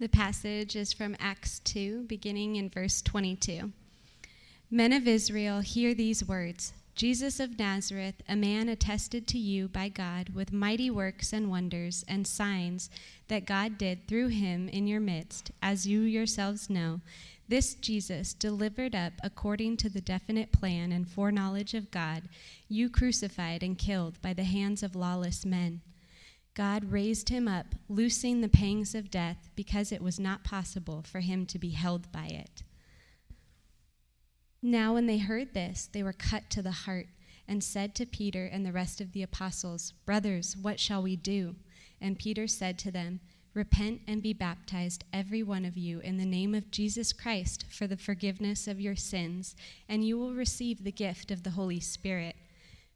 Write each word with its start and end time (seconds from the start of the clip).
The 0.00 0.08
passage 0.08 0.76
is 0.76 0.94
from 0.94 1.14
Acts 1.20 1.58
2, 1.58 2.04
beginning 2.04 2.56
in 2.56 2.70
verse 2.70 3.02
22. 3.02 3.70
Men 4.70 4.94
of 4.94 5.06
Israel, 5.06 5.60
hear 5.60 5.92
these 5.92 6.24
words 6.24 6.72
Jesus 6.94 7.38
of 7.38 7.58
Nazareth, 7.58 8.14
a 8.26 8.34
man 8.34 8.70
attested 8.70 9.26
to 9.26 9.38
you 9.38 9.68
by 9.68 9.90
God 9.90 10.30
with 10.30 10.54
mighty 10.54 10.88
works 10.88 11.34
and 11.34 11.50
wonders 11.50 12.02
and 12.08 12.26
signs 12.26 12.88
that 13.28 13.44
God 13.44 13.76
did 13.76 14.08
through 14.08 14.28
him 14.28 14.70
in 14.70 14.86
your 14.86 15.00
midst, 15.00 15.50
as 15.60 15.86
you 15.86 16.00
yourselves 16.00 16.70
know. 16.70 17.02
This 17.46 17.74
Jesus, 17.74 18.32
delivered 18.32 18.94
up 18.94 19.12
according 19.22 19.76
to 19.78 19.90
the 19.90 20.00
definite 20.00 20.50
plan 20.50 20.92
and 20.92 21.06
foreknowledge 21.06 21.74
of 21.74 21.90
God, 21.90 22.22
you 22.70 22.88
crucified 22.88 23.62
and 23.62 23.76
killed 23.76 24.14
by 24.22 24.32
the 24.32 24.44
hands 24.44 24.82
of 24.82 24.96
lawless 24.96 25.44
men. 25.44 25.82
God 26.54 26.90
raised 26.90 27.28
him 27.28 27.46
up, 27.46 27.74
loosing 27.88 28.40
the 28.40 28.48
pangs 28.48 28.94
of 28.94 29.10
death, 29.10 29.50
because 29.54 29.92
it 29.92 30.02
was 30.02 30.18
not 30.18 30.44
possible 30.44 31.02
for 31.02 31.20
him 31.20 31.46
to 31.46 31.58
be 31.58 31.70
held 31.70 32.10
by 32.10 32.26
it. 32.26 32.62
Now, 34.62 34.94
when 34.94 35.06
they 35.06 35.18
heard 35.18 35.54
this, 35.54 35.88
they 35.90 36.02
were 36.02 36.12
cut 36.12 36.50
to 36.50 36.62
the 36.62 36.70
heart 36.70 37.06
and 37.48 37.64
said 37.64 37.94
to 37.94 38.06
Peter 38.06 38.44
and 38.46 38.64
the 38.64 38.72
rest 38.72 39.00
of 39.00 39.12
the 39.12 39.22
apostles, 39.22 39.92
Brothers, 40.04 40.56
what 40.56 40.78
shall 40.78 41.02
we 41.02 41.16
do? 41.16 41.56
And 42.00 42.18
Peter 42.18 42.46
said 42.46 42.78
to 42.80 42.90
them, 42.90 43.20
Repent 43.54 44.02
and 44.06 44.22
be 44.22 44.32
baptized, 44.32 45.04
every 45.12 45.42
one 45.42 45.64
of 45.64 45.76
you, 45.76 45.98
in 46.00 46.18
the 46.18 46.24
name 46.24 46.54
of 46.54 46.70
Jesus 46.70 47.12
Christ 47.12 47.64
for 47.68 47.88
the 47.88 47.96
forgiveness 47.96 48.68
of 48.68 48.80
your 48.80 48.94
sins, 48.94 49.56
and 49.88 50.04
you 50.04 50.16
will 50.18 50.34
receive 50.34 50.84
the 50.84 50.92
gift 50.92 51.32
of 51.32 51.42
the 51.42 51.50
Holy 51.50 51.80
Spirit. 51.80 52.36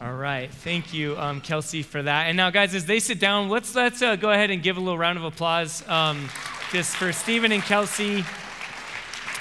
All 0.00 0.14
right, 0.14 0.50
thank 0.50 0.92
you, 0.92 1.16
um, 1.18 1.40
Kelsey, 1.40 1.82
for 1.82 2.02
that. 2.02 2.26
And 2.26 2.36
now, 2.36 2.50
guys, 2.50 2.74
as 2.74 2.86
they 2.86 2.98
sit 2.98 3.20
down, 3.20 3.48
let's 3.48 3.74
let's 3.74 4.02
uh, 4.02 4.16
go 4.16 4.30
ahead 4.30 4.50
and 4.50 4.62
give 4.62 4.76
a 4.76 4.80
little 4.80 4.98
round 4.98 5.16
of 5.16 5.24
applause 5.24 5.86
um, 5.88 6.28
just 6.72 6.96
for 6.96 7.12
Stephen 7.12 7.52
and 7.52 7.62
Kelsey. 7.62 8.24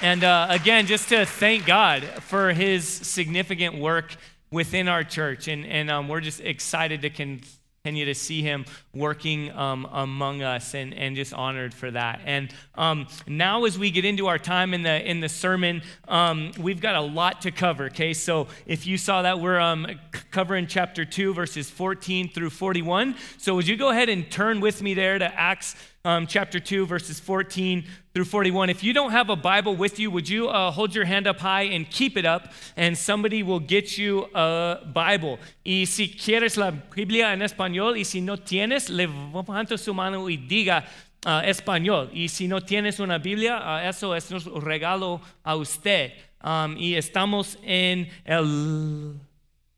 And 0.03 0.23
uh, 0.23 0.48
again, 0.50 0.86
just 0.86 1.09
to 1.09 1.25
thank 1.25 1.66
God 1.66 2.03
for 2.03 2.53
His 2.53 2.88
significant 2.88 3.80
work 3.80 4.16
within 4.52 4.88
our 4.88 5.03
church, 5.03 5.48
and 5.48 5.66
and 5.66 5.89
um, 5.89 6.08
we're 6.08 6.22
just 6.22 6.42
excited 6.42 7.02
to 7.02 7.09
con- 7.09 7.42
continue 7.84 8.06
to 8.06 8.14
see 8.14 8.44
him 8.44 8.64
working 8.94 9.52
um, 9.54 9.88
among 9.92 10.44
us 10.44 10.76
and, 10.76 10.94
and 10.94 11.16
just 11.16 11.34
honored 11.34 11.74
for 11.74 11.90
that. 11.90 12.22
And 12.26 12.54
um, 12.76 13.08
now 13.26 13.66
as 13.66 13.80
we 13.80 13.90
get 13.90 14.06
into 14.06 14.28
our 14.28 14.38
time 14.38 14.76
in 14.76 14.84
the 14.84 15.10
in 15.10 15.20
the 15.20 15.28
sermon 15.28 15.82
um, 16.08 16.52
we've 16.60 16.80
got 16.80 16.94
a 16.94 17.02
lot 17.02 17.42
to 17.42 17.50
cover 17.50 17.86
okay? 17.86 18.14
So 18.14 18.50
if 18.68 18.86
you 18.86 19.00
saw 19.00 19.23
that 19.23 19.40
we're 19.40 19.60
um, 19.60 19.88
covering 20.30 20.68
chapter 20.68 21.06
2 21.06 21.34
verses 21.34 21.72
14 21.72 22.30
through 22.30 22.52
41 22.52 23.16
so 23.40 23.56
would 23.56 23.68
you 23.68 23.76
go 23.76 23.90
ahead 23.90 24.10
and 24.10 24.30
turn 24.30 24.60
with 24.62 24.84
me 24.84 24.94
there 24.94 25.18
to 25.18 25.26
acts 25.34 25.76
um, 26.04 26.26
chapter 26.26 26.60
2, 26.60 26.86
verses 26.86 27.20
14 27.20 27.86
through 28.14 28.26
41. 28.26 28.70
If 28.70 28.84
you 28.84 28.94
don't 28.94 29.12
have 29.12 29.30
a 29.30 29.36
Bible 29.36 29.76
with 29.76 30.00
you, 30.00 30.12
would 30.12 30.28
you 30.28 30.50
uh, 30.50 30.72
hold 30.72 30.94
your 30.94 31.06
hand 31.06 31.28
up 31.28 31.40
high 31.40 31.64
and 31.64 31.90
keep 31.90 32.17
it 32.17 32.26
up, 32.26 32.52
and 32.76 32.98
somebody 32.98 33.44
will 33.44 33.59
get 33.59 33.98
you 33.98 34.28
a 34.36 34.80
Bible. 34.94 35.40
Y 35.66 35.86
si 35.86 36.09
quieres 36.09 36.58
la 36.58 36.72
Biblia 36.72 37.32
en 37.34 37.42
español, 37.42 37.98
y 37.98 38.04
si 38.04 38.22
no 38.22 38.36
tienes, 38.36 38.89
levanta 38.89 39.78
su 39.78 39.94
mano 39.94 40.27
y 40.30 40.38
diga 40.38 40.86
uh, 41.26 41.42
español. 41.44 42.10
Y 42.14 42.27
si 42.27 42.48
no 42.48 42.60
tienes 42.60 42.99
una 42.99 43.17
Biblia, 43.17 43.58
uh, 43.58 43.88
eso 43.88 44.14
es 44.14 44.30
nuestro 44.30 44.60
regalo 44.60 45.22
a 45.43 45.55
usted. 45.55 46.11
Um, 46.43 46.76
y 46.78 46.95
estamos 46.95 47.58
en 47.64 48.10
el 48.26 49.14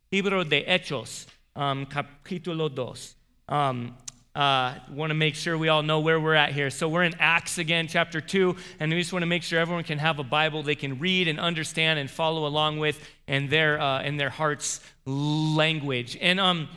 libro 0.09 0.45
de 0.45 0.63
Hechos, 0.67 1.27
um, 1.55 1.85
capítulo 1.85 2.69
2. 2.69 3.17
Um, 3.49 3.93
uh, 4.35 4.73
want 4.89 5.11
to 5.11 5.13
make 5.13 5.35
sure 5.35 5.57
we 5.57 5.69
all 5.69 5.83
know 5.83 5.99
where 5.99 6.19
we're 6.19 6.33
at 6.33 6.53
here. 6.53 6.69
So 6.69 6.89
we're 6.89 7.03
in 7.03 7.13
Acts 7.19 7.59
again, 7.59 7.87
chapter 7.87 8.19
2, 8.19 8.55
and 8.79 8.91
we 8.91 8.99
just 8.99 9.13
want 9.13 9.21
to 9.21 9.27
make 9.27 9.43
sure 9.43 9.59
everyone 9.59 9.83
can 9.83 9.99
have 9.99 10.17
a 10.17 10.23
Bible 10.23 10.63
they 10.63 10.75
can 10.75 10.97
read 10.97 11.27
and 11.27 11.39
understand 11.39 11.99
and 11.99 12.09
follow 12.09 12.47
along 12.47 12.79
with 12.79 12.99
in 13.27 13.47
their, 13.49 13.79
uh, 13.79 14.01
in 14.01 14.17
their 14.17 14.31
heart's 14.31 14.79
language. 15.05 16.17
And 16.19 16.39
um, 16.39 16.67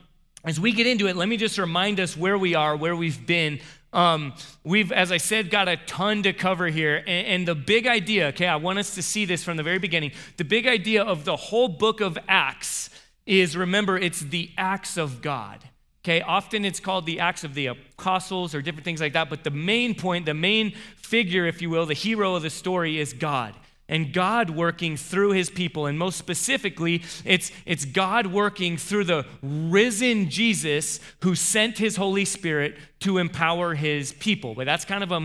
as 0.44 0.60
we 0.60 0.72
get 0.72 0.86
into 0.86 1.06
it, 1.06 1.16
let 1.16 1.28
me 1.28 1.38
just 1.38 1.56
remind 1.56 1.98
us 1.98 2.16
where 2.16 2.36
we 2.36 2.54
are, 2.54 2.76
where 2.76 2.94
we've 2.94 3.26
been. 3.26 3.60
Um, 3.92 4.34
we've, 4.62 4.92
as 4.92 5.10
I 5.10 5.16
said, 5.16 5.48
got 5.48 5.68
a 5.68 5.78
ton 5.78 6.24
to 6.24 6.34
cover 6.34 6.66
here. 6.66 6.96
And, 6.98 7.26
and 7.26 7.48
the 7.48 7.54
big 7.54 7.86
idea, 7.86 8.26
okay, 8.28 8.46
I 8.46 8.56
want 8.56 8.78
us 8.78 8.94
to 8.96 9.02
see 9.02 9.24
this 9.24 9.42
from 9.42 9.56
the 9.56 9.62
very 9.62 9.78
beginning. 9.78 10.12
The 10.36 10.44
big 10.44 10.66
idea 10.66 11.02
of 11.02 11.24
the 11.24 11.36
whole 11.36 11.68
book 11.68 12.02
of 12.02 12.18
Acts 12.28 12.90
is 13.24 13.56
remember, 13.56 13.96
it's 13.96 14.20
the 14.20 14.50
acts 14.58 14.98
of 14.98 15.22
God. 15.22 15.64
Okay, 16.06 16.20
often 16.20 16.64
it's 16.64 16.78
called 16.78 17.04
the 17.04 17.18
Acts 17.18 17.42
of 17.42 17.54
the 17.54 17.66
Apostles 17.66 18.54
or 18.54 18.62
different 18.62 18.84
things 18.84 19.00
like 19.00 19.14
that, 19.14 19.28
but 19.28 19.42
the 19.42 19.50
main 19.50 19.92
point, 19.92 20.24
the 20.24 20.34
main 20.34 20.70
figure, 20.94 21.46
if 21.46 21.60
you 21.60 21.68
will, 21.68 21.84
the 21.84 21.94
hero 21.94 22.36
of 22.36 22.42
the 22.42 22.50
story 22.50 23.00
is 23.00 23.12
God. 23.12 23.56
And 23.88 24.12
God 24.12 24.50
working 24.50 24.96
through 24.96 25.32
his 25.32 25.50
people. 25.50 25.86
And 25.86 25.98
most 25.98 26.16
specifically, 26.16 27.02
it's, 27.24 27.50
it's 27.64 27.84
God 27.84 28.28
working 28.28 28.76
through 28.76 29.02
the 29.02 29.26
risen 29.42 30.30
Jesus 30.30 31.00
who 31.24 31.34
sent 31.34 31.78
his 31.78 31.96
Holy 31.96 32.24
Spirit 32.24 32.76
to 33.00 33.18
empower 33.18 33.74
his 33.74 34.12
people. 34.12 34.54
But 34.54 34.66
that's 34.66 34.84
kind 34.84 35.02
of 35.02 35.10
a 35.10 35.18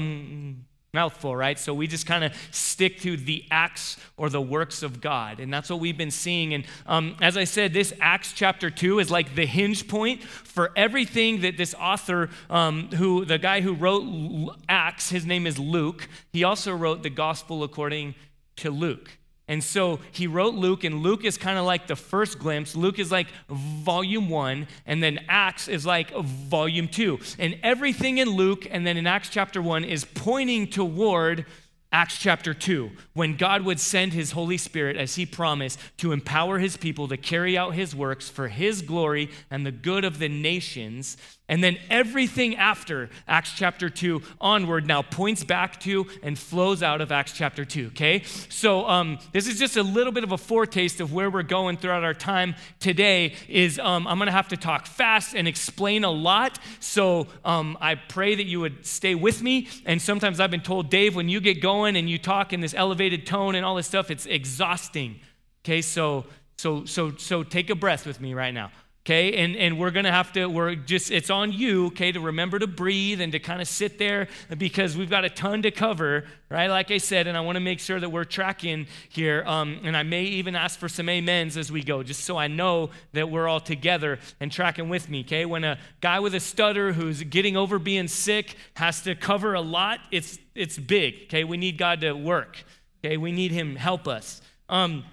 Mouthful, 0.94 1.34
right? 1.34 1.58
So 1.58 1.74
we 1.74 1.88
just 1.88 2.06
kind 2.06 2.22
of 2.26 2.34
stick 2.52 3.00
to 3.00 3.16
the 3.16 3.46
acts 3.50 3.96
or 4.18 4.30
the 4.30 4.42
works 4.42 4.84
of 4.84 5.00
God. 5.00 5.40
And 5.40 5.54
that's 5.54 5.70
what 5.70 5.80
we've 5.80 5.98
been 5.98 6.12
seeing. 6.12 6.54
And 6.54 6.66
um, 6.86 7.16
as 7.22 7.38
I 7.38 7.46
said, 7.46 7.72
this 7.72 7.94
Acts 8.02 8.34
chapter 8.34 8.70
2 8.70 9.00
is 9.00 9.10
like 9.10 9.34
the 9.34 9.46
hinge 9.46 9.88
point 9.88 10.22
for 10.22 10.74
everything 10.76 11.42
that 11.42 11.56
this 11.56 11.74
author, 11.76 12.30
um, 12.50 12.90
who 12.90 13.24
the 13.24 13.38
guy 13.38 13.62
who 13.62 13.74
wrote 13.74 14.54
Acts, 14.68 15.10
his 15.10 15.26
name 15.26 15.48
is 15.48 15.58
Luke, 15.58 16.10
he 16.34 16.44
also 16.44 16.76
wrote 16.76 17.04
the 17.04 17.10
gospel 17.10 17.64
according 17.64 18.14
to 18.58 18.70
Luke. 18.70 19.18
And 19.52 19.62
so 19.62 20.00
he 20.14 20.28
wrote 20.28 20.54
Luke, 20.54 20.86
and 20.86 21.04
Luke 21.04 21.26
is 21.26 21.38
kind 21.38 21.60
of 21.60 21.66
like 21.66 21.86
the 21.86 21.98
first 21.98 22.40
glimpse. 22.40 22.74
Luke 22.74 23.00
is 23.00 23.12
like 23.12 23.28
volume 23.50 24.30
one, 24.30 24.66
and 24.86 25.04
then 25.04 25.20
Acts 25.28 25.68
is 25.68 25.86
like 25.86 26.16
volume 26.16 26.88
two. 26.88 27.20
And 27.38 27.60
everything 27.62 28.20
in 28.20 28.30
Luke 28.30 28.66
and 28.72 28.88
then 28.88 28.96
in 28.96 29.06
Acts 29.06 29.28
chapter 29.28 29.62
one 29.62 29.84
is 29.84 30.06
pointing 30.06 30.68
toward 30.68 31.46
Acts 31.92 32.18
chapter 32.18 32.54
2, 32.54 32.92
when 33.12 33.36
God 33.36 33.64
would 33.64 33.78
send 33.78 34.14
his 34.14 34.32
Holy 34.32 34.58
Spirit, 34.58 34.96
as 34.96 35.16
he 35.16 35.26
promised, 35.26 35.78
to 35.98 36.14
empower 36.14 36.58
his 36.58 36.78
people 36.78 37.10
to 37.10 37.18
carry 37.18 37.58
out 37.58 37.74
his 37.74 37.94
works 37.94 38.30
for 38.30 38.48
his 38.48 38.82
glory 38.82 39.30
and 39.50 39.66
the 39.66 39.74
good 39.74 40.06
of 40.06 40.18
the 40.18 40.30
nations. 40.30 41.18
And 41.52 41.62
then 41.62 41.78
everything 41.90 42.56
after 42.56 43.10
Acts 43.28 43.52
chapter 43.54 43.90
2 43.90 44.22
onward 44.40 44.88
now 44.88 45.02
points 45.02 45.44
back 45.44 45.82
to 45.82 46.08
and 46.24 46.40
flows 46.40 46.82
out 46.82 47.02
of 47.02 47.12
Acts 47.12 47.34
chapter 47.34 47.66
2, 47.66 47.88
okay? 47.88 48.24
So 48.48 48.88
um, 48.88 49.20
this 49.34 49.50
is 49.50 49.60
just 49.60 49.76
a 49.76 49.84
little 49.84 50.14
bit 50.14 50.24
of 50.24 50.32
a 50.32 50.38
foretaste 50.38 51.02
of 51.02 51.12
where 51.12 51.30
we're 51.30 51.44
going 51.44 51.76
throughout 51.76 52.06
our 52.06 52.14
time 52.14 52.56
today 52.80 53.34
is 53.50 53.80
um, 53.80 54.08
I'm 54.08 54.18
going 54.18 54.28
to 54.28 54.32
have 54.32 54.48
to 54.48 54.58
talk 54.58 54.88
fast 54.88 55.36
and 55.36 55.46
explain 55.46 56.06
a 56.06 56.10
lot. 56.10 56.58
So 56.80 57.28
um, 57.44 57.78
I 57.82 57.96
pray 57.96 58.34
that 58.34 58.46
you 58.46 58.62
would 58.62 58.86
stay 58.86 59.14
with 59.14 59.44
me. 59.44 59.68
And 59.86 60.02
sometimes 60.02 60.40
I've 60.40 60.52
been 60.52 60.62
told, 60.62 60.90
Dave, 60.90 61.18
when 61.18 61.28
you 61.28 61.42
get 61.42 61.62
going 61.62 61.98
and 61.98 62.10
you 62.10 62.18
talk 62.18 62.54
in 62.54 62.62
this 62.62 62.74
elevated 62.74 63.28
tone 63.28 63.56
and 63.56 63.66
all 63.66 63.76
this 63.76 63.88
stuff, 63.88 64.10
it's 64.10 64.26
exhausting. 64.26 65.20
Okay, 65.66 65.82
so 65.82 66.28
so 66.58 66.86
so 66.86 67.14
so 67.18 67.44
take 67.44 67.70
a 67.70 67.76
breath 67.76 68.08
with 68.08 68.22
me 68.22 68.34
right 68.34 68.54
now 68.54 68.72
okay? 69.06 69.34
And 69.34 69.56
and 69.56 69.80
we're 69.80 69.92
gonna 69.92 70.12
have 70.12 70.32
to 70.34 70.48
we're 70.48 70.76
just 70.76 71.12
it's 71.12 71.30
on 71.30 71.52
you 71.52 71.88
okay 71.88 72.12
to 72.12 72.20
remember 72.20 72.60
to 72.60 72.68
breathe 72.68 73.22
and 73.22 73.32
to 73.32 73.40
kind 73.40 73.62
of 73.62 73.68
sit 73.68 73.98
there 73.98 74.28
because 74.58 74.96
we've 74.96 75.10
got 75.10 75.26
a 75.26 75.30
ton 75.30 75.62
to 75.64 75.72
cover 75.72 76.26
right? 76.50 76.68
Like 76.68 76.92
i 76.92 76.98
said 76.98 77.28
and 77.28 77.38
i 77.38 77.42
want 77.42 77.56
to 77.56 77.62
make 77.62 77.80
sure 77.80 78.00
that 78.00 78.10
we're 78.10 78.26
tracking 78.26 78.88
here 79.10 79.44
um, 79.46 79.80
and 79.84 79.96
i 79.96 80.04
may 80.04 80.24
even 80.24 80.56
ask 80.56 80.78
for 80.78 80.90
some 80.90 81.10
amens 81.10 81.58
as 81.58 81.72
we 81.72 81.84
go 81.84 82.04
just 82.04 82.24
so 82.26 82.38
i 82.38 82.48
know 82.48 82.90
that 83.14 83.30
we're 83.30 83.48
all 83.48 83.60
together 83.60 84.20
and 84.40 84.52
tracking 84.52 84.90
with 84.90 85.10
me 85.10 85.22
okay? 85.22 85.46
When 85.46 85.64
a 85.64 85.80
guy 86.02 86.20
with 86.20 86.36
a 86.36 86.40
stutter 86.40 86.94
who's 86.94 87.24
getting 87.24 87.58
over 87.58 87.80
being 87.80 88.08
sick 88.08 88.56
has 88.76 89.02
to 89.04 89.16
cover 89.16 89.54
a 89.54 89.62
lot 89.62 90.00
it's 90.12 90.38
it's 90.56 90.78
big 90.78 91.24
okay? 91.24 91.44
We 91.44 91.58
need 91.58 91.78
god 91.78 92.02
to 92.02 92.14
work 92.14 92.64
okay? 93.04 93.18
We 93.18 93.32
need 93.32 93.52
him 93.52 93.76
help 93.76 94.08
us. 94.08 94.42
Um, 94.70 95.04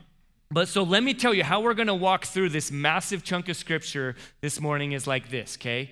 but 0.50 0.68
so 0.68 0.82
let 0.82 1.02
me 1.02 1.14
tell 1.14 1.34
you 1.34 1.44
how 1.44 1.60
we're 1.60 1.74
going 1.74 1.88
to 1.88 1.94
walk 1.94 2.24
through 2.24 2.48
this 2.48 2.70
massive 2.72 3.22
chunk 3.22 3.48
of 3.48 3.56
scripture 3.56 4.16
this 4.40 4.60
morning 4.60 4.92
is 4.92 5.06
like 5.06 5.30
this, 5.30 5.56
okay? 5.58 5.90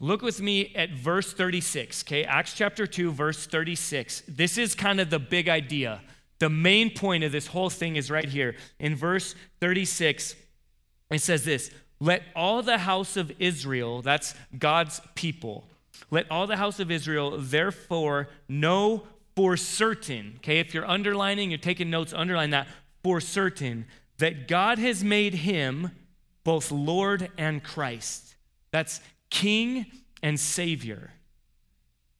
Look 0.00 0.22
with 0.22 0.40
me 0.40 0.74
at 0.74 0.90
verse 0.90 1.32
36, 1.32 2.02
okay? 2.04 2.24
Acts 2.24 2.52
chapter 2.52 2.86
2, 2.86 3.12
verse 3.12 3.46
36. 3.46 4.22
This 4.28 4.58
is 4.58 4.74
kind 4.74 5.00
of 5.00 5.10
the 5.10 5.18
big 5.18 5.48
idea 5.48 6.02
The 6.40 6.50
main 6.50 6.90
point 6.90 7.24
of 7.24 7.32
this 7.32 7.46
whole 7.46 7.70
thing 7.70 7.96
is 7.96 8.10
right 8.10 8.28
here. 8.28 8.56
In 8.78 8.96
verse 8.96 9.34
36, 9.60 10.34
it 11.10 11.20
says 11.20 11.44
this 11.44 11.70
Let 12.00 12.22
all 12.36 12.62
the 12.62 12.78
house 12.78 13.16
of 13.16 13.32
Israel, 13.38 14.02
that's 14.02 14.34
God's 14.58 15.00
people, 15.14 15.64
let 16.10 16.30
all 16.30 16.46
the 16.46 16.56
house 16.56 16.80
of 16.80 16.90
Israel 16.90 17.38
therefore 17.38 18.28
know 18.48 19.04
for 19.36 19.56
certain, 19.56 20.34
okay, 20.36 20.60
if 20.60 20.74
you're 20.74 20.88
underlining, 20.88 21.50
you're 21.50 21.58
taking 21.58 21.90
notes, 21.90 22.12
underline 22.12 22.50
that, 22.50 22.68
for 23.04 23.20
certain, 23.20 23.86
that 24.18 24.48
God 24.48 24.78
has 24.78 25.04
made 25.04 25.34
him 25.34 25.92
both 26.42 26.72
Lord 26.72 27.30
and 27.38 27.62
Christ. 27.62 28.34
That's 28.72 29.00
King 29.30 29.86
and 30.22 30.40
Savior 30.40 31.12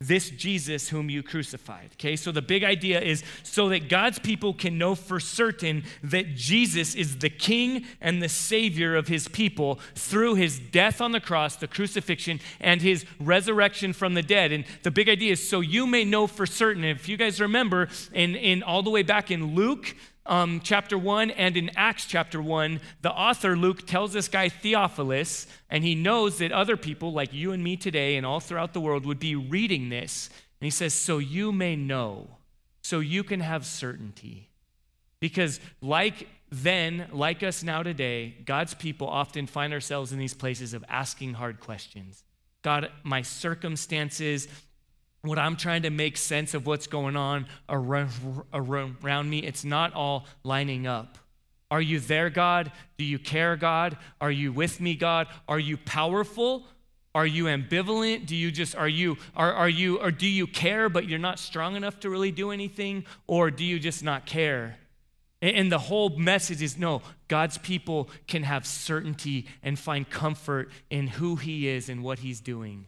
this 0.09 0.31
Jesus 0.31 0.89
whom 0.89 1.09
you 1.09 1.23
crucified. 1.23 1.91
Okay, 1.95 2.17
so 2.17 2.33
the 2.33 2.43
big 2.43 2.65
idea 2.65 3.01
is 3.01 3.23
so 3.43 3.69
that 3.71 3.89
God's 3.89 4.19
people 4.19 4.53
can 4.53 4.77
know 4.77 4.95
for 4.95 5.21
certain 5.21 5.85
that 6.03 6.35
Jesus 6.35 6.95
is 6.95 7.19
the 7.19 7.31
King 7.31 7.87
and 8.01 8.23
the 8.23 8.29
Savior 8.29 8.97
of 8.97 9.09
his 9.09 9.29
people 9.29 9.81
through 9.95 10.35
his 10.35 10.59
death 10.59 11.01
on 11.01 11.13
the 11.13 11.21
cross, 11.21 11.57
the 11.57 11.69
crucifixion, 11.69 12.41
and 12.61 12.83
his 12.83 13.05
resurrection 13.21 13.93
from 13.93 14.15
the 14.15 14.23
dead. 14.23 14.53
And 14.53 14.65
the 14.83 14.91
big 14.91 15.09
idea 15.09 15.33
is 15.33 15.49
so 15.49 15.61
you 15.61 15.87
may 15.87 16.05
know 16.05 16.27
for 16.27 16.47
certain. 16.47 16.85
If 16.85 17.09
you 17.09 17.17
guys 17.17 17.41
remember, 17.41 17.89
in, 18.13 18.35
in 18.35 18.63
all 18.63 18.83
the 18.83 18.91
way 18.91 19.03
back 19.03 19.31
in 19.31 19.55
Luke, 19.55 19.95
um, 20.27 20.61
chapter 20.65 20.97
1 20.97 21.31
and 21.33 21.57
in 21.57 21.71
Acts 21.77 22.07
chapter 22.07 22.41
1, 22.41 22.81
the 23.03 23.13
author 23.13 23.57
Luke 23.57 23.87
tells 23.87 24.13
this 24.13 24.29
guy 24.29 24.49
Theophilus, 24.49 25.47
and 25.69 25.85
he 25.85 25.95
knows 25.95 26.39
that 26.39 26.53
other 26.53 26.77
people 26.77 27.13
like 27.13 27.33
you 27.33 27.53
and 27.53 27.63
me 27.63 27.77
today 27.77 28.17
and 28.17 28.25
all 28.25 28.41
throughout 28.41 28.73
the 28.73 28.81
world 28.81 29.05
would 29.05 29.19
be 29.19 29.37
reading 29.37 29.91
this. 29.91 30.31
And 30.61 30.67
he 30.67 30.71
says, 30.71 30.95
So 30.95 31.19
you 31.19 31.53
may 31.53 31.77
know, 31.77 32.29
so 32.83 33.01
you 33.01 33.23
can 33.23 33.41
have 33.41 33.67
certainty. 33.67 34.49
Because, 35.21 35.61
like 35.81 36.29
then, 36.51 37.09
like 37.13 37.43
us 37.43 37.63
now 37.63 37.83
today, 37.83 38.37
God's 38.45 38.75
people 38.75 39.09
often 39.09 39.47
find 39.47 39.73
ourselves 39.73 40.13
in 40.13 40.19
these 40.19 40.35
places 40.35 40.73
of 40.73 40.85
asking 40.89 41.35
hard 41.35 41.61
questions. 41.61 42.23
God, 42.63 42.91
my 43.03 43.23
circumstances, 43.23 44.49
what 45.25 45.39
I'm 45.39 45.57
trying 45.57 45.83
to 45.83 45.91
make 45.91 46.17
sense 46.17 46.55
of 46.55 46.67
what's 46.67 46.87
going 46.87 47.17
on 47.17 47.47
around, 47.69 49.31
me, 49.31 49.39
it's 49.39 49.65
not 49.65 49.95
all 49.95 50.27
lining 50.43 50.87
up. 50.87 51.19
Are 51.71 51.81
you 51.81 51.99
there, 51.99 52.31
God? 52.31 52.71
Do 52.99 53.05
you 53.05 53.19
care, 53.19 53.57
God? 53.57 53.97
Are 54.21 54.31
you 54.31 54.53
with 54.53 54.81
me, 54.81 54.95
God? 54.95 55.27
Are 55.49 55.59
you 55.59 55.77
powerful? 55.77 56.67
Are 57.15 57.27
you 57.27 57.45
ambivalent? 57.45 58.27
Do 58.27 58.37
you 58.37 58.51
just 58.51 58.77
are 58.77 58.89
you 58.89 59.17
are, 59.35 59.53
are 59.53 59.69
you 59.69 60.01
or 60.01 60.11
do 60.11 60.27
you 60.27 60.47
care 60.47 60.89
but 60.89 61.09
you're 61.09 61.19
not 61.19 61.39
strong 61.39 61.77
enough 61.77 62.01
to 62.01 62.11
really 62.11 62.33
do 62.33 62.51
anything 62.51 63.05
or 63.27 63.51
do 63.51 63.65
you 63.65 63.79
just 63.79 64.03
not 64.03 64.27
care? 64.27 64.77
And 65.41 65.71
the 65.71 65.79
whole 65.79 66.11
message 66.11 66.63
is 66.63 66.79
no, 66.79 67.03
God's 67.29 67.59
people 67.59 68.09
can 68.27 68.45
have 68.45 68.67
certainty 68.67 69.47
and 69.63 69.79
find 69.79 70.09
comfort 70.09 70.71
in 70.91 71.07
who 71.07 71.37
he 71.37 71.69
is 71.69 71.89
and 71.89 72.03
what 72.03 72.21
he's 72.21 72.41
doing 72.41 72.87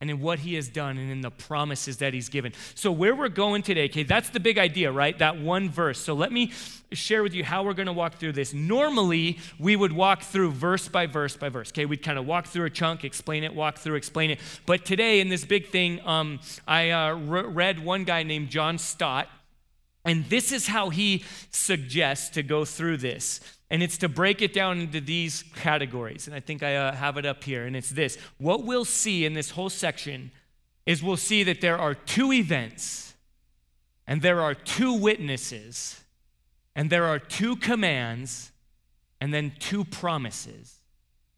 and 0.00 0.10
in 0.10 0.20
what 0.20 0.38
he 0.38 0.54
has 0.54 0.68
done 0.68 0.96
and 0.96 1.10
in 1.10 1.20
the 1.22 1.30
promises 1.30 1.96
that 1.96 2.14
he's 2.14 2.28
given. 2.28 2.52
So, 2.76 2.92
where 2.92 3.16
we're 3.16 3.28
going 3.28 3.62
today, 3.62 3.86
okay, 3.86 4.04
that's 4.04 4.30
the 4.30 4.38
big 4.38 4.56
idea, 4.56 4.92
right? 4.92 5.18
That 5.18 5.40
one 5.40 5.68
verse. 5.68 5.98
So, 5.98 6.14
let 6.14 6.30
me 6.30 6.52
share 6.92 7.22
with 7.22 7.34
you 7.34 7.42
how 7.42 7.64
we're 7.64 7.74
going 7.74 7.86
to 7.86 7.92
walk 7.92 8.14
through 8.14 8.32
this. 8.32 8.54
Normally, 8.54 9.38
we 9.58 9.74
would 9.74 9.92
walk 9.92 10.22
through 10.22 10.52
verse 10.52 10.86
by 10.86 11.06
verse 11.06 11.36
by 11.36 11.48
verse, 11.48 11.70
okay? 11.70 11.84
We'd 11.84 12.02
kind 12.02 12.18
of 12.18 12.26
walk 12.26 12.46
through 12.46 12.66
a 12.66 12.70
chunk, 12.70 13.04
explain 13.04 13.42
it, 13.42 13.52
walk 13.54 13.78
through, 13.78 13.96
explain 13.96 14.30
it. 14.30 14.38
But 14.66 14.84
today, 14.84 15.20
in 15.20 15.28
this 15.28 15.44
big 15.44 15.68
thing, 15.68 16.00
um, 16.06 16.38
I 16.66 16.90
uh, 16.90 17.14
re- 17.14 17.42
read 17.42 17.84
one 17.84 18.04
guy 18.04 18.22
named 18.22 18.50
John 18.50 18.78
Stott, 18.78 19.28
and 20.04 20.24
this 20.26 20.52
is 20.52 20.68
how 20.68 20.90
he 20.90 21.24
suggests 21.50 22.30
to 22.30 22.44
go 22.44 22.64
through 22.64 22.98
this. 22.98 23.40
And 23.70 23.82
it's 23.82 23.98
to 23.98 24.08
break 24.08 24.40
it 24.40 24.52
down 24.52 24.80
into 24.80 25.00
these 25.00 25.44
categories. 25.54 26.26
And 26.26 26.34
I 26.34 26.40
think 26.40 26.62
I 26.62 26.76
uh, 26.76 26.92
have 26.94 27.18
it 27.18 27.26
up 27.26 27.44
here. 27.44 27.66
And 27.66 27.76
it's 27.76 27.90
this 27.90 28.16
what 28.38 28.64
we'll 28.64 28.84
see 28.84 29.24
in 29.24 29.34
this 29.34 29.50
whole 29.50 29.70
section 29.70 30.30
is 30.86 31.02
we'll 31.02 31.18
see 31.18 31.42
that 31.44 31.60
there 31.60 31.78
are 31.78 31.92
two 31.94 32.32
events, 32.32 33.12
and 34.06 34.22
there 34.22 34.40
are 34.40 34.54
two 34.54 34.94
witnesses, 34.94 36.00
and 36.74 36.88
there 36.88 37.04
are 37.04 37.18
two 37.18 37.56
commands, 37.56 38.52
and 39.20 39.34
then 39.34 39.52
two 39.58 39.84
promises. 39.84 40.76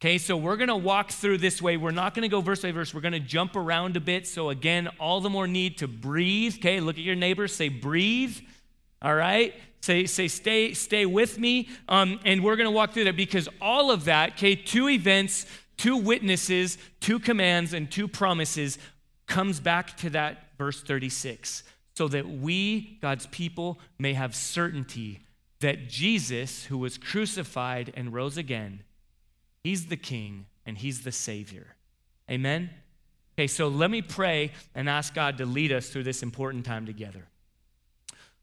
Okay, 0.01 0.19
so 0.19 0.37
we're 0.37 0.57
going 0.57 0.69
to 0.69 0.77
walk 0.77 1.11
through 1.11 1.39
this 1.39 1.61
way. 1.61 1.77
We're 1.77 1.91
not 1.91 2.15
going 2.15 2.23
to 2.23 2.29
go 2.29 2.41
verse 2.41 2.63
by 2.63 2.73
verse. 2.73 2.95
We're 2.95 3.03
going 3.03 3.13
to 3.13 3.21
jump 3.21 3.55
around 3.57 3.97
a 3.97 4.01
bit. 4.01 4.27
So, 4.27 4.49
again, 4.49 4.89
all 4.99 5.21
the 5.21 5.29
more 5.29 5.47
need 5.47 5.79
to 5.79 5.89
breathe. 5.89 6.55
Okay, 6.59 6.81
look 6.81 6.97
at 6.97 7.03
your 7.03 7.17
neighbor, 7.17 7.49
say, 7.49 7.69
breathe. 7.69 8.39
All 9.03 9.15
right? 9.15 9.55
Say, 9.81 10.07
say 10.07 10.29
stay, 10.29 10.75
stay 10.75 11.07
with 11.07 11.39
me. 11.39 11.69
Um, 11.89 12.21
and 12.25 12.45
we're 12.45 12.57
going 12.57 12.67
to 12.67 12.71
walk 12.71 12.93
through 12.93 13.05
that 13.05 13.17
because 13.17 13.49
all 13.61 13.91
of 13.91 14.05
that, 14.05 14.33
okay, 14.33 14.55
two 14.55 14.89
events, 14.89 15.47
two 15.77 15.97
witnesses, 15.97 16.77
two 17.01 17.19
commands, 17.19 17.73
and 17.73 17.91
two 17.91 18.07
promises 18.07 18.79
comes 19.27 19.61
back 19.61 19.97
to 19.99 20.11
that 20.11 20.49
verse 20.59 20.83
36 20.83 21.63
so 21.95 22.09
that 22.09 22.29
we, 22.29 22.99
God's 23.01 23.27
people, 23.27 23.79
may 23.99 24.13
have 24.13 24.35
certainty 24.35 25.21
that 25.61 25.89
Jesus, 25.89 26.65
who 26.65 26.79
was 26.79 26.99
crucified 26.99 27.93
and 27.95 28.13
rose 28.13 28.37
again, 28.37 28.83
he's 29.63 29.87
the 29.87 29.97
king 29.97 30.47
and 30.67 30.79
he's 30.79 31.03
the 31.03 31.13
savior. 31.13 31.77
Amen? 32.31 32.71
Okay, 33.35 33.47
so 33.47 33.69
let 33.69 33.91
me 33.91 34.03
pray 34.03 34.53
and 34.75 34.89
ask 34.89 35.15
God 35.15 35.39
to 35.39 35.47
lead 35.47 35.73
us 35.73 35.89
through 35.89 36.05
this 36.05 36.23
important 36.23 36.65
time 36.65 36.87
together. 36.87 37.27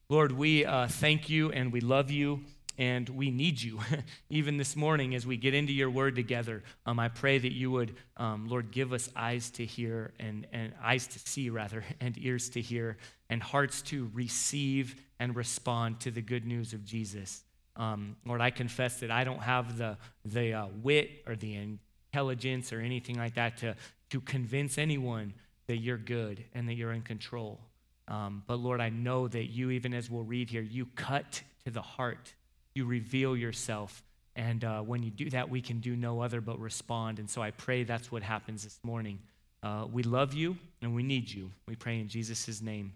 Lord, 0.10 0.32
we 0.32 0.64
uh, 0.64 0.88
thank 0.88 1.30
you 1.30 1.52
and 1.52 1.70
we 1.70 1.82
love 1.82 2.10
you 2.10 2.46
and 2.78 3.10
we 3.10 3.30
need 3.30 3.62
you. 3.62 3.82
Even 4.30 4.56
this 4.56 4.74
morning, 4.74 5.14
as 5.16 5.28
we 5.28 5.36
get 5.36 5.54
into 5.54 5.74
your 5.74 5.90
word 5.90 6.16
together, 6.16 6.64
um, 6.86 6.98
I 6.98 7.10
pray 7.10 7.38
that 7.38 7.52
you 7.52 7.72
would, 7.72 7.94
um, 8.16 8.48
Lord, 8.48 8.72
give 8.72 8.94
us 8.94 9.10
eyes 9.18 9.50
to 9.52 9.66
hear 9.66 10.14
and, 10.18 10.48
and 10.54 10.72
eyes 10.82 11.08
to 11.08 11.20
see, 11.20 11.50
rather, 11.50 11.84
and 12.00 12.18
ears 12.20 12.50
to 12.52 12.62
hear, 12.62 12.96
and 13.30 13.44
hearts 13.44 13.82
to 13.84 14.10
receive 14.14 14.96
and 15.20 15.36
respond 15.36 16.00
to 16.02 16.12
the 16.12 16.22
good 16.22 16.46
news 16.46 16.72
of 16.72 16.86
Jesus. 16.86 17.44
Um, 17.76 18.16
Lord, 18.26 18.40
I 18.40 18.50
confess 18.50 19.02
that 19.02 19.12
I 19.12 19.26
don't 19.26 19.42
have 19.42 19.78
the, 19.78 19.98
the 20.24 20.54
uh, 20.54 20.68
wit 20.82 21.10
or 21.28 21.36
the 21.36 21.78
intelligence 22.14 22.72
or 22.72 22.80
anything 22.80 23.18
like 23.18 23.36
that 23.36 23.58
to, 23.58 23.76
to 24.12 24.22
convince 24.22 24.78
anyone 24.78 25.34
that 25.68 25.80
you're 25.80 25.98
good 25.98 26.46
and 26.54 26.70
that 26.70 26.76
you're 26.76 26.94
in 26.94 27.02
control. 27.02 27.60
Um, 28.08 28.44
but 28.48 28.56
Lord, 28.56 28.80
I 28.80 28.90
know 28.90 29.28
that 29.28 29.46
you, 29.46 29.72
even 29.72 29.94
as 29.94 30.10
we'll 30.10 30.24
read 30.24 30.50
here, 30.50 30.62
you 30.62 30.86
cut 30.96 31.42
to 31.66 31.72
the 31.72 31.82
heart. 31.82 32.34
You 32.74 32.86
reveal 32.86 33.36
yourself. 33.36 34.04
And 34.36 34.64
uh, 34.64 34.82
when 34.82 35.04
you 35.04 35.10
do 35.10 35.30
that, 35.32 35.50
we 35.50 35.62
can 35.62 35.80
do 35.80 35.96
no 35.96 36.22
other 36.22 36.42
but 36.42 36.60
respond. 36.60 37.20
And 37.20 37.30
so 37.30 37.42
I 37.42 37.52
pray 37.52 37.84
that's 37.84 38.12
what 38.12 38.24
happens 38.24 38.64
this 38.64 38.80
morning. 38.84 39.20
Uh, 39.64 39.88
we 39.92 40.04
love 40.04 40.34
you 40.34 40.58
and 40.82 40.96
we 40.96 41.04
need 41.04 41.30
you. 41.30 41.52
We 41.68 41.76
pray 41.76 42.00
in 42.00 42.08
Jesus' 42.08 42.62
name. 42.62 42.94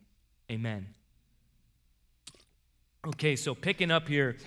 Amen. 0.51 0.87
Okay, 3.07 3.35
so 3.35 3.55
picking 3.55 3.89
up 3.89 4.07
here 4.07 4.37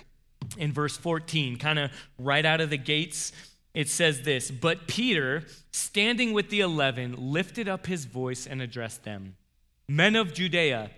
in 0.57 0.71
verse 0.71 0.95
14, 0.95 1.57
kind 1.57 1.77
of 1.77 1.91
right 2.17 2.45
out 2.45 2.61
of 2.61 2.69
the 2.69 2.77
gates, 2.77 3.33
it 3.73 3.89
says 3.89 4.21
this 4.21 4.49
But 4.49 4.87
Peter, 4.87 5.43
standing 5.71 6.31
with 6.31 6.49
the 6.49 6.61
eleven, 6.61 7.15
lifted 7.17 7.67
up 7.67 7.85
his 7.87 8.05
voice 8.05 8.47
and 8.47 8.61
addressed 8.61 9.03
them. 9.03 9.35
Men 9.87 10.15
of 10.15 10.33
Judea 10.33 10.91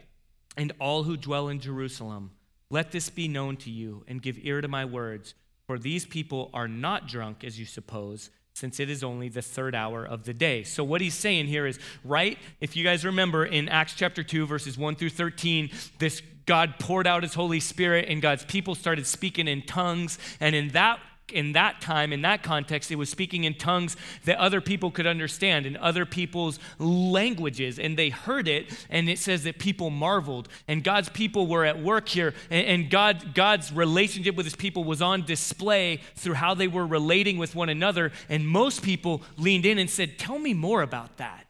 and 0.56 0.72
all 0.80 1.04
who 1.04 1.18
dwell 1.18 1.50
in 1.50 1.60
Jerusalem, 1.60 2.32
let 2.70 2.92
this 2.92 3.10
be 3.10 3.28
known 3.28 3.58
to 3.58 3.70
you 3.70 4.04
and 4.08 4.22
give 4.22 4.38
ear 4.42 4.62
to 4.62 4.68
my 4.68 4.86
words, 4.86 5.34
for 5.68 5.78
these 5.78 6.06
people 6.06 6.50
are 6.54 6.68
not 6.68 7.08
drunk 7.08 7.44
as 7.44 7.60
you 7.60 7.66
suppose, 7.66 8.30
since 8.54 8.80
it 8.80 8.90
is 8.90 9.04
only 9.04 9.30
the 9.30 9.42
third 9.42 9.76
hour 9.76 10.04
of 10.04 10.24
the 10.24 10.34
day. 10.34 10.64
So, 10.64 10.84
what 10.84 11.02
he's 11.02 11.14
saying 11.14 11.48
here 11.48 11.68
is, 11.68 11.80
right, 12.04 12.38
if 12.60 12.76
you 12.76 12.84
guys 12.84 13.06
remember 13.06 13.46
in 13.46 13.70
Acts 13.70 13.94
chapter 13.94 14.24
2, 14.24 14.48
verses 14.48 14.78
1 14.78 14.96
through 14.96 15.12
13, 15.12 15.70
this 16.00 16.22
God 16.48 16.76
poured 16.80 17.06
out 17.06 17.24
his 17.24 17.34
Holy 17.36 17.60
Spirit 17.60 18.06
and 18.08 18.22
God's 18.22 18.46
people 18.46 18.74
started 18.74 19.06
speaking 19.06 19.48
in 19.48 19.62
tongues. 19.62 20.18
And 20.40 20.56
in 20.56 20.70
that 20.70 21.00
in 21.32 21.52
that 21.54 21.82
time, 21.82 22.14
in 22.14 22.22
that 22.22 22.42
context, 22.42 22.92
it 22.92 22.96
was 22.96 23.10
speaking 23.10 23.44
in 23.44 23.54
tongues 23.54 23.98
that 24.26 24.38
other 24.38 24.62
people 24.62 24.92
could 24.92 25.06
understand 25.06 25.66
in 25.66 25.76
other 25.78 26.06
people's 26.06 26.60
languages. 26.80 27.80
And 27.80 27.98
they 27.98 28.10
heard 28.10 28.48
it, 28.48 28.74
and 28.90 29.10
it 29.10 29.20
says 29.20 29.44
that 29.44 29.60
people 29.60 29.90
marveled. 29.90 30.48
And 30.68 30.84
God's 30.84 31.10
people 31.10 31.48
were 31.48 31.66
at 31.66 31.82
work 31.82 32.08
here, 32.08 32.34
and 32.50 32.90
God, 32.90 33.34
God's 33.34 33.72
relationship 33.72 34.36
with 34.36 34.46
his 34.46 34.56
people 34.56 34.84
was 34.84 35.02
on 35.02 35.26
display 35.26 36.00
through 36.16 36.36
how 36.36 36.54
they 36.54 36.68
were 36.68 36.88
relating 36.88 37.38
with 37.38 37.56
one 37.56 37.70
another. 37.70 38.12
And 38.30 38.48
most 38.48 38.82
people 38.82 39.22
leaned 39.38 39.66
in 39.66 39.78
and 39.78 39.90
said, 39.90 40.18
Tell 40.18 40.40
me 40.40 40.54
more 40.54 40.82
about 40.82 41.18
that. 41.18 41.46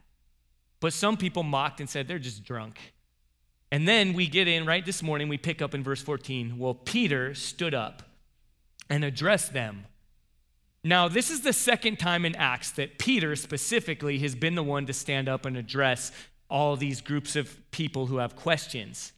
But 0.80 0.92
some 0.92 1.16
people 1.16 1.42
mocked 1.42 1.80
and 1.80 1.88
said, 1.88 2.08
They're 2.08 2.18
just 2.18 2.44
drunk. 2.44 2.78
And 3.70 3.86
then 3.86 4.14
we 4.14 4.26
get 4.26 4.48
in 4.48 4.64
right 4.64 4.84
this 4.84 5.02
morning, 5.02 5.28
we 5.28 5.36
pick 5.36 5.60
up 5.60 5.74
in 5.74 5.84
verse 5.84 6.00
14. 6.00 6.58
Well, 6.58 6.74
Peter 6.74 7.34
stood 7.34 7.74
up 7.74 8.02
and 8.90 9.04
address 9.04 9.48
them. 9.48 9.84
Now, 10.84 11.08
this 11.08 11.30
is 11.30 11.40
the 11.40 11.52
second 11.52 11.98
time 11.98 12.24
in 12.24 12.36
Acts 12.36 12.70
that 12.72 12.98
Peter 12.98 13.36
specifically 13.36 14.18
has 14.20 14.34
been 14.34 14.54
the 14.54 14.62
one 14.62 14.86
to 14.86 14.92
stand 14.92 15.28
up 15.28 15.44
and 15.44 15.56
address 15.56 16.12
all 16.48 16.76
these 16.76 17.00
groups 17.00 17.36
of 17.36 17.58
people 17.70 18.06
who 18.06 18.18
have 18.18 18.36
questions. 18.36 19.12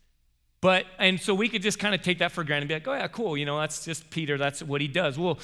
But, 0.61 0.87
and 0.99 1.21
so 1.21 1.35
we 1.35 1.49
could 1.49 1.63
just 1.63 1.79
kind 1.79 1.95
of 1.95 2.03
take 2.03 2.19
that 2.19 2.33
for 2.33 2.45
granted 2.45 2.63
and 2.63 2.69
be 2.69 2.75
like, 2.75 2.89
oh, 2.89 3.01
yeah, 3.01 3.09
cool. 3.09 3.37
You 3.37 3.47
know, 3.47 3.59
that's 3.61 3.85
just 3.85 4.11
Peter. 4.11 4.37
That's 4.37 4.63
what 4.63 4.81
he 4.81 4.89
does. 4.89 5.19
Well, 5.19 5.39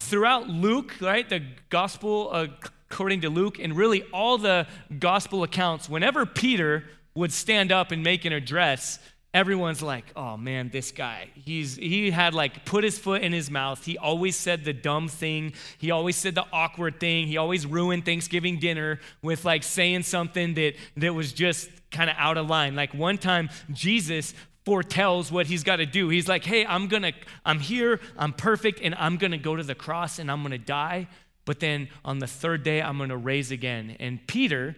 throughout 0.00 0.48
Luke, 0.48 0.94
right, 1.00 1.28
the 1.28 1.42
gospel 1.68 2.30
uh, 2.32 2.46
according 2.90 3.20
to 3.20 3.30
Luke, 3.30 3.58
and 3.60 3.76
really 3.76 4.02
all 4.12 4.36
the 4.36 4.66
gospel 4.98 5.42
accounts, 5.42 5.88
whenever 5.88 6.26
Peter 6.26 6.84
would 7.14 7.32
stand 7.32 7.70
up 7.70 7.92
and 7.92 8.02
make 8.02 8.24
an 8.24 8.32
address, 8.32 8.98
everyone's 9.32 9.82
like, 9.82 10.04
oh 10.16 10.36
man, 10.36 10.70
this 10.70 10.90
guy. 10.90 11.28
He's 11.34 11.76
he 11.76 12.10
had 12.10 12.34
like 12.34 12.64
put 12.64 12.84
his 12.84 12.98
foot 12.98 13.22
in 13.22 13.32
his 13.32 13.50
mouth. 13.50 13.84
He 13.84 13.96
always 13.98 14.36
said 14.36 14.64
the 14.64 14.72
dumb 14.72 15.08
thing. 15.08 15.52
He 15.78 15.90
always 15.90 16.16
said 16.16 16.34
the 16.34 16.46
awkward 16.52 17.00
thing. 17.00 17.26
He 17.26 17.36
always 17.36 17.66
ruined 17.66 18.04
Thanksgiving 18.04 18.58
dinner 18.58 19.00
with 19.22 19.44
like 19.44 19.62
saying 19.62 20.02
something 20.02 20.54
that 20.54 20.74
that 20.96 21.14
was 21.14 21.32
just 21.32 21.70
kind 21.90 22.10
of 22.10 22.16
out 22.18 22.36
of 22.36 22.48
line. 22.48 22.74
Like 22.74 22.92
one 22.94 23.18
time 23.18 23.50
Jesus 23.72 24.34
foretells 24.64 25.32
what 25.32 25.46
he's 25.46 25.64
got 25.64 25.76
to 25.76 25.86
do. 25.86 26.08
He's 26.08 26.28
like, 26.28 26.44
"Hey, 26.44 26.66
I'm 26.66 26.88
going 26.88 27.02
to 27.02 27.12
I'm 27.44 27.60
here. 27.60 28.00
I'm 28.16 28.32
perfect 28.32 28.80
and 28.82 28.94
I'm 28.96 29.16
going 29.16 29.32
to 29.32 29.38
go 29.38 29.56
to 29.56 29.62
the 29.62 29.74
cross 29.74 30.18
and 30.18 30.30
I'm 30.30 30.42
going 30.42 30.52
to 30.52 30.58
die, 30.58 31.08
but 31.44 31.60
then 31.60 31.88
on 32.04 32.18
the 32.18 32.26
third 32.26 32.62
day 32.62 32.82
I'm 32.82 32.98
going 32.98 33.10
to 33.10 33.16
raise 33.16 33.50
again." 33.50 33.96
And 34.00 34.26
Peter 34.26 34.76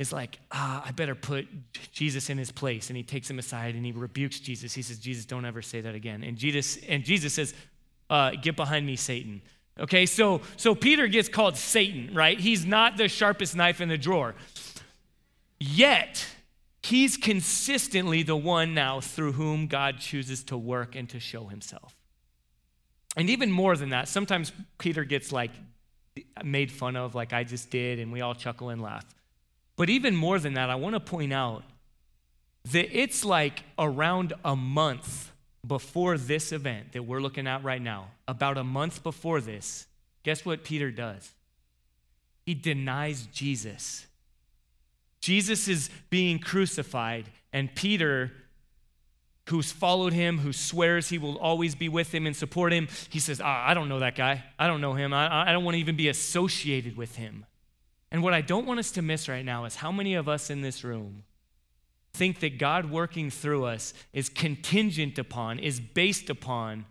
is 0.00 0.14
like, 0.14 0.38
ah, 0.50 0.82
I 0.84 0.92
better 0.92 1.14
put 1.14 1.46
Jesus 1.92 2.30
in 2.30 2.38
his 2.38 2.50
place. 2.50 2.88
And 2.88 2.96
he 2.96 3.02
takes 3.02 3.28
him 3.28 3.38
aside 3.38 3.74
and 3.74 3.84
he 3.84 3.92
rebukes 3.92 4.40
Jesus. 4.40 4.72
He 4.72 4.80
says, 4.80 4.98
Jesus, 4.98 5.26
don't 5.26 5.44
ever 5.44 5.60
say 5.60 5.82
that 5.82 5.94
again. 5.94 6.24
And 6.24 6.38
Jesus, 6.38 6.78
and 6.88 7.04
Jesus 7.04 7.34
says, 7.34 7.52
uh, 8.08 8.30
get 8.40 8.56
behind 8.56 8.86
me, 8.86 8.96
Satan. 8.96 9.42
Okay, 9.78 10.06
so 10.06 10.40
so 10.56 10.74
Peter 10.74 11.06
gets 11.06 11.28
called 11.28 11.56
Satan, 11.56 12.14
right? 12.14 12.40
He's 12.40 12.64
not 12.64 12.96
the 12.96 13.08
sharpest 13.08 13.54
knife 13.54 13.82
in 13.82 13.90
the 13.90 13.98
drawer. 13.98 14.34
Yet, 15.58 16.26
he's 16.82 17.18
consistently 17.18 18.22
the 18.22 18.36
one 18.36 18.72
now 18.72 19.00
through 19.00 19.32
whom 19.32 19.66
God 19.66 19.98
chooses 19.98 20.42
to 20.44 20.56
work 20.56 20.96
and 20.96 21.10
to 21.10 21.20
show 21.20 21.46
himself. 21.46 21.94
And 23.16 23.28
even 23.28 23.50
more 23.50 23.76
than 23.76 23.90
that, 23.90 24.08
sometimes 24.08 24.50
Peter 24.78 25.04
gets 25.04 25.30
like 25.30 25.50
made 26.42 26.72
fun 26.72 26.96
of, 26.96 27.14
like 27.14 27.34
I 27.34 27.44
just 27.44 27.68
did, 27.68 27.98
and 27.98 28.10
we 28.10 28.22
all 28.22 28.34
chuckle 28.34 28.70
and 28.70 28.80
laugh. 28.80 29.04
But 29.80 29.88
even 29.88 30.14
more 30.14 30.38
than 30.38 30.52
that, 30.54 30.68
I 30.68 30.74
want 30.74 30.94
to 30.94 31.00
point 31.00 31.32
out 31.32 31.62
that 32.70 32.94
it's 32.94 33.24
like 33.24 33.62
around 33.78 34.34
a 34.44 34.54
month 34.54 35.32
before 35.66 36.18
this 36.18 36.52
event 36.52 36.92
that 36.92 37.04
we're 37.04 37.22
looking 37.22 37.46
at 37.46 37.64
right 37.64 37.80
now, 37.80 38.08
about 38.28 38.58
a 38.58 38.62
month 38.62 39.02
before 39.02 39.40
this, 39.40 39.86
guess 40.22 40.44
what 40.44 40.64
Peter 40.64 40.90
does? 40.90 41.32
He 42.44 42.52
denies 42.52 43.26
Jesus. 43.32 44.06
Jesus 45.22 45.66
is 45.66 45.88
being 46.10 46.40
crucified, 46.40 47.30
and 47.50 47.74
Peter, 47.74 48.32
who's 49.48 49.72
followed 49.72 50.12
him, 50.12 50.40
who 50.40 50.52
swears 50.52 51.08
he 51.08 51.16
will 51.16 51.38
always 51.38 51.74
be 51.74 51.88
with 51.88 52.14
him 52.14 52.26
and 52.26 52.36
support 52.36 52.74
him, 52.74 52.86
he 53.08 53.18
says, 53.18 53.40
ah, 53.42 53.66
I 53.66 53.72
don't 53.72 53.88
know 53.88 54.00
that 54.00 54.14
guy. 54.14 54.44
I 54.58 54.66
don't 54.66 54.82
know 54.82 54.92
him. 54.92 55.14
I, 55.14 55.48
I 55.48 55.52
don't 55.52 55.64
want 55.64 55.76
to 55.76 55.80
even 55.80 55.96
be 55.96 56.10
associated 56.10 56.98
with 56.98 57.16
him. 57.16 57.46
And 58.12 58.22
what 58.22 58.34
I 58.34 58.40
don't 58.40 58.66
want 58.66 58.80
us 58.80 58.90
to 58.92 59.02
miss 59.02 59.28
right 59.28 59.44
now 59.44 59.64
is 59.64 59.76
how 59.76 59.92
many 59.92 60.14
of 60.14 60.28
us 60.28 60.50
in 60.50 60.62
this 60.62 60.82
room 60.82 61.22
think 62.12 62.40
that 62.40 62.58
God 62.58 62.90
working 62.90 63.30
through 63.30 63.64
us 63.64 63.94
is 64.12 64.28
contingent 64.28 65.18
upon, 65.18 65.58
is 65.58 65.78
based 65.78 66.28
upon 66.28 66.86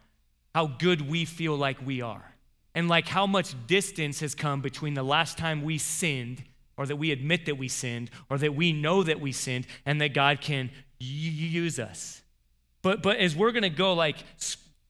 how 0.55 0.67
good 0.67 1.09
we 1.09 1.25
feel 1.25 1.55
like 1.55 1.85
we 1.85 2.01
are. 2.01 2.33
And 2.73 2.87
like 2.87 3.07
how 3.07 3.27
much 3.27 3.55
distance 3.67 4.21
has 4.21 4.35
come 4.35 4.61
between 4.61 4.93
the 4.93 5.03
last 5.03 5.37
time 5.37 5.63
we 5.63 5.77
sinned, 5.77 6.43
or 6.77 6.85
that 6.85 6.95
we 6.95 7.11
admit 7.11 7.45
that 7.47 7.57
we 7.57 7.67
sinned, 7.67 8.09
or 8.29 8.37
that 8.37 8.55
we 8.55 8.71
know 8.71 9.03
that 9.03 9.19
we 9.19 9.33
sinned, 9.33 9.67
and 9.85 9.99
that 9.99 10.13
God 10.13 10.39
can 10.39 10.71
use 10.99 11.79
us. 11.79 12.21
But, 12.81 13.01
but 13.01 13.17
as 13.17 13.35
we're 13.35 13.51
going 13.51 13.63
to 13.63 13.69
go 13.69 13.93
like 13.93 14.17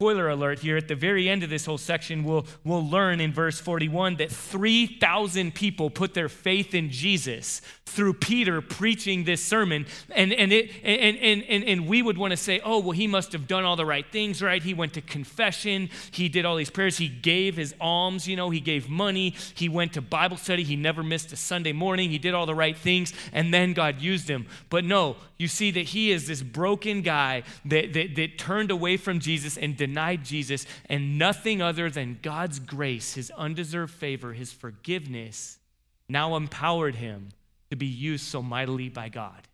Spoiler 0.02 0.30
alert 0.30 0.60
here, 0.60 0.78
at 0.78 0.88
the 0.88 0.96
very 0.96 1.28
end 1.28 1.44
of 1.44 1.50
this 1.50 1.66
whole 1.66 1.78
section, 1.78 2.24
we'll, 2.24 2.48
we'll 2.64 2.88
learn 2.88 3.20
in 3.20 3.34
verse 3.34 3.60
41 3.60 4.16
that 4.16 4.32
3,000 4.32 5.54
people 5.54 5.90
put 5.90 6.14
their 6.14 6.30
faith 6.30 6.74
in 6.74 6.90
Jesus 6.90 7.62
through 7.86 8.14
Peter 8.14 8.62
preaching 8.62 9.26
this 9.26 9.44
sermon. 9.44 9.86
And, 10.16 10.32
and, 10.32 10.54
it, 10.54 10.72
and, 10.86 11.18
and, 11.18 11.44
and, 11.44 11.64
and 11.66 11.86
we 11.86 12.02
would 12.02 12.18
want 12.18 12.32
to 12.32 12.38
say, 12.38 12.62
oh, 12.64 12.80
well, 12.80 12.92
he 12.92 13.08
must 13.08 13.34
have 13.34 13.46
done 13.46 13.66
all 13.66 13.76
the 13.76 13.86
right 13.86 14.06
things, 14.10 14.42
right? 14.42 14.64
He 14.64 14.74
went 14.74 14.94
to 14.94 15.02
confession, 15.02 15.90
he 16.12 16.30
did 16.30 16.46
all 16.46 16.56
these 16.56 16.70
prayers, 16.70 16.98
he 16.98 17.10
gave 17.10 17.58
his 17.58 17.76
alms, 17.82 18.26
you 18.26 18.38
know, 18.38 18.52
he 18.52 18.62
gave 18.62 18.88
money, 18.88 19.36
he 19.54 19.68
went 19.68 19.92
to 19.94 20.02
Bible 20.02 20.38
study, 20.38 20.64
he 20.64 20.78
never 20.78 21.04
missed 21.04 21.34
a 21.34 21.36
Sunday 21.36 21.74
morning, 21.74 22.10
he 22.10 22.20
did 22.20 22.34
all 22.34 22.46
the 22.46 22.56
right 22.56 22.78
things, 22.78 23.12
and 23.34 23.54
then 23.54 23.74
God 23.74 24.00
used 24.00 24.30
him. 24.30 24.46
But 24.70 24.86
no, 24.86 25.18
you 25.38 25.50
see 25.50 25.72
that 25.72 25.88
he 25.88 26.12
is 26.12 26.26
this 26.26 26.42
broken 26.42 27.02
guy 27.02 27.44
that, 27.66 27.92
that, 27.92 28.16
that 28.16 28.38
turned 28.38 28.72
away 28.72 28.96
from 28.96 29.20
Jesus 29.20 29.58
and 29.58 29.76
denied 29.76 29.89
denied 29.90 30.24
Jesus, 30.24 30.68
and 30.86 31.18
nothing 31.18 31.62
other 31.62 31.90
than 31.90 32.20
God's 32.22 32.60
grace, 32.60 33.16
his 33.16 33.32
undeserved 33.32 33.94
favor, 33.94 34.34
his 34.34 34.54
forgiveness, 34.54 35.58
now 36.08 36.36
empowered 36.36 36.96
him 36.96 37.30
to 37.72 37.76
be 37.76 37.88
used 37.88 38.26
so 38.26 38.42
mightily 38.44 38.88
by 38.88 39.10
God. 39.10 39.48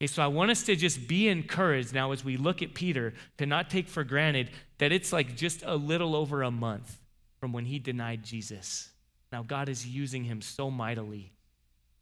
Okay, 0.00 0.06
so 0.06 0.22
I 0.22 0.28
want 0.28 0.52
us 0.52 0.62
to 0.64 0.76
just 0.76 1.08
be 1.08 1.26
encouraged 1.26 1.92
now 1.92 2.12
as 2.12 2.24
we 2.24 2.36
look 2.36 2.62
at 2.62 2.72
Peter 2.72 3.14
to 3.38 3.46
not 3.46 3.68
take 3.68 3.88
for 3.88 4.04
granted 4.04 4.50
that 4.78 4.92
it's 4.92 5.12
like 5.12 5.36
just 5.36 5.64
a 5.66 5.74
little 5.74 6.14
over 6.14 6.42
a 6.42 6.52
month 6.52 7.00
from 7.40 7.52
when 7.52 7.64
he 7.64 7.80
denied 7.80 8.22
Jesus. 8.22 8.90
Now 9.32 9.42
God 9.42 9.68
is 9.68 9.86
using 9.86 10.22
him 10.22 10.40
so 10.40 10.70
mightily 10.70 11.32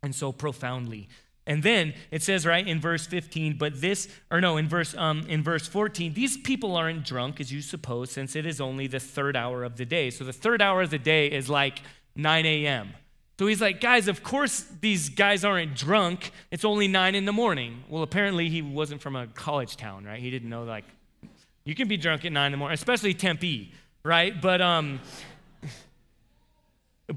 and 0.03 0.15
so 0.15 0.31
profoundly. 0.31 1.09
And 1.47 1.63
then 1.63 1.95
it 2.11 2.23
says 2.23 2.45
right 2.45 2.67
in 2.67 2.81
verse 2.81 3.07
15, 3.07 3.57
but 3.57 3.81
this, 3.81 4.09
or 4.31 4.41
no, 4.41 4.57
in 4.57 4.69
verse 4.69 4.97
um, 4.97 5.25
in 5.29 5.43
verse 5.43 5.69
14, 5.69 6.15
these 6.15 6.37
people 6.37 6.75
aren't 6.75 7.05
drunk 7.05 7.41
as 7.41 7.53
you 7.53 7.63
suppose, 7.63 8.11
since 8.11 8.35
it 8.35 8.47
is 8.47 8.61
only 8.61 8.87
the 8.89 8.99
third 8.99 9.37
hour 9.37 9.63
of 9.63 9.77
the 9.77 9.85
day. 9.85 10.11
So 10.11 10.25
the 10.25 10.33
third 10.33 10.61
hour 10.61 10.83
of 10.83 10.91
the 10.91 10.99
day 10.99 11.29
is 11.29 11.49
like 11.49 11.81
9 12.17 12.45
a.m. 12.47 12.95
So 13.39 13.47
he's 13.47 13.61
like, 13.61 13.81
guys, 13.81 14.09
of 14.09 14.23
course 14.23 14.67
these 14.81 15.09
guys 15.09 15.45
aren't 15.45 15.77
drunk. 15.77 16.33
It's 16.51 16.65
only 16.65 16.89
nine 16.89 17.15
in 17.15 17.27
the 17.27 17.33
morning. 17.33 17.85
Well, 17.89 18.03
apparently 18.03 18.49
he 18.49 18.63
wasn't 18.63 19.01
from 19.01 19.15
a 19.15 19.27
college 19.29 19.77
town, 19.77 20.05
right? 20.05 20.19
He 20.19 20.31
didn't 20.31 20.49
know 20.49 20.65
like 20.65 20.85
you 21.65 21.75
can 21.75 21.87
be 21.87 21.97
drunk 21.97 22.25
at 22.25 22.33
nine 22.33 22.47
in 22.47 22.53
the 22.53 22.59
morning, 22.59 22.75
especially 22.75 23.13
Tempe, 23.13 23.73
right? 24.03 24.41
But 24.41 24.63
um, 24.63 25.01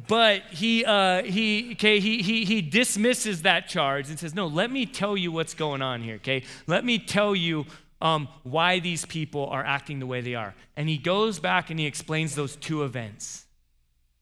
but 0.08 0.44
he, 0.52 0.86
uh, 0.86 1.24
he, 1.24 1.72
okay, 1.74 2.00
he, 2.00 2.22
he, 2.22 2.46
he 2.46 2.62
dismisses 2.62 3.42
that 3.42 3.68
charge 3.68 4.10
and 4.10 4.20
says, 4.20 4.36
No, 4.36 4.46
let 4.46 4.70
me 4.70 4.86
tell 4.86 5.18
you 5.18 5.32
what's 5.32 5.56
going 5.56 5.82
on 5.82 6.02
here, 6.02 6.16
okay? 6.16 6.44
Let 6.68 6.86
me 6.86 7.00
tell 7.00 7.36
you 7.36 7.66
um, 8.02 8.28
why 8.44 8.80
these 8.80 9.06
people 9.06 9.48
are 9.48 9.66
acting 9.66 10.00
the 10.00 10.06
way 10.06 10.22
they 10.22 10.36
are. 10.36 10.54
And 10.78 10.88
he 10.88 10.98
goes 10.98 11.40
back 11.40 11.72
and 11.72 11.80
he 11.80 11.88
explains 11.88 12.36
those 12.36 12.56
two 12.56 12.84
events. 12.84 13.46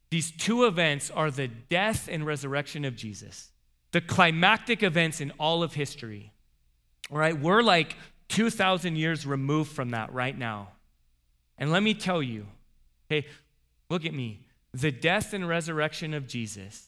These 0.09 0.31
two 0.31 0.65
events 0.65 1.11
are 1.11 1.29
the 1.29 1.49
death 1.49 2.07
and 2.09 2.25
resurrection 2.25 2.85
of 2.85 2.95
Jesus, 2.95 3.51
the 3.91 3.99
climactic 3.99 4.83
events 4.83 5.19
in 5.19 5.31
all 5.37 5.63
of 5.63 5.73
history. 5.73 6.31
All 7.11 7.17
right, 7.17 7.37
we're 7.37 7.61
like 7.61 7.97
2,000 8.29 8.95
years 8.95 9.25
removed 9.25 9.71
from 9.73 9.89
that 9.89 10.13
right 10.13 10.37
now. 10.37 10.69
And 11.57 11.71
let 11.71 11.83
me 11.83 11.93
tell 11.93 12.23
you, 12.23 12.45
okay, 13.11 13.27
look 13.89 14.05
at 14.05 14.13
me 14.13 14.46
the 14.81 14.91
death 14.91 15.33
and 15.33 15.47
resurrection 15.47 16.13
of 16.13 16.27
Jesus 16.27 16.87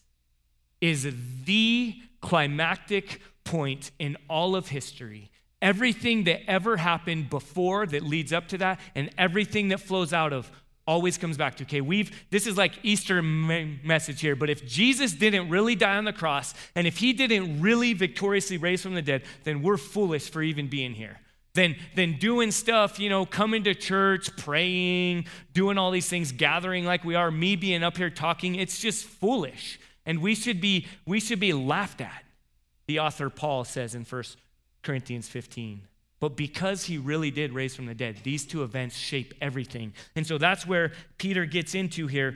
is 0.81 1.13
the 1.45 1.95
climactic 2.21 3.21
point 3.43 3.91
in 3.99 4.15
all 4.29 4.55
of 4.55 4.67
history. 4.67 5.31
Everything 5.61 6.23
that 6.25 6.49
ever 6.49 6.77
happened 6.77 7.29
before 7.29 7.85
that 7.87 8.03
leads 8.03 8.31
up 8.31 8.47
to 8.49 8.57
that, 8.59 8.79
and 8.95 9.09
everything 9.17 9.69
that 9.69 9.79
flows 9.79 10.13
out 10.13 10.33
of 10.33 10.51
always 10.87 11.19
comes 11.19 11.37
back 11.37 11.55
to 11.55 11.63
okay 11.63 11.81
we've 11.81 12.25
this 12.31 12.47
is 12.47 12.57
like 12.57 12.73
easter 12.81 13.21
message 13.21 14.21
here 14.21 14.35
but 14.35 14.49
if 14.49 14.65
jesus 14.65 15.13
didn't 15.13 15.47
really 15.47 15.75
die 15.75 15.97
on 15.97 16.03
the 16.03 16.11
cross 16.11 16.55
and 16.73 16.87
if 16.87 16.97
he 16.97 17.13
didn't 17.13 17.61
really 17.61 17.93
victoriously 17.93 18.57
raise 18.57 18.81
from 18.81 18.95
the 18.95 19.01
dead 19.03 19.21
then 19.43 19.61
we're 19.61 19.77
foolish 19.77 20.31
for 20.31 20.41
even 20.41 20.67
being 20.67 20.95
here 20.95 21.19
than, 21.53 21.75
than 21.95 22.17
doing 22.17 22.51
stuff, 22.51 22.99
you 22.99 23.09
know, 23.09 23.25
coming 23.25 23.63
to 23.63 23.73
church, 23.73 24.35
praying, 24.37 25.25
doing 25.53 25.77
all 25.77 25.91
these 25.91 26.07
things, 26.07 26.31
gathering 26.31 26.85
like 26.85 27.03
we 27.03 27.15
are, 27.15 27.31
me 27.31 27.55
being 27.55 27.83
up 27.83 27.97
here 27.97 28.09
talking. 28.09 28.55
It's 28.55 28.79
just 28.79 29.05
foolish. 29.05 29.79
And 30.05 30.21
we 30.21 30.35
should 30.35 30.61
be, 30.61 30.87
we 31.05 31.19
should 31.19 31.39
be 31.39 31.53
laughed 31.53 32.01
at. 32.01 32.23
The 32.87 32.99
author 32.99 33.29
Paul 33.29 33.63
says 33.63 33.95
in 33.95 34.03
1 34.03 34.23
Corinthians 34.81 35.27
15. 35.27 35.81
But 36.19 36.35
because 36.35 36.83
he 36.85 36.97
really 36.97 37.31
did 37.31 37.53
raise 37.53 37.75
from 37.75 37.85
the 37.85 37.95
dead, 37.95 38.17
these 38.23 38.45
two 38.45 38.63
events 38.63 38.97
shape 38.97 39.33
everything. 39.41 39.93
And 40.15 40.27
so 40.27 40.37
that's 40.37 40.67
where 40.67 40.91
Peter 41.17 41.45
gets 41.45 41.75
into 41.75 42.07
here. 42.07 42.35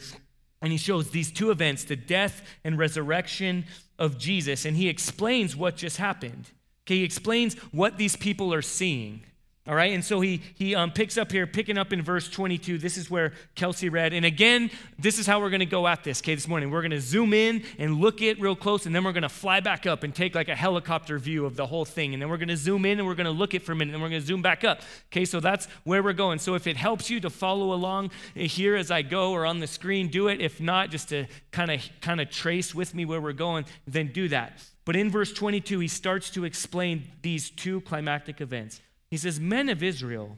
And 0.62 0.72
he 0.72 0.78
shows 0.78 1.10
these 1.10 1.32
two 1.32 1.52
events, 1.52 1.84
the 1.84 1.98
death 1.98 2.42
and 2.64 2.78
resurrection 2.78 3.66
of 4.00 4.18
Jesus. 4.18 4.66
And 4.66 4.78
he 4.78 4.88
explains 4.88 5.56
what 5.56 5.76
just 5.76 5.98
happened. 5.98 6.50
Okay, 6.86 6.98
he 6.98 7.04
explains 7.04 7.56
what 7.72 7.98
these 7.98 8.16
people 8.16 8.54
are 8.54 8.62
seeing. 8.62 9.24
All 9.66 9.76
right, 9.76 9.94
and 9.94 10.04
so 10.04 10.20
he 10.20 10.42
he 10.56 10.76
um, 10.76 10.92
picks 10.92 11.18
up 11.18 11.32
here, 11.32 11.48
picking 11.48 11.78
up 11.78 11.94
in 11.94 12.02
verse 12.02 12.30
22. 12.30 12.78
This 12.78 12.98
is 12.98 13.10
where 13.10 13.32
Kelsey 13.56 13.88
read, 13.88 14.12
and 14.12 14.26
again, 14.26 14.70
this 15.00 15.18
is 15.18 15.26
how 15.26 15.40
we're 15.40 15.50
going 15.50 15.62
to 15.62 15.66
go 15.66 15.88
at 15.88 16.04
this. 16.04 16.20
Okay, 16.22 16.36
this 16.36 16.50
morning 16.50 16.70
we're 16.70 16.82
going 16.82 16.92
to 16.92 17.00
zoom 17.00 17.34
in 17.34 17.64
and 17.80 18.02
look 18.02 18.22
it 18.22 18.42
real 18.42 18.58
close, 18.58 18.86
and 18.86 18.94
then 18.94 19.06
we're 19.06 19.14
going 19.14 19.24
to 19.24 19.30
fly 19.30 19.62
back 19.62 19.86
up 19.86 20.04
and 20.04 20.14
take 20.14 20.36
like 20.36 20.50
a 20.50 20.56
helicopter 20.56 21.18
view 21.18 21.46
of 21.46 21.56
the 21.56 21.66
whole 21.66 21.86
thing, 21.86 22.12
and 22.12 22.22
then 22.22 22.30
we're 22.30 22.36
going 22.36 22.50
to 22.50 22.58
zoom 22.58 22.84
in 22.84 23.00
and 23.00 23.08
we're 23.08 23.16
going 23.16 23.24
to 23.24 23.32
look 23.32 23.54
it 23.54 23.62
for 23.62 23.72
a 23.72 23.76
minute, 23.76 23.94
and 23.94 24.04
we're 24.04 24.10
going 24.10 24.20
to 24.20 24.28
zoom 24.28 24.42
back 24.42 24.66
up. 24.66 24.82
Okay, 25.14 25.24
so 25.24 25.40
that's 25.40 25.70
where 25.86 26.04
we're 26.04 26.12
going. 26.12 26.40
So 26.40 26.56
if 26.56 26.68
it 26.68 26.76
helps 26.76 27.10
you 27.10 27.22
to 27.22 27.30
follow 27.30 27.72
along 27.72 28.12
here 28.36 28.76
as 28.76 28.92
I 28.92 29.02
go 29.02 29.32
or 29.32 29.46
on 29.46 29.62
the 29.62 29.68
screen, 29.68 30.10
do 30.10 30.28
it. 30.28 30.42
If 30.42 30.60
not, 30.60 30.90
just 30.90 31.08
to 31.10 31.26
kind 31.52 31.72
of 31.72 31.82
kind 32.02 32.20
of 32.20 32.30
trace 32.30 32.76
with 32.76 32.94
me 32.94 33.06
where 33.06 33.22
we're 33.22 33.32
going, 33.32 33.64
then 33.88 34.08
do 34.08 34.28
that. 34.28 34.60
But 34.86 34.96
in 34.96 35.10
verse 35.10 35.32
22, 35.32 35.80
he 35.80 35.88
starts 35.88 36.30
to 36.32 36.44
explain 36.44 37.10
these 37.22 37.50
two 37.50 37.82
climactic 37.82 38.42
events. 38.42 38.82
He 39.10 39.18
says, 39.18 39.40
Men 39.40 39.70
of 39.70 39.82
Israel, 39.82 40.38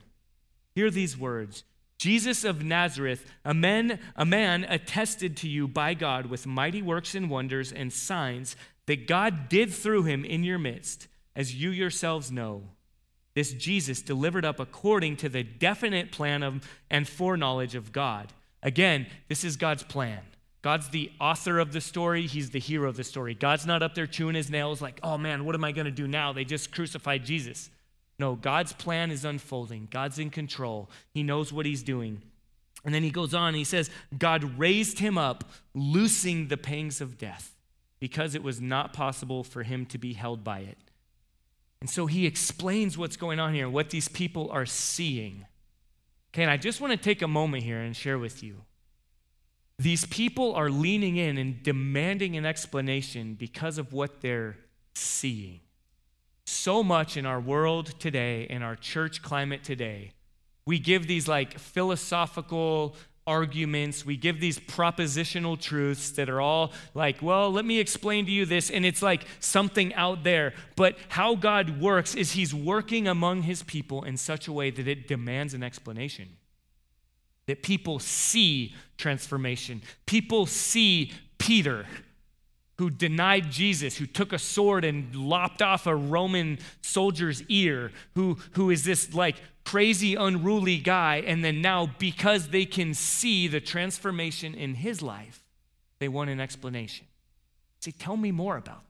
hear 0.75 0.91
these 0.91 1.17
words. 1.17 1.63
Jesus 1.97 2.43
of 2.43 2.63
Nazareth, 2.63 3.25
a 3.43 3.53
man, 3.53 3.99
a 4.15 4.25
man 4.25 4.65
attested 4.65 5.37
to 5.37 5.47
you 5.47 5.67
by 5.67 5.93
God 5.93 6.27
with 6.27 6.45
mighty 6.45 6.81
works 6.81 7.15
and 7.15 7.29
wonders 7.29 7.71
and 7.71 7.91
signs 7.91 8.55
that 8.85 9.07
God 9.07 9.49
did 9.49 9.73
through 9.73 10.03
him 10.03 10.25
in 10.25 10.43
your 10.43 10.59
midst, 10.59 11.07
as 11.35 11.55
you 11.55 11.69
yourselves 11.69 12.31
know. 12.31 12.63
This 13.33 13.53
Jesus 13.53 14.01
delivered 14.01 14.45
up 14.45 14.59
according 14.59 15.17
to 15.17 15.29
the 15.29 15.43
definite 15.43 16.11
plan 16.11 16.43
of, 16.43 16.67
and 16.89 17.07
foreknowledge 17.07 17.75
of 17.75 17.91
God. 17.91 18.33
Again, 18.61 19.07
this 19.27 19.43
is 19.43 19.57
God's 19.57 19.83
plan. 19.83 20.21
God's 20.65 20.89
the 20.89 21.11
author 21.21 21.59
of 21.59 21.73
the 21.73 21.79
story. 21.79 22.25
He's 22.25 22.49
the 22.49 22.59
hero 22.59 22.89
of 22.89 22.97
the 22.97 23.03
story. 23.03 23.35
God's 23.35 23.67
not 23.67 23.83
up 23.83 23.93
there 23.93 24.07
chewing 24.07 24.33
his 24.33 24.49
nails 24.49 24.81
like, 24.81 24.99
oh 25.03 25.15
man, 25.15 25.45
what 25.45 25.53
am 25.53 25.63
I 25.63 25.71
going 25.71 25.85
to 25.85 25.91
do 25.91 26.07
now? 26.07 26.33
They 26.33 26.43
just 26.43 26.71
crucified 26.71 27.23
Jesus. 27.23 27.69
No, 28.17 28.33
God's 28.33 28.73
plan 28.73 29.11
is 29.11 29.25
unfolding. 29.25 29.89
God's 29.91 30.17
in 30.17 30.31
control. 30.31 30.89
He 31.13 31.21
knows 31.21 31.53
what 31.53 31.67
he's 31.67 31.83
doing. 31.83 32.23
And 32.83 32.95
then 32.95 33.03
he 33.03 33.11
goes 33.11 33.35
on 33.35 33.53
he 33.53 33.63
says, 33.63 33.91
God 34.17 34.57
raised 34.57 34.97
him 34.97 35.19
up, 35.19 35.43
loosing 35.75 36.47
the 36.47 36.57
pangs 36.57 36.99
of 36.99 37.19
death, 37.19 37.55
because 37.99 38.33
it 38.33 38.41
was 38.41 38.59
not 38.59 38.91
possible 38.91 39.43
for 39.43 39.61
him 39.61 39.85
to 39.85 39.99
be 39.99 40.13
held 40.13 40.43
by 40.43 40.61
it. 40.61 40.79
And 41.79 41.91
so 41.91 42.07
he 42.07 42.25
explains 42.25 42.97
what's 42.97 43.17
going 43.17 43.39
on 43.39 43.53
here, 43.53 43.69
what 43.69 43.91
these 43.91 44.07
people 44.07 44.49
are 44.49 44.65
seeing. 44.65 45.45
Okay, 46.33 46.41
and 46.41 46.49
I 46.49 46.57
just 46.57 46.81
want 46.81 46.89
to 46.89 46.97
take 46.97 47.21
a 47.21 47.27
moment 47.27 47.61
here 47.61 47.81
and 47.81 47.95
share 47.95 48.17
with 48.17 48.41
you. 48.41 48.63
These 49.77 50.05
people 50.05 50.53
are 50.55 50.69
leaning 50.69 51.17
in 51.17 51.37
and 51.37 51.61
demanding 51.61 52.37
an 52.37 52.45
explanation 52.45 53.35
because 53.35 53.77
of 53.77 53.91
what 53.91 54.21
they're 54.21 54.57
seeing 54.93 55.59
so 56.45 56.83
much 56.83 57.17
in 57.17 57.25
our 57.25 57.39
world 57.39 57.99
today, 57.99 58.43
in 58.49 58.61
our 58.61 58.75
church 58.75 59.21
climate 59.21 59.63
today, 59.63 60.11
we 60.65 60.79
give 60.79 61.07
these 61.07 61.27
like 61.27 61.59
philosophical 61.59 62.95
arguments, 63.27 64.05
we 64.05 64.15
give 64.15 64.39
these 64.39 64.59
propositional 64.59 65.59
truths 65.59 66.11
that 66.11 66.29
are 66.29 66.39
all 66.39 66.71
like, 66.93 67.21
well, 67.21 67.51
let 67.51 67.65
me 67.65 67.79
explain 67.79 68.25
to 68.25 68.31
you 68.31 68.45
this, 68.45 68.69
and 68.69 68.85
it's 68.85 69.01
like 69.01 69.25
something 69.39 69.93
out 69.95 70.23
there. 70.23 70.53
But 70.75 70.97
how 71.09 71.35
God 71.35 71.81
works 71.81 72.13
is 72.13 72.33
He's 72.33 72.53
working 72.53 73.07
among 73.07 73.43
His 73.43 73.63
people 73.63 74.03
in 74.03 74.17
such 74.17 74.47
a 74.47 74.51
way 74.51 74.69
that 74.69 74.87
it 74.87 75.07
demands 75.07 75.55
an 75.55 75.63
explanation. 75.63 76.29
That 77.47 77.61
people 77.63 77.99
see 77.99 78.73
transformation, 78.97 79.81
people 80.05 80.45
see 80.45 81.11
Peter 81.37 81.85
who 82.77 82.89
denied 82.89 83.51
Jesus, 83.51 83.97
who 83.97 84.05
took 84.05 84.33
a 84.33 84.39
sword 84.39 84.83
and 84.83 85.15
lopped 85.15 85.61
off 85.61 85.87
a 85.87 85.95
Roman 85.95 86.59
soldier's 86.81 87.41
ear, 87.43 87.91
who, 88.15 88.37
who 88.51 88.69
is 88.69 88.83
this 88.83 89.13
like 89.13 89.37
crazy, 89.63 90.15
unruly 90.15 90.77
guy. 90.77 91.23
And 91.25 91.43
then 91.43 91.61
now, 91.61 91.89
because 91.99 92.49
they 92.49 92.65
can 92.65 92.93
see 92.93 93.47
the 93.47 93.61
transformation 93.61 94.53
in 94.53 94.75
his 94.75 95.01
life, 95.01 95.41
they 95.99 96.09
want 96.09 96.29
an 96.29 96.41
explanation. 96.41 97.05
Say, 97.79 97.91
tell 97.91 98.17
me 98.17 98.31
more 98.31 98.57
about 98.57 98.83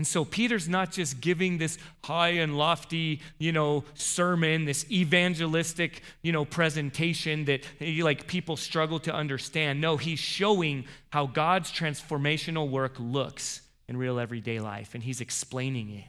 and 0.00 0.06
so 0.06 0.24
Peter's 0.24 0.66
not 0.66 0.92
just 0.92 1.20
giving 1.20 1.58
this 1.58 1.76
high 2.02 2.30
and 2.30 2.56
lofty, 2.56 3.20
you 3.36 3.52
know, 3.52 3.84
sermon, 3.92 4.64
this 4.64 4.90
evangelistic, 4.90 6.00
you 6.22 6.32
know, 6.32 6.46
presentation 6.46 7.44
that 7.44 7.64
like 7.98 8.26
people 8.26 8.56
struggle 8.56 8.98
to 9.00 9.14
understand. 9.14 9.78
No, 9.78 9.98
he's 9.98 10.18
showing 10.18 10.86
how 11.10 11.26
God's 11.26 11.70
transformational 11.70 12.70
work 12.70 12.94
looks 12.98 13.60
in 13.88 13.98
real 13.98 14.18
everyday 14.18 14.58
life 14.58 14.94
and 14.94 15.02
he's 15.02 15.20
explaining 15.20 15.90
it. 15.90 16.04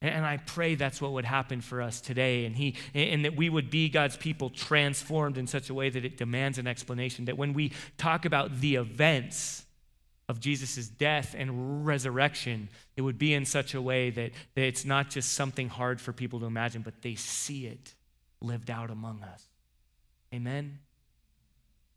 And 0.00 0.24
I 0.24 0.38
pray 0.38 0.74
that's 0.74 1.02
what 1.02 1.12
would 1.12 1.26
happen 1.26 1.60
for 1.60 1.82
us 1.82 2.00
today, 2.00 2.46
and, 2.46 2.56
he, 2.56 2.74
and 2.94 3.22
that 3.26 3.36
we 3.36 3.50
would 3.50 3.68
be 3.68 3.90
God's 3.90 4.16
people 4.16 4.48
transformed 4.48 5.36
in 5.36 5.46
such 5.46 5.68
a 5.68 5.74
way 5.74 5.90
that 5.90 6.06
it 6.06 6.16
demands 6.16 6.56
an 6.56 6.66
explanation. 6.66 7.26
That 7.26 7.36
when 7.36 7.52
we 7.52 7.72
talk 7.98 8.24
about 8.24 8.60
the 8.60 8.76
events, 8.76 9.66
of 10.28 10.40
Jesus' 10.40 10.88
death 10.88 11.34
and 11.36 11.86
resurrection, 11.86 12.68
it 12.96 13.02
would 13.02 13.18
be 13.18 13.32
in 13.32 13.44
such 13.44 13.74
a 13.74 13.80
way 13.80 14.10
that, 14.10 14.32
that 14.54 14.62
it's 14.62 14.84
not 14.84 15.08
just 15.08 15.32
something 15.32 15.68
hard 15.68 16.00
for 16.00 16.12
people 16.12 16.40
to 16.40 16.46
imagine, 16.46 16.82
but 16.82 17.00
they 17.02 17.14
see 17.14 17.66
it 17.66 17.94
lived 18.40 18.70
out 18.70 18.90
among 18.90 19.22
us. 19.22 19.44
Amen? 20.34 20.80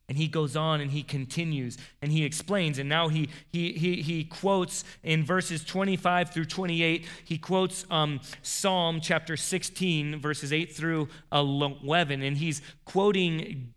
And 0.08 0.18
he 0.18 0.28
goes 0.28 0.56
on 0.56 0.82
and 0.82 0.92
he 0.92 1.04
continues 1.04 1.78
and 2.02 2.12
he 2.12 2.26
explains. 2.26 2.80
And 2.80 2.90
now 2.90 3.08
he, 3.08 3.30
he, 3.50 3.74
he, 3.74 4.02
he 4.02 4.24
quotes 4.24 4.84
in 5.04 5.24
verses 5.24 5.64
25 5.64 6.32
through 6.32 6.46
28, 6.46 7.06
he 7.24 7.38
quotes 7.38 7.86
um, 7.90 8.20
Psalm 8.42 9.00
chapter 9.02 9.38
16, 9.38 10.20
verses 10.20 10.52
8 10.52 10.76
through 10.76 11.08
11. 11.32 12.24
And 12.24 12.38
he's 12.38 12.62
quoting 12.84 13.74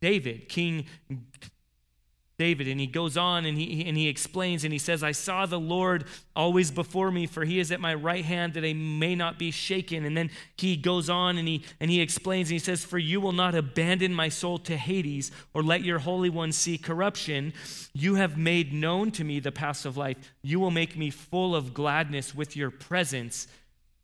David, 0.00 0.48
King 0.48 0.86
David. 2.40 2.68
And 2.68 2.80
he 2.80 2.86
goes 2.86 3.18
on 3.18 3.44
and 3.44 3.58
he, 3.58 3.84
and 3.84 3.98
he 3.98 4.08
explains 4.08 4.64
and 4.64 4.72
he 4.72 4.78
says, 4.78 5.02
I 5.02 5.12
saw 5.12 5.44
the 5.44 5.60
Lord 5.60 6.06
always 6.34 6.70
before 6.70 7.10
me, 7.10 7.26
for 7.26 7.44
he 7.44 7.60
is 7.60 7.70
at 7.70 7.82
my 7.82 7.92
right 7.92 8.24
hand 8.24 8.54
that 8.54 8.64
I 8.64 8.72
may 8.72 9.14
not 9.14 9.38
be 9.38 9.50
shaken. 9.50 10.06
And 10.06 10.16
then 10.16 10.30
he 10.56 10.74
goes 10.74 11.10
on 11.10 11.36
and 11.36 11.46
he, 11.46 11.62
and 11.80 11.90
he 11.90 12.00
explains 12.00 12.48
and 12.48 12.54
he 12.54 12.58
says, 12.58 12.82
For 12.82 12.96
you 12.96 13.20
will 13.20 13.32
not 13.32 13.54
abandon 13.54 14.14
my 14.14 14.30
soul 14.30 14.56
to 14.60 14.78
Hades 14.78 15.30
or 15.52 15.62
let 15.62 15.84
your 15.84 15.98
Holy 15.98 16.30
One 16.30 16.50
see 16.50 16.78
corruption. 16.78 17.52
You 17.92 18.14
have 18.14 18.38
made 18.38 18.72
known 18.72 19.10
to 19.12 19.24
me 19.24 19.38
the 19.38 19.52
paths 19.52 19.84
of 19.84 19.98
life. 19.98 20.16
You 20.40 20.60
will 20.60 20.70
make 20.70 20.96
me 20.96 21.10
full 21.10 21.54
of 21.54 21.74
gladness 21.74 22.34
with 22.34 22.56
your 22.56 22.70
presence. 22.70 23.48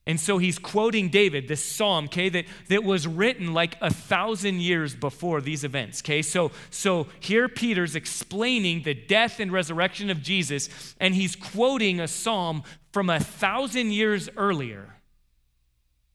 And 0.06 0.20
so 0.20 0.38
he's 0.38 0.58
quoting 0.58 1.08
David, 1.08 1.48
this 1.48 1.64
psalm, 1.64 2.04
okay, 2.04 2.28
that, 2.28 2.44
that 2.68 2.84
was 2.84 3.08
written 3.08 3.52
like 3.52 3.76
a 3.80 3.92
thousand 3.92 4.60
years 4.60 4.94
before 4.94 5.40
these 5.40 5.64
events, 5.64 6.00
okay? 6.00 6.22
So, 6.22 6.52
so 6.70 7.08
here 7.18 7.48
Peter's 7.48 7.96
explaining 7.96 8.82
the 8.82 8.94
death 8.94 9.40
and 9.40 9.50
resurrection 9.50 10.08
of 10.08 10.22
Jesus, 10.22 10.94
and 11.00 11.14
he's 11.14 11.34
quoting 11.34 11.98
a 11.98 12.06
psalm 12.06 12.62
from 12.92 13.10
a 13.10 13.18
thousand 13.18 13.90
years 13.90 14.28
earlier, 14.36 14.94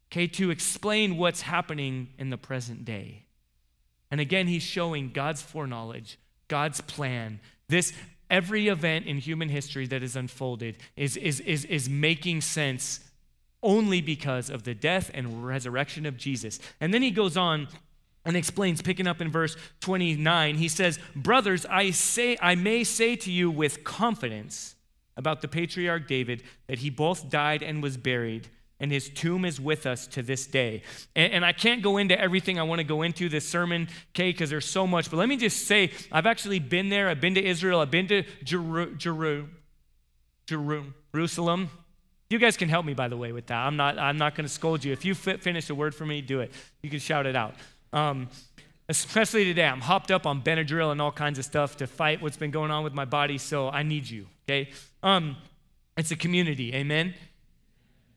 okay, 0.10 0.25
to 0.27 0.51
explain 0.51 1.17
what's 1.17 1.41
happening 1.41 2.10
in 2.17 2.30
the 2.30 2.38
present 2.38 2.86
day. 2.86 3.25
And 4.10 4.21
again, 4.21 4.47
he's 4.47 4.63
showing 4.63 5.12
God's 5.12 5.41
foreknowledge, 5.41 6.17
God's 6.47 6.80
plan. 6.80 7.41
This 7.67 7.91
every 8.30 8.69
event 8.69 9.06
in 9.06 9.17
human 9.17 9.49
history 9.49 9.86
that 9.88 10.01
is 10.01 10.15
unfolded 10.15 10.77
is, 10.95 11.17
is, 11.17 11.41
is, 11.41 11.65
is 11.65 11.89
making 11.89 12.39
sense 12.39 13.01
only 13.63 14.02
because 14.02 14.50
of 14.50 14.63
the 14.63 14.74
death 14.74 15.12
and 15.13 15.45
resurrection 15.45 16.06
of 16.06 16.17
Jesus. 16.17 16.60
And 16.80 16.93
then 16.93 17.02
he 17.02 17.12
goes 17.12 17.38
on 17.38 17.67
and 18.26 18.38
explains 18.38 18.82
picking 18.82 19.08
up 19.08 19.19
in 19.21 19.32
verse 19.32 19.56
29 19.80 20.56
he 20.56 20.67
says 20.67 21.00
brothers 21.15 21.65
i 21.65 21.89
say 21.91 22.38
i 22.41 22.56
may 22.56 22.84
say 22.84 23.15
to 23.15 23.32
you 23.32 23.50
with 23.50 23.84
confidence 23.84 24.76
about 25.17 25.41
the 25.41 25.47
patriarch 25.47 26.08
david 26.08 26.43
that 26.67 26.80
he 26.80 26.89
both 26.89 27.30
died 27.30 27.63
and 27.63 27.82
was 27.82 27.97
buried 27.97 28.47
and 28.80 28.91
his 28.91 29.10
tomb 29.10 29.45
is 29.45 29.62
with 29.62 29.86
us 29.86 30.08
to 30.08 30.24
this 30.24 30.47
day. 30.47 30.82
And, 31.15 31.34
and 31.34 31.45
i 31.45 31.52
can't 31.52 31.82
go 31.82 31.97
into 31.97 32.19
everything 32.19 32.60
i 32.60 32.63
want 32.63 32.80
to 32.80 32.84
go 32.84 33.02
into 33.02 33.30
this 33.30 33.47
sermon 33.47 33.88
okay 34.12 34.32
because 34.32 34.50
there's 34.50 34.65
so 34.65 34.86
much 34.86 35.10
but 35.10 35.17
let 35.17 35.30
me 35.30 35.38
just 35.38 35.65
say 35.65 35.91
i've 36.12 36.26
actually 36.26 36.60
been 36.60 36.89
there. 36.89 37.10
I've 37.10 37.21
been 37.21 37.36
to 37.36 37.43
israel. 37.43 37.80
I've 37.80 37.91
been 37.91 38.08
to 38.08 38.24
Jeru- 38.43 38.95
Jeru- 38.95 39.50
Jeru- 40.45 40.93
jerusalem 41.13 41.69
you 42.32 42.39
guys 42.39 42.56
can 42.56 42.70
help 42.70 42.86
me, 42.86 42.94
by 42.94 43.10
the 43.10 43.17
way, 43.17 43.32
with 43.32 43.48
that. 43.48 43.58
I'm 43.58 43.76
not, 43.76 44.00
I'm 44.00 44.17
not 44.17 44.36
going 44.36 44.46
to 44.46 44.54
scold 44.54 44.86
you. 44.86 44.94
If 44.94 45.04
you 45.04 45.13
finish 45.13 45.70
a 45.70 45.76
word 45.76 45.94
for 45.94 46.06
me, 46.06 46.22
do 46.22 46.39
it. 46.39 46.52
You 46.82 46.89
can 46.89 47.00
shout 47.00 47.26
it 47.26 47.36
out. 47.36 47.56
Um, 47.91 48.30
especially 48.88 49.44
today, 49.44 49.65
I'm 49.65 49.82
hopped 49.82 50.12
up 50.12 50.26
on 50.26 50.41
Benadryl 50.41 50.91
and 50.91 51.02
all 51.02 51.12
kinds 51.12 51.39
of 51.39 51.46
stuff 51.46 51.78
to 51.78 51.88
fight 51.88 52.22
what's 52.22 52.38
been 52.38 52.52
going 52.52 52.72
on 52.72 52.84
with 52.84 52.94
my 52.94 53.06
body, 53.06 53.38
so 53.38 53.70
I 53.70 53.84
need 53.84 54.10
you, 54.10 54.28
okay? 54.46 54.70
Um, 55.04 55.36
it's 55.98 56.12
a 56.12 56.15
community, 56.15 56.74
amen? 56.74 57.15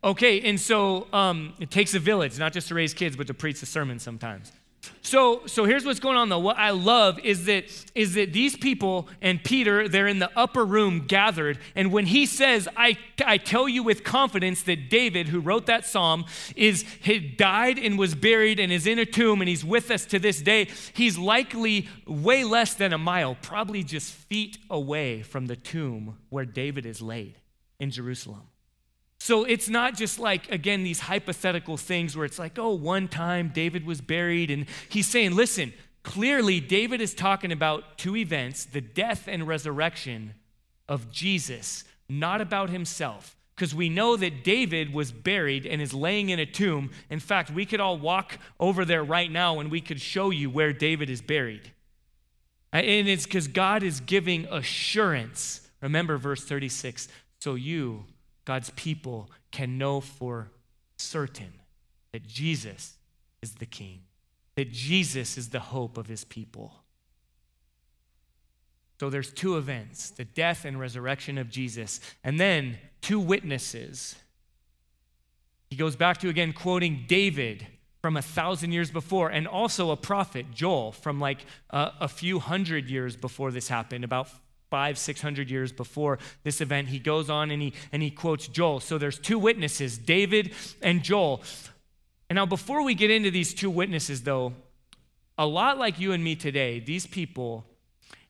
Okay, 0.04 0.40
and 0.42 0.60
so 0.60 1.08
um, 1.12 1.54
it 1.58 1.70
takes 1.70 1.94
a 1.94 1.98
village, 1.98 2.38
not 2.38 2.52
just 2.52 2.68
to 2.68 2.74
raise 2.74 2.94
kids, 2.94 3.16
but 3.16 3.26
to 3.26 3.34
preach 3.34 3.58
the 3.60 3.66
sermon 3.66 3.98
sometimes. 3.98 4.52
So, 5.02 5.46
so 5.46 5.64
here's 5.64 5.84
what's 5.84 6.00
going 6.00 6.16
on 6.16 6.28
though. 6.28 6.38
What 6.38 6.56
I 6.56 6.70
love 6.70 7.18
is 7.18 7.44
that 7.44 7.64
is 7.94 8.14
that 8.14 8.32
these 8.32 8.56
people 8.56 9.08
and 9.20 9.42
Peter, 9.42 9.88
they're 9.88 10.06
in 10.06 10.18
the 10.18 10.30
upper 10.36 10.64
room 10.64 11.06
gathered, 11.06 11.58
and 11.74 11.92
when 11.92 12.06
he 12.06 12.26
says, 12.26 12.68
I, 12.76 12.96
I 13.24 13.36
tell 13.36 13.68
you 13.68 13.82
with 13.82 14.04
confidence 14.04 14.62
that 14.62 14.88
David, 14.88 15.28
who 15.28 15.40
wrote 15.40 15.66
that 15.66 15.86
psalm, 15.86 16.24
is 16.56 16.84
had 17.02 17.36
died 17.36 17.78
and 17.78 17.98
was 17.98 18.14
buried 18.14 18.58
and 18.58 18.72
is 18.72 18.86
in 18.86 18.98
a 18.98 19.06
tomb 19.06 19.40
and 19.40 19.48
he's 19.48 19.64
with 19.64 19.90
us 19.90 20.06
to 20.06 20.18
this 20.18 20.40
day, 20.40 20.68
he's 20.94 21.18
likely 21.18 21.88
way 22.06 22.44
less 22.44 22.74
than 22.74 22.92
a 22.92 22.98
mile, 22.98 23.36
probably 23.42 23.82
just 23.82 24.12
feet 24.12 24.58
away 24.70 25.22
from 25.22 25.46
the 25.46 25.56
tomb 25.56 26.16
where 26.30 26.44
David 26.44 26.86
is 26.86 27.02
laid 27.02 27.38
in 27.78 27.90
Jerusalem. 27.90 28.48
So 29.24 29.44
it's 29.44 29.70
not 29.70 29.96
just 29.96 30.18
like, 30.18 30.52
again, 30.52 30.84
these 30.84 31.00
hypothetical 31.00 31.78
things 31.78 32.14
where 32.14 32.26
it's 32.26 32.38
like, 32.38 32.58
oh, 32.58 32.74
one 32.74 33.08
time 33.08 33.52
David 33.54 33.86
was 33.86 34.02
buried. 34.02 34.50
And 34.50 34.66
he's 34.90 35.06
saying, 35.06 35.34
listen, 35.34 35.72
clearly 36.02 36.60
David 36.60 37.00
is 37.00 37.14
talking 37.14 37.50
about 37.50 37.96
two 37.96 38.16
events 38.16 38.66
the 38.66 38.82
death 38.82 39.26
and 39.26 39.48
resurrection 39.48 40.34
of 40.90 41.10
Jesus, 41.10 41.84
not 42.06 42.42
about 42.42 42.68
himself. 42.68 43.34
Because 43.56 43.74
we 43.74 43.88
know 43.88 44.14
that 44.14 44.44
David 44.44 44.92
was 44.92 45.10
buried 45.10 45.64
and 45.64 45.80
is 45.80 45.94
laying 45.94 46.28
in 46.28 46.38
a 46.38 46.44
tomb. 46.44 46.90
In 47.08 47.18
fact, 47.18 47.50
we 47.50 47.64
could 47.64 47.80
all 47.80 47.96
walk 47.96 48.36
over 48.60 48.84
there 48.84 49.02
right 49.02 49.32
now 49.32 49.58
and 49.58 49.70
we 49.70 49.80
could 49.80 50.02
show 50.02 50.28
you 50.28 50.50
where 50.50 50.74
David 50.74 51.08
is 51.08 51.22
buried. 51.22 51.72
And 52.74 53.08
it's 53.08 53.24
because 53.24 53.48
God 53.48 53.82
is 53.82 54.00
giving 54.00 54.46
assurance. 54.50 55.66
Remember 55.80 56.18
verse 56.18 56.44
36 56.44 57.08
so 57.40 57.54
you 57.54 58.04
God's 58.44 58.70
people 58.70 59.30
can 59.50 59.78
know 59.78 60.00
for 60.00 60.50
certain 60.98 61.52
that 62.12 62.26
Jesus 62.26 62.96
is 63.42 63.54
the 63.54 63.66
King, 63.66 64.02
that 64.54 64.70
Jesus 64.70 65.36
is 65.36 65.50
the 65.50 65.60
hope 65.60 65.96
of 65.98 66.06
his 66.06 66.24
people. 66.24 66.74
So 69.00 69.10
there's 69.10 69.32
two 69.32 69.56
events 69.56 70.10
the 70.10 70.24
death 70.24 70.64
and 70.64 70.78
resurrection 70.78 71.38
of 71.38 71.50
Jesus, 71.50 72.00
and 72.22 72.38
then 72.38 72.78
two 73.00 73.20
witnesses. 73.20 74.14
He 75.70 75.76
goes 75.76 75.96
back 75.96 76.18
to 76.18 76.28
again 76.28 76.52
quoting 76.52 77.04
David 77.08 77.66
from 78.00 78.16
a 78.16 78.22
thousand 78.22 78.72
years 78.72 78.90
before, 78.90 79.30
and 79.30 79.48
also 79.48 79.90
a 79.90 79.96
prophet, 79.96 80.46
Joel, 80.52 80.92
from 80.92 81.20
like 81.20 81.46
uh, 81.70 81.90
a 82.00 82.08
few 82.08 82.38
hundred 82.38 82.88
years 82.88 83.16
before 83.16 83.50
this 83.50 83.68
happened, 83.68 84.04
about 84.04 84.28
five, 84.74 84.98
six 84.98 85.22
hundred 85.22 85.48
years 85.50 85.70
before 85.70 86.18
this 86.42 86.60
event. 86.60 86.88
He 86.88 86.98
goes 86.98 87.30
on 87.30 87.52
and 87.52 87.62
he, 87.62 87.72
and 87.92 88.02
he 88.02 88.10
quotes 88.10 88.48
Joel. 88.48 88.80
So 88.80 88.98
there's 88.98 89.20
two 89.20 89.38
witnesses, 89.38 89.96
David 89.96 90.52
and 90.82 91.04
Joel. 91.04 91.42
And 92.28 92.34
now, 92.34 92.46
before 92.46 92.82
we 92.82 92.94
get 92.94 93.08
into 93.08 93.30
these 93.30 93.54
two 93.54 93.70
witnesses, 93.70 94.22
though, 94.22 94.52
a 95.38 95.46
lot 95.46 95.78
like 95.78 96.00
you 96.00 96.10
and 96.10 96.24
me 96.24 96.34
today, 96.34 96.80
these 96.80 97.06
people 97.06 97.64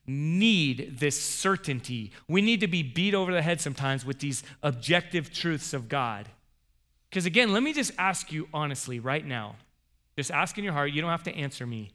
need 0.06 0.98
this 1.00 1.18
certainty. 1.18 2.12
We 2.28 2.42
need 2.42 2.60
to 2.60 2.68
be 2.68 2.82
beat 2.82 3.14
over 3.14 3.32
the 3.32 3.40
head 3.40 3.62
sometimes 3.62 4.04
with 4.04 4.18
these 4.18 4.42
objective 4.62 5.32
truths 5.32 5.72
of 5.72 5.88
God. 5.88 6.28
Because 7.08 7.24
again, 7.24 7.54
let 7.54 7.62
me 7.62 7.72
just 7.72 7.92
ask 7.96 8.32
you 8.32 8.48
honestly 8.52 9.00
right 9.00 9.26
now. 9.26 9.56
Just 10.18 10.30
ask 10.30 10.58
in 10.58 10.64
your 10.64 10.74
heart, 10.74 10.92
you 10.92 11.00
don't 11.00 11.10
have 11.10 11.22
to 11.22 11.34
answer 11.34 11.66
me. 11.66 11.90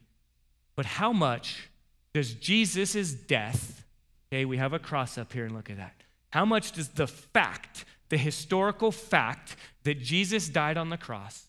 But 0.74 0.86
how 0.86 1.12
much 1.12 1.68
does 2.12 2.34
Jesus' 2.34 3.12
death 3.12 3.84
Okay, 4.32 4.44
we 4.44 4.58
have 4.58 4.72
a 4.72 4.78
cross 4.78 5.18
up 5.18 5.32
here 5.32 5.44
and 5.44 5.54
look 5.54 5.70
at 5.70 5.76
that. 5.78 5.94
How 6.30 6.44
much 6.44 6.72
does 6.72 6.88
the 6.88 7.08
fact, 7.08 7.84
the 8.10 8.16
historical 8.16 8.92
fact 8.92 9.56
that 9.82 10.00
Jesus 10.00 10.48
died 10.48 10.76
on 10.76 10.88
the 10.88 10.96
cross, 10.96 11.48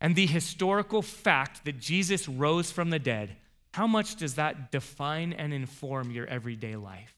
and 0.00 0.16
the 0.16 0.26
historical 0.26 1.02
fact 1.02 1.64
that 1.64 1.78
Jesus 1.78 2.28
rose 2.28 2.72
from 2.72 2.90
the 2.90 2.98
dead, 2.98 3.36
how 3.72 3.86
much 3.86 4.16
does 4.16 4.34
that 4.34 4.72
define 4.72 5.32
and 5.32 5.52
inform 5.52 6.10
your 6.10 6.26
everyday 6.26 6.76
life? 6.76 7.14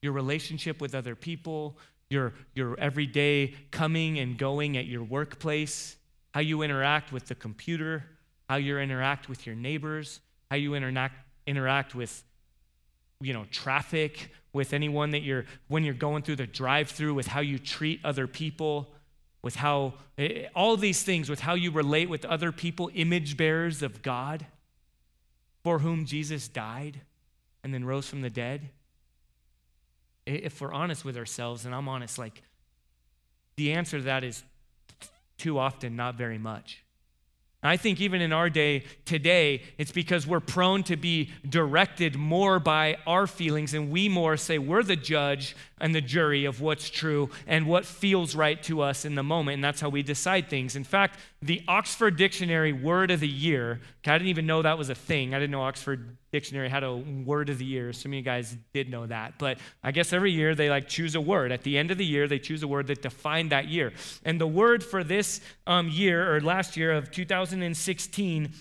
Your 0.00 0.12
relationship 0.12 0.80
with 0.80 0.94
other 0.94 1.14
people, 1.14 1.76
your, 2.08 2.34
your 2.54 2.78
everyday 2.78 3.54
coming 3.70 4.18
and 4.18 4.38
going 4.38 4.76
at 4.76 4.86
your 4.86 5.02
workplace, 5.02 5.96
how 6.32 6.40
you 6.40 6.62
interact 6.62 7.12
with 7.12 7.26
the 7.26 7.34
computer, 7.34 8.04
how 8.48 8.56
you 8.56 8.78
interact 8.78 9.28
with 9.28 9.46
your 9.46 9.54
neighbors, 9.56 10.20
how 10.50 10.56
you 10.56 10.74
interact, 10.74 11.16
interact 11.46 11.94
with 11.94 12.22
you 13.20 13.32
know, 13.32 13.44
traffic, 13.50 14.30
with 14.54 14.72
anyone 14.72 15.10
that 15.10 15.22
you're, 15.22 15.44
when 15.68 15.84
you're 15.84 15.92
going 15.92 16.22
through 16.22 16.36
the 16.36 16.46
drive 16.46 16.88
through, 16.88 17.12
with 17.12 17.26
how 17.26 17.40
you 17.40 17.58
treat 17.58 18.00
other 18.04 18.26
people, 18.26 18.88
with 19.42 19.56
how, 19.56 19.94
eh, 20.16 20.46
all 20.54 20.76
these 20.76 21.02
things, 21.02 21.28
with 21.28 21.40
how 21.40 21.54
you 21.54 21.70
relate 21.70 22.08
with 22.08 22.24
other 22.24 22.52
people, 22.52 22.88
image 22.94 23.36
bearers 23.36 23.82
of 23.82 24.00
God, 24.00 24.46
for 25.64 25.80
whom 25.80 26.06
Jesus 26.06 26.46
died 26.46 27.00
and 27.64 27.74
then 27.74 27.84
rose 27.84 28.08
from 28.08 28.22
the 28.22 28.30
dead. 28.30 28.70
If 30.24 30.60
we're 30.60 30.72
honest 30.72 31.04
with 31.04 31.16
ourselves, 31.16 31.66
and 31.66 31.74
I'm 31.74 31.88
honest, 31.88 32.16
like, 32.16 32.42
the 33.56 33.72
answer 33.72 33.98
to 33.98 34.04
that 34.04 34.22
is 34.22 34.44
too 35.36 35.58
often 35.58 35.96
not 35.96 36.14
very 36.14 36.38
much. 36.38 36.83
I 37.64 37.78
think 37.78 38.00
even 38.00 38.20
in 38.20 38.32
our 38.32 38.50
day 38.50 38.84
today, 39.06 39.62
it's 39.78 39.90
because 39.90 40.26
we're 40.26 40.40
prone 40.40 40.82
to 40.84 40.96
be 40.96 41.30
directed 41.48 42.14
more 42.14 42.60
by 42.60 42.98
our 43.06 43.26
feelings, 43.26 43.72
and 43.72 43.90
we 43.90 44.08
more 44.08 44.36
say 44.36 44.58
we're 44.58 44.82
the 44.82 44.96
judge 44.96 45.56
and 45.80 45.94
the 45.94 46.00
jury 46.00 46.44
of 46.44 46.60
what's 46.60 46.88
true 46.88 47.30
and 47.46 47.66
what 47.66 47.84
feels 47.84 48.34
right 48.34 48.62
to 48.62 48.80
us 48.80 49.04
in 49.04 49.14
the 49.14 49.22
moment, 49.22 49.56
and 49.56 49.64
that's 49.64 49.80
how 49.80 49.88
we 49.88 50.02
decide 50.02 50.48
things. 50.48 50.76
In 50.76 50.84
fact, 50.84 51.18
the 51.42 51.62
Oxford 51.66 52.16
Dictionary 52.16 52.72
Word 52.72 53.10
of 53.10 53.20
the 53.20 53.28
Year, 53.28 53.80
I 54.06 54.12
didn't 54.12 54.28
even 54.28 54.46
know 54.46 54.62
that 54.62 54.78
was 54.78 54.88
a 54.88 54.94
thing. 54.94 55.34
I 55.34 55.38
didn't 55.38 55.50
know 55.50 55.62
Oxford 55.62 56.16
Dictionary 56.32 56.68
had 56.68 56.84
a 56.84 56.94
Word 56.94 57.50
of 57.50 57.58
the 57.58 57.64
Year. 57.64 57.92
Some 57.92 58.12
of 58.12 58.16
you 58.16 58.22
guys 58.22 58.56
did 58.72 58.88
know 58.88 59.06
that, 59.06 59.34
but 59.38 59.58
I 59.82 59.90
guess 59.90 60.12
every 60.12 60.32
year 60.32 60.54
they 60.54 60.70
like 60.70 60.88
choose 60.88 61.14
a 61.14 61.20
word. 61.20 61.52
At 61.52 61.62
the 61.62 61.76
end 61.76 61.90
of 61.90 61.98
the 61.98 62.06
year, 62.06 62.28
they 62.28 62.38
choose 62.38 62.62
a 62.62 62.68
word 62.68 62.86
that 62.86 63.02
defined 63.02 63.50
that 63.52 63.68
year. 63.68 63.92
And 64.24 64.40
the 64.40 64.46
word 64.46 64.82
for 64.82 65.04
this 65.04 65.40
um, 65.66 65.88
year 65.88 66.34
or 66.34 66.40
last 66.40 66.76
year 66.76 66.92
of 66.92 67.10
2016 67.10 68.52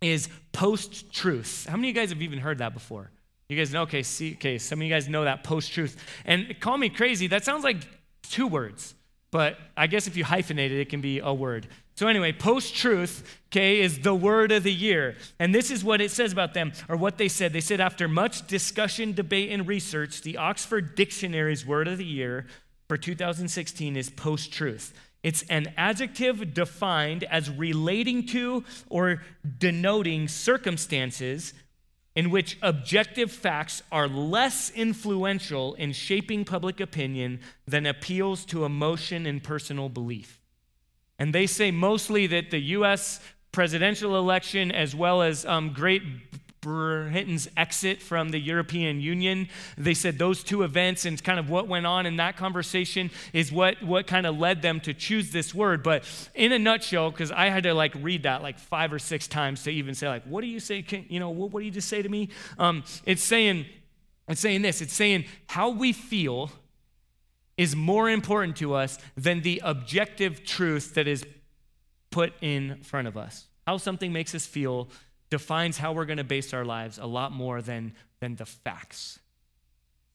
is 0.00 0.28
post-truth. 0.52 1.66
How 1.68 1.76
many 1.76 1.90
of 1.90 1.96
you 1.96 2.00
guys 2.02 2.10
have 2.10 2.22
even 2.22 2.40
heard 2.40 2.58
that 2.58 2.74
before? 2.74 3.10
You 3.52 3.58
guys 3.58 3.72
know, 3.72 3.82
okay, 3.82 4.02
see, 4.02 4.32
okay, 4.34 4.56
some 4.58 4.80
of 4.80 4.86
you 4.86 4.90
guys 4.90 5.08
know 5.08 5.24
that 5.24 5.44
post 5.44 5.72
truth. 5.72 6.02
And 6.24 6.58
call 6.58 6.78
me 6.78 6.88
crazy, 6.88 7.26
that 7.26 7.44
sounds 7.44 7.64
like 7.64 7.76
two 8.22 8.46
words, 8.46 8.94
but 9.30 9.58
I 9.76 9.86
guess 9.86 10.06
if 10.06 10.16
you 10.16 10.24
hyphenate 10.24 10.70
it, 10.70 10.80
it 10.80 10.88
can 10.88 11.02
be 11.02 11.18
a 11.18 11.32
word. 11.32 11.68
So, 11.94 12.08
anyway, 12.08 12.32
post 12.32 12.74
truth, 12.74 13.38
okay, 13.50 13.80
is 13.80 13.98
the 13.98 14.14
word 14.14 14.50
of 14.50 14.62
the 14.62 14.72
year. 14.72 15.16
And 15.38 15.54
this 15.54 15.70
is 15.70 15.84
what 15.84 16.00
it 16.00 16.10
says 16.10 16.32
about 16.32 16.54
them, 16.54 16.72
or 16.88 16.96
what 16.96 17.18
they 17.18 17.28
said. 17.28 17.52
They 17.52 17.60
said, 17.60 17.80
after 17.80 18.08
much 18.08 18.46
discussion, 18.46 19.12
debate, 19.12 19.50
and 19.50 19.68
research, 19.68 20.22
the 20.22 20.38
Oxford 20.38 20.94
Dictionary's 20.94 21.66
word 21.66 21.88
of 21.88 21.98
the 21.98 22.04
year 22.06 22.46
for 22.88 22.96
2016 22.96 23.96
is 23.96 24.08
post 24.08 24.52
truth. 24.52 24.94
It's 25.22 25.42
an 25.44 25.72
adjective 25.76 26.52
defined 26.52 27.24
as 27.24 27.48
relating 27.48 28.26
to 28.28 28.64
or 28.88 29.22
denoting 29.58 30.28
circumstances 30.28 31.54
in 32.14 32.30
which 32.30 32.58
objective 32.60 33.32
facts 33.32 33.82
are 33.90 34.06
less 34.06 34.70
influential 34.70 35.74
in 35.74 35.92
shaping 35.92 36.44
public 36.44 36.80
opinion 36.80 37.40
than 37.66 37.86
appeals 37.86 38.44
to 38.44 38.64
emotion 38.64 39.26
and 39.26 39.42
personal 39.42 39.88
belief. 39.88 40.40
And 41.18 41.34
they 41.34 41.46
say 41.46 41.70
mostly 41.70 42.26
that 42.26 42.50
the 42.50 42.60
US 42.60 43.20
presidential 43.52 44.16
election, 44.16 44.70
as 44.72 44.94
well 44.94 45.22
as 45.22 45.46
um, 45.46 45.72
Great 45.72 46.02
Britain's 46.62 47.48
exit 47.56 48.00
from 48.00 48.30
the 48.30 48.38
European 48.38 49.00
Union. 49.00 49.48
They 49.76 49.94
said 49.94 50.16
those 50.16 50.44
two 50.44 50.62
events 50.62 51.04
and 51.04 51.22
kind 51.22 51.40
of 51.40 51.50
what 51.50 51.66
went 51.66 51.86
on 51.86 52.06
in 52.06 52.16
that 52.16 52.36
conversation 52.36 53.10
is 53.32 53.50
what, 53.50 53.82
what 53.82 54.06
kind 54.06 54.26
of 54.26 54.38
led 54.38 54.62
them 54.62 54.78
to 54.80 54.94
choose 54.94 55.32
this 55.32 55.52
word. 55.52 55.82
But 55.82 56.04
in 56.34 56.52
a 56.52 56.58
nutshell, 56.58 57.10
because 57.10 57.32
I 57.32 57.48
had 57.48 57.64
to 57.64 57.74
like 57.74 57.92
read 58.00 58.22
that 58.22 58.42
like 58.42 58.60
five 58.60 58.92
or 58.92 59.00
six 59.00 59.26
times 59.26 59.64
to 59.64 59.70
even 59.70 59.94
say 59.94 60.08
like, 60.08 60.22
what 60.24 60.40
do 60.40 60.46
you 60.46 60.60
say? 60.60 60.82
Can, 60.82 61.04
you 61.08 61.18
know, 61.18 61.30
what, 61.30 61.50
what 61.50 61.60
do 61.60 61.66
you 61.66 61.72
just 61.72 61.88
say 61.88 62.00
to 62.00 62.08
me? 62.08 62.28
Um, 62.58 62.84
it's 63.04 63.22
saying, 63.22 63.66
it's 64.28 64.40
saying 64.40 64.62
this. 64.62 64.80
It's 64.80 64.94
saying 64.94 65.24
how 65.48 65.70
we 65.70 65.92
feel 65.92 66.52
is 67.56 67.74
more 67.74 68.08
important 68.08 68.56
to 68.58 68.74
us 68.74 68.98
than 69.16 69.42
the 69.42 69.60
objective 69.64 70.44
truth 70.44 70.94
that 70.94 71.08
is 71.08 71.24
put 72.10 72.32
in 72.40 72.80
front 72.84 73.08
of 73.08 73.16
us. 73.16 73.48
How 73.66 73.78
something 73.78 74.12
makes 74.12 74.32
us 74.32 74.46
feel 74.46 74.88
defines 75.32 75.78
how 75.78 75.94
we're 75.94 76.04
going 76.04 76.18
to 76.18 76.24
base 76.24 76.52
our 76.52 76.62
lives 76.62 76.98
a 76.98 77.06
lot 77.06 77.32
more 77.32 77.62
than, 77.62 77.94
than 78.20 78.36
the 78.36 78.44
facts. 78.44 79.18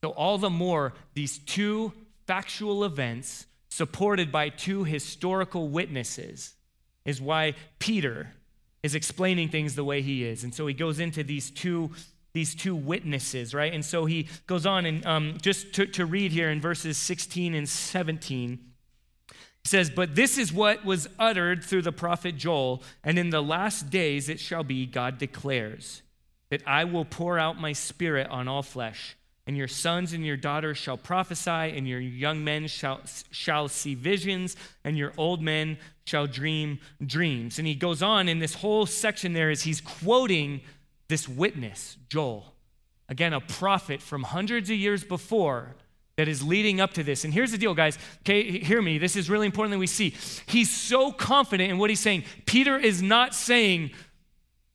So, 0.04 0.12
all 0.12 0.38
the 0.38 0.52
more, 0.52 0.94
these 1.16 1.40
two 1.40 1.92
factual 2.28 2.84
events 2.84 3.48
supported 3.68 4.32
by 4.32 4.50
two 4.50 4.84
historical 4.84 5.70
witnesses 5.70 6.54
is 7.04 7.20
why 7.20 7.56
Peter 7.80 8.32
is 8.84 8.94
explaining 8.94 9.50
things 9.50 9.74
the 9.74 9.84
way 9.84 10.04
he 10.04 10.24
is. 10.24 10.44
And 10.44 10.54
so 10.54 10.68
he 10.68 10.76
goes 10.76 11.00
into 11.00 11.24
these 11.24 11.50
two 11.50 11.90
these 12.34 12.54
two 12.54 12.76
witnesses, 12.76 13.56
right? 13.56 13.74
And 13.74 13.84
so 13.84 14.06
he 14.06 14.28
goes 14.46 14.68
on 14.68 14.86
and 14.86 15.04
um, 15.08 15.38
just 15.42 15.74
to, 15.74 15.88
to 15.88 16.06
read 16.06 16.32
here 16.32 16.52
in 16.52 16.62
verses 16.62 16.96
16 17.00 17.56
and 17.56 17.68
17, 17.68 18.60
says, 19.68 19.90
But 19.90 20.16
this 20.16 20.38
is 20.38 20.54
what 20.54 20.86
was 20.86 21.08
uttered 21.18 21.64
through 21.64 21.82
the 21.84 21.92
prophet 21.92 22.38
Joel, 22.38 22.84
and 23.04 23.18
in 23.18 23.30
the 23.30 23.42
last 23.42 23.90
days 23.90 24.30
it 24.30 24.40
shall 24.40 24.64
be, 24.64 24.86
God 24.86 25.18
declares, 25.18 26.02
that 26.50 26.62
I 26.66 26.86
will 26.86 27.06
pour 27.06 27.38
out 27.38 27.60
my 27.60 27.74
spirit 27.74 28.28
on 28.30 28.48
all 28.48 28.64
flesh. 28.64 29.18
And 29.46 29.56
your 29.56 29.70
sons 29.70 30.12
and 30.12 30.26
your 30.26 30.36
daughters 30.36 30.78
shall 30.78 30.98
prophesy, 30.98 31.50
and 31.50 31.88
your 31.88 32.02
young 32.02 32.44
men 32.44 32.68
shall, 32.68 33.00
shall 33.32 33.70
see 33.70 33.96
visions, 33.96 34.58
and 34.84 34.98
your 34.98 35.14
old 35.18 35.42
men 35.42 35.78
shall 36.06 36.28
dream 36.28 36.80
dreams. 37.06 37.58
And 37.58 37.68
he 37.68 37.74
goes 37.74 38.02
on 38.02 38.28
in 38.28 38.40
this 38.40 38.56
whole 38.56 38.86
section 38.86 39.32
there 39.32 39.50
as 39.50 39.64
he's 39.64 39.80
quoting 39.80 40.62
this 41.08 41.30
witness, 41.30 41.98
Joel. 42.10 42.54
Again, 43.08 43.32
a 43.32 43.40
prophet 43.40 44.02
from 44.02 44.24
hundreds 44.24 44.70
of 44.70 44.76
years 44.76 45.06
before 45.06 45.76
that 46.18 46.28
is 46.28 46.44
leading 46.44 46.82
up 46.82 46.94
to 46.94 47.04
this. 47.04 47.24
And 47.24 47.34
here's 47.34 47.52
the 47.52 47.60
deal, 47.60 47.76
guys. 47.76 47.98
Okay, 48.22 48.60
hear 48.60 48.82
me. 48.82 48.98
This 48.98 49.16
is 49.16 49.30
really 49.30 49.46
important 49.46 49.72
that 49.72 49.80
we 49.80 49.88
see. 49.88 50.16
He's 50.48 50.70
so 50.70 51.12
confident 51.12 51.72
in 51.72 51.78
what 51.78 51.92
he's 51.92 52.00
saying. 52.00 52.24
Peter 52.48 52.76
is 52.76 53.04
not 53.04 53.36
saying, 53.36 53.92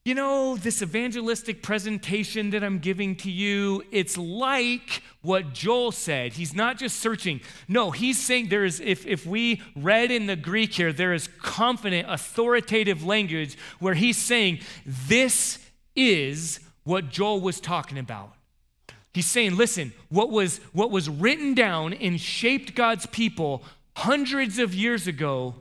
you 0.05 0.15
know, 0.15 0.57
this 0.57 0.83
evangelistic 0.83 1.61
presentation 1.61 2.51
that 2.51 2.63
I'm 2.63 2.79
giving 2.79 3.17
to 3.17 3.31
you, 3.31 3.83
it's 3.91 4.17
like 4.17 5.03
what 5.23 5.53
Joel 5.53 5.91
said. 5.91 6.35
He's 6.35 6.55
not 6.55 6.79
just 6.79 7.01
searching. 7.01 7.41
No, 7.67 7.91
he's 7.91 8.19
saying 8.19 8.49
there 8.49 8.65
is, 8.65 8.79
if, 8.79 9.05
if 9.05 9.27
we 9.27 9.63
read 9.75 10.13
in 10.13 10.27
the 10.27 10.37
Greek 10.37 10.73
here, 10.73 10.93
there 10.93 11.13
is 11.13 11.29
confident, 11.41 12.07
authoritative 12.09 13.05
language 13.05 13.59
where 13.81 13.95
he's 13.95 14.17
saying, 14.17 14.61
this 14.87 15.59
is 15.97 16.61
what 16.85 17.09
Joel 17.09 17.41
was 17.41 17.61
talking 17.61 17.99
about. 17.99 18.33
He's 19.15 19.27
saying, 19.27 19.57
listen, 19.57 19.93
what 20.09 20.31
was, 20.31 20.59
what 20.73 20.91
was 20.91 21.09
written 21.09 21.55
down 21.55 21.93
and 21.93 22.21
shaped 22.21 22.75
God's 22.75 23.07
people 23.07 23.63
hundreds 23.95 24.59
of 24.59 24.75
years 24.75 25.07
ago 25.07 25.55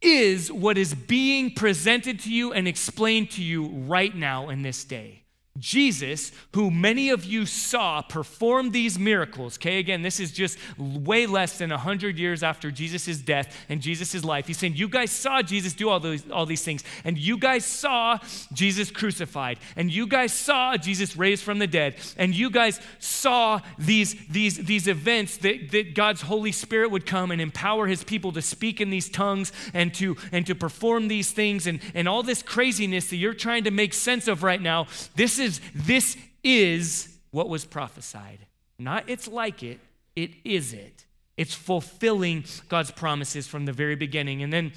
is 0.00 0.50
what 0.50 0.78
is 0.78 0.94
being 0.94 1.52
presented 1.54 2.20
to 2.20 2.32
you 2.32 2.52
and 2.52 2.66
explained 2.66 3.30
to 3.32 3.42
you 3.42 3.66
right 3.66 4.14
now 4.14 4.48
in 4.48 4.62
this 4.62 4.84
day. 4.84 5.22
Jesus, 5.58 6.32
who 6.54 6.70
many 6.70 7.10
of 7.10 7.24
you 7.24 7.46
saw 7.46 8.02
perform 8.02 8.70
these 8.70 8.98
miracles, 8.98 9.58
okay, 9.58 9.78
again, 9.78 10.02
this 10.02 10.20
is 10.20 10.32
just 10.32 10.58
way 10.78 11.26
less 11.26 11.58
than 11.58 11.70
100 11.70 12.18
years 12.18 12.42
after 12.42 12.70
Jesus' 12.70 13.18
death 13.18 13.56
and 13.68 13.80
Jesus' 13.80 14.24
life. 14.24 14.46
He's 14.46 14.58
saying, 14.58 14.76
You 14.76 14.88
guys 14.88 15.10
saw 15.10 15.42
Jesus 15.42 15.72
do 15.72 15.88
all, 15.88 16.00
those, 16.00 16.28
all 16.30 16.46
these 16.46 16.62
things, 16.62 16.84
and 17.04 17.16
you 17.16 17.38
guys 17.38 17.64
saw 17.64 18.18
Jesus 18.52 18.90
crucified, 18.90 19.58
and 19.76 19.92
you 19.92 20.06
guys 20.06 20.32
saw 20.32 20.76
Jesus 20.76 21.16
raised 21.16 21.42
from 21.42 21.58
the 21.58 21.66
dead, 21.66 21.96
and 22.16 22.34
you 22.34 22.50
guys 22.50 22.80
saw 22.98 23.60
these, 23.78 24.14
these, 24.28 24.58
these 24.58 24.86
events 24.86 25.38
that, 25.38 25.70
that 25.70 25.94
God's 25.94 26.22
Holy 26.22 26.52
Spirit 26.52 26.90
would 26.90 27.06
come 27.06 27.30
and 27.30 27.40
empower 27.40 27.86
his 27.86 28.04
people 28.04 28.32
to 28.32 28.42
speak 28.42 28.80
in 28.80 28.90
these 28.90 29.08
tongues 29.08 29.52
and 29.72 29.94
to, 29.94 30.16
and 30.32 30.46
to 30.46 30.54
perform 30.54 31.08
these 31.08 31.30
things, 31.30 31.66
and, 31.66 31.80
and 31.94 32.08
all 32.08 32.22
this 32.22 32.42
craziness 32.42 33.08
that 33.10 33.16
you're 33.16 33.34
trying 33.34 33.64
to 33.64 33.70
make 33.70 33.94
sense 33.94 34.28
of 34.28 34.42
right 34.42 34.60
now. 34.60 34.86
This 35.16 35.38
is 35.38 35.47
is 35.48 35.60
this 35.74 36.16
is 36.44 37.18
what 37.30 37.48
was 37.48 37.64
prophesied. 37.64 38.46
Not 38.78 39.08
it's 39.08 39.26
like 39.26 39.62
it, 39.62 39.80
it 40.14 40.30
is 40.44 40.72
it. 40.72 41.04
It's 41.36 41.54
fulfilling 41.54 42.44
God's 42.68 42.90
promises 42.90 43.46
from 43.46 43.64
the 43.64 43.72
very 43.72 43.94
beginning. 43.96 44.42
And 44.42 44.52
then 44.52 44.72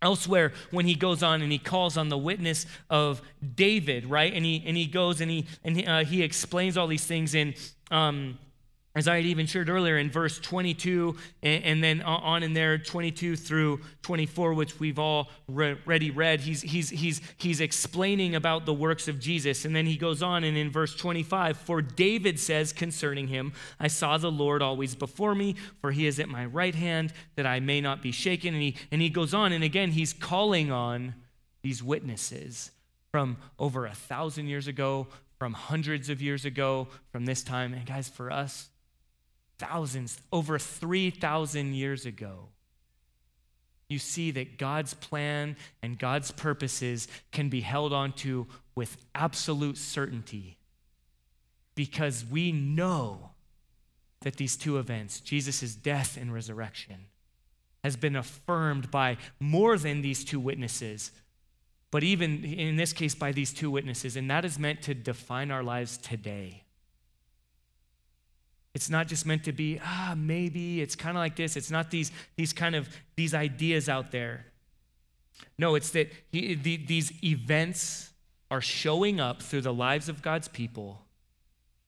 elsewhere 0.00 0.52
when 0.70 0.86
he 0.86 0.94
goes 0.94 1.22
on 1.22 1.42
and 1.42 1.52
he 1.52 1.58
calls 1.58 1.96
on 1.96 2.08
the 2.08 2.18
witness 2.18 2.66
of 2.90 3.22
david 3.54 4.04
right 4.04 4.34
and 4.34 4.44
he 4.44 4.60
and 4.66 4.76
he 4.76 4.84
goes 4.84 5.20
and 5.20 5.30
he 5.30 5.46
and 5.62 5.76
he, 5.76 5.86
uh, 5.86 6.04
he 6.04 6.22
explains 6.22 6.76
all 6.76 6.88
these 6.88 7.04
things 7.04 7.36
in 7.36 7.54
um, 7.92 8.36
as 8.94 9.08
I 9.08 9.16
had 9.16 9.24
even 9.24 9.46
shared 9.46 9.70
earlier 9.70 9.96
in 9.96 10.10
verse 10.10 10.38
22 10.38 11.16
and, 11.42 11.82
then 11.82 12.02
on 12.02 12.42
in 12.42 12.52
there, 12.52 12.76
22 12.76 13.36
through 13.36 13.80
24, 14.02 14.52
which 14.52 14.78
we've 14.78 14.98
all 14.98 15.30
already 15.48 16.10
read, 16.10 16.40
he's, 16.40 16.60
he's, 16.60 16.90
he's, 16.90 17.22
he's 17.38 17.62
explaining 17.62 18.34
about 18.34 18.66
the 18.66 18.74
works 18.74 19.08
of 19.08 19.18
Jesus. 19.18 19.64
And 19.64 19.74
then 19.74 19.86
he 19.86 19.96
goes 19.96 20.22
on, 20.22 20.44
and 20.44 20.58
in 20.58 20.70
verse 20.70 20.94
25, 20.94 21.56
for 21.56 21.80
David 21.80 22.38
says 22.38 22.70
concerning 22.74 23.28
him, 23.28 23.54
I 23.80 23.88
saw 23.88 24.18
the 24.18 24.30
Lord 24.30 24.60
always 24.60 24.94
before 24.94 25.34
me, 25.34 25.56
for 25.80 25.92
he 25.92 26.06
is 26.06 26.20
at 26.20 26.28
my 26.28 26.44
right 26.44 26.74
hand, 26.74 27.14
that 27.36 27.46
I 27.46 27.60
may 27.60 27.80
not 27.80 28.02
be 28.02 28.12
shaken. 28.12 28.52
And 28.52 28.62
he, 28.62 28.76
and 28.90 29.00
he 29.00 29.08
goes 29.08 29.32
on, 29.32 29.52
and 29.52 29.64
again, 29.64 29.92
he's 29.92 30.12
calling 30.12 30.70
on 30.70 31.14
these 31.62 31.82
witnesses 31.82 32.72
from 33.10 33.38
over 33.58 33.86
a 33.86 33.94
thousand 33.94 34.48
years 34.48 34.66
ago, 34.66 35.06
from 35.38 35.54
hundreds 35.54 36.10
of 36.10 36.20
years 36.20 36.44
ago, 36.44 36.88
from 37.10 37.24
this 37.24 37.42
time. 37.42 37.72
And 37.72 37.86
guys, 37.86 38.08
for 38.08 38.30
us, 38.30 38.68
thousands, 39.62 40.18
over 40.32 40.58
3,000 40.58 41.74
years 41.74 42.04
ago, 42.04 42.48
you 43.88 43.98
see 43.98 44.30
that 44.32 44.58
God's 44.58 44.94
plan 44.94 45.56
and 45.82 45.98
God's 45.98 46.30
purposes 46.32 47.06
can 47.30 47.48
be 47.48 47.60
held 47.60 47.92
onto 47.92 48.46
with 48.74 48.96
absolute 49.14 49.76
certainty 49.76 50.56
because 51.74 52.24
we 52.28 52.50
know 52.52 53.30
that 54.22 54.36
these 54.36 54.56
two 54.56 54.78
events, 54.78 55.20
Jesus' 55.20 55.74
death 55.74 56.16
and 56.16 56.32
resurrection, 56.32 57.06
has 57.84 57.96
been 57.96 58.16
affirmed 58.16 58.90
by 58.90 59.18
more 59.40 59.76
than 59.76 60.02
these 60.02 60.24
two 60.24 60.40
witnesses, 60.40 61.10
but 61.90 62.02
even 62.02 62.44
in 62.44 62.76
this 62.76 62.92
case 62.92 63.14
by 63.14 63.32
these 63.32 63.52
two 63.52 63.70
witnesses, 63.70 64.16
and 64.16 64.30
that 64.30 64.44
is 64.44 64.58
meant 64.58 64.82
to 64.82 64.94
define 64.94 65.50
our 65.50 65.62
lives 65.62 65.98
today. 65.98 66.64
It's 68.74 68.88
not 68.88 69.06
just 69.06 69.26
meant 69.26 69.44
to 69.44 69.52
be, 69.52 69.80
ah, 69.84 70.14
maybe, 70.16 70.80
it's 70.80 70.96
kind 70.96 71.16
of 71.16 71.20
like 71.20 71.36
this. 71.36 71.56
It's 71.56 71.70
not 71.70 71.90
these, 71.90 72.10
these 72.36 72.52
kind 72.52 72.74
of, 72.74 72.88
these 73.16 73.34
ideas 73.34 73.88
out 73.88 74.12
there. 74.12 74.46
No, 75.58 75.74
it's 75.74 75.90
that 75.90 76.10
he, 76.30 76.54
the, 76.54 76.78
these 76.78 77.12
events 77.22 78.10
are 78.50 78.60
showing 78.60 79.20
up 79.20 79.42
through 79.42 79.60
the 79.62 79.74
lives 79.74 80.08
of 80.08 80.22
God's 80.22 80.48
people, 80.48 81.02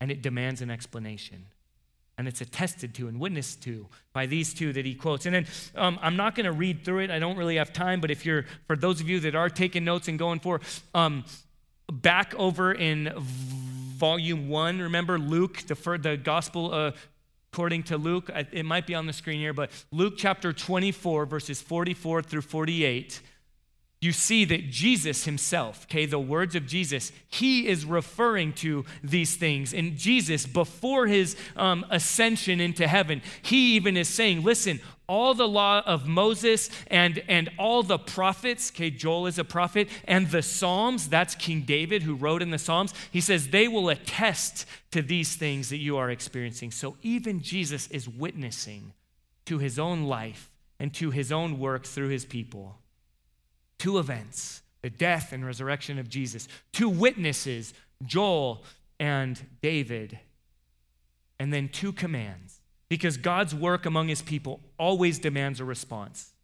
and 0.00 0.10
it 0.10 0.22
demands 0.22 0.60
an 0.60 0.70
explanation. 0.70 1.46
And 2.16 2.28
it's 2.28 2.40
attested 2.40 2.94
to 2.94 3.08
and 3.08 3.18
witnessed 3.18 3.62
to 3.64 3.88
by 4.12 4.26
these 4.26 4.54
two 4.54 4.72
that 4.74 4.84
he 4.84 4.94
quotes. 4.94 5.26
And 5.26 5.34
then 5.34 5.46
um, 5.74 5.98
I'm 6.00 6.16
not 6.16 6.36
going 6.36 6.44
to 6.44 6.52
read 6.52 6.84
through 6.84 7.00
it. 7.00 7.10
I 7.10 7.18
don't 7.18 7.36
really 7.36 7.56
have 7.56 7.72
time, 7.72 8.00
but 8.00 8.10
if 8.10 8.24
you're, 8.24 8.44
for 8.66 8.76
those 8.76 9.00
of 9.00 9.08
you 9.08 9.18
that 9.20 9.34
are 9.34 9.48
taking 9.48 9.84
notes 9.84 10.06
and 10.06 10.16
going 10.18 10.38
for, 10.38 10.60
um, 10.94 11.24
back 11.92 12.34
over 12.36 12.72
in 12.72 13.12
volume 13.16 14.48
one. 14.48 14.80
Remember 14.80 15.18
Luke, 15.18 15.62
the, 15.66 15.74
the 16.00 16.16
gospel 16.16 16.72
uh, 16.72 16.92
according 17.52 17.84
to 17.84 17.96
Luke? 17.96 18.30
It 18.52 18.64
might 18.64 18.86
be 18.86 18.94
on 18.94 19.06
the 19.06 19.12
screen 19.12 19.38
here, 19.38 19.52
but 19.52 19.70
Luke 19.90 20.14
chapter 20.16 20.52
24, 20.52 21.26
verses 21.26 21.60
44 21.62 22.22
through 22.22 22.42
48 22.42 23.20
you 24.04 24.12
see 24.12 24.44
that 24.44 24.70
Jesus 24.70 25.24
himself, 25.24 25.86
okay, 25.86 26.04
the 26.04 26.18
words 26.18 26.54
of 26.54 26.66
Jesus, 26.66 27.10
he 27.28 27.66
is 27.66 27.86
referring 27.86 28.52
to 28.54 28.84
these 29.02 29.36
things. 29.36 29.72
And 29.72 29.96
Jesus, 29.96 30.46
before 30.46 31.06
his 31.06 31.36
um, 31.56 31.86
ascension 31.90 32.60
into 32.60 32.86
heaven, 32.86 33.22
he 33.42 33.76
even 33.76 33.96
is 33.96 34.08
saying, 34.08 34.44
listen, 34.44 34.80
all 35.06 35.32
the 35.34 35.48
law 35.48 35.82
of 35.86 36.06
Moses 36.06 36.70
and, 36.88 37.22
and 37.28 37.50
all 37.58 37.82
the 37.82 37.98
prophets, 37.98 38.70
okay, 38.70 38.90
Joel 38.90 39.26
is 39.26 39.38
a 39.38 39.44
prophet, 39.44 39.88
and 40.04 40.30
the 40.30 40.42
Psalms, 40.42 41.08
that's 41.08 41.34
King 41.34 41.62
David 41.62 42.02
who 42.02 42.14
wrote 42.14 42.42
in 42.42 42.50
the 42.50 42.58
Psalms, 42.58 42.92
he 43.10 43.20
says 43.20 43.48
they 43.48 43.68
will 43.68 43.88
attest 43.88 44.66
to 44.90 45.02
these 45.02 45.34
things 45.34 45.70
that 45.70 45.78
you 45.78 45.96
are 45.96 46.10
experiencing. 46.10 46.70
So 46.70 46.96
even 47.02 47.40
Jesus 47.40 47.86
is 47.88 48.08
witnessing 48.08 48.92
to 49.46 49.58
his 49.58 49.78
own 49.78 50.04
life 50.04 50.50
and 50.78 50.92
to 50.94 51.10
his 51.10 51.32
own 51.32 51.58
work 51.58 51.86
through 51.86 52.08
his 52.08 52.24
people. 52.24 52.76
Two 53.78 53.98
events 53.98 54.62
the 54.82 54.90
death 54.90 55.32
and 55.32 55.46
resurrection 55.46 55.98
of 55.98 56.10
Jesus, 56.10 56.46
two 56.72 56.90
witnesses, 56.90 57.72
Joel 58.04 58.62
and 59.00 59.40
David, 59.62 60.18
and 61.40 61.52
then 61.52 61.70
two 61.70 61.90
commands. 61.90 62.60
Because 62.90 63.16
God's 63.16 63.54
work 63.54 63.86
among 63.86 64.08
his 64.08 64.20
people 64.20 64.60
always 64.78 65.18
demands 65.18 65.58
a 65.58 65.64
response. 65.64 66.34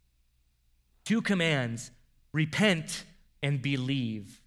Two 1.05 1.21
commands 1.21 1.91
repent 2.33 3.05
and 3.43 3.61
believe. 3.61 4.41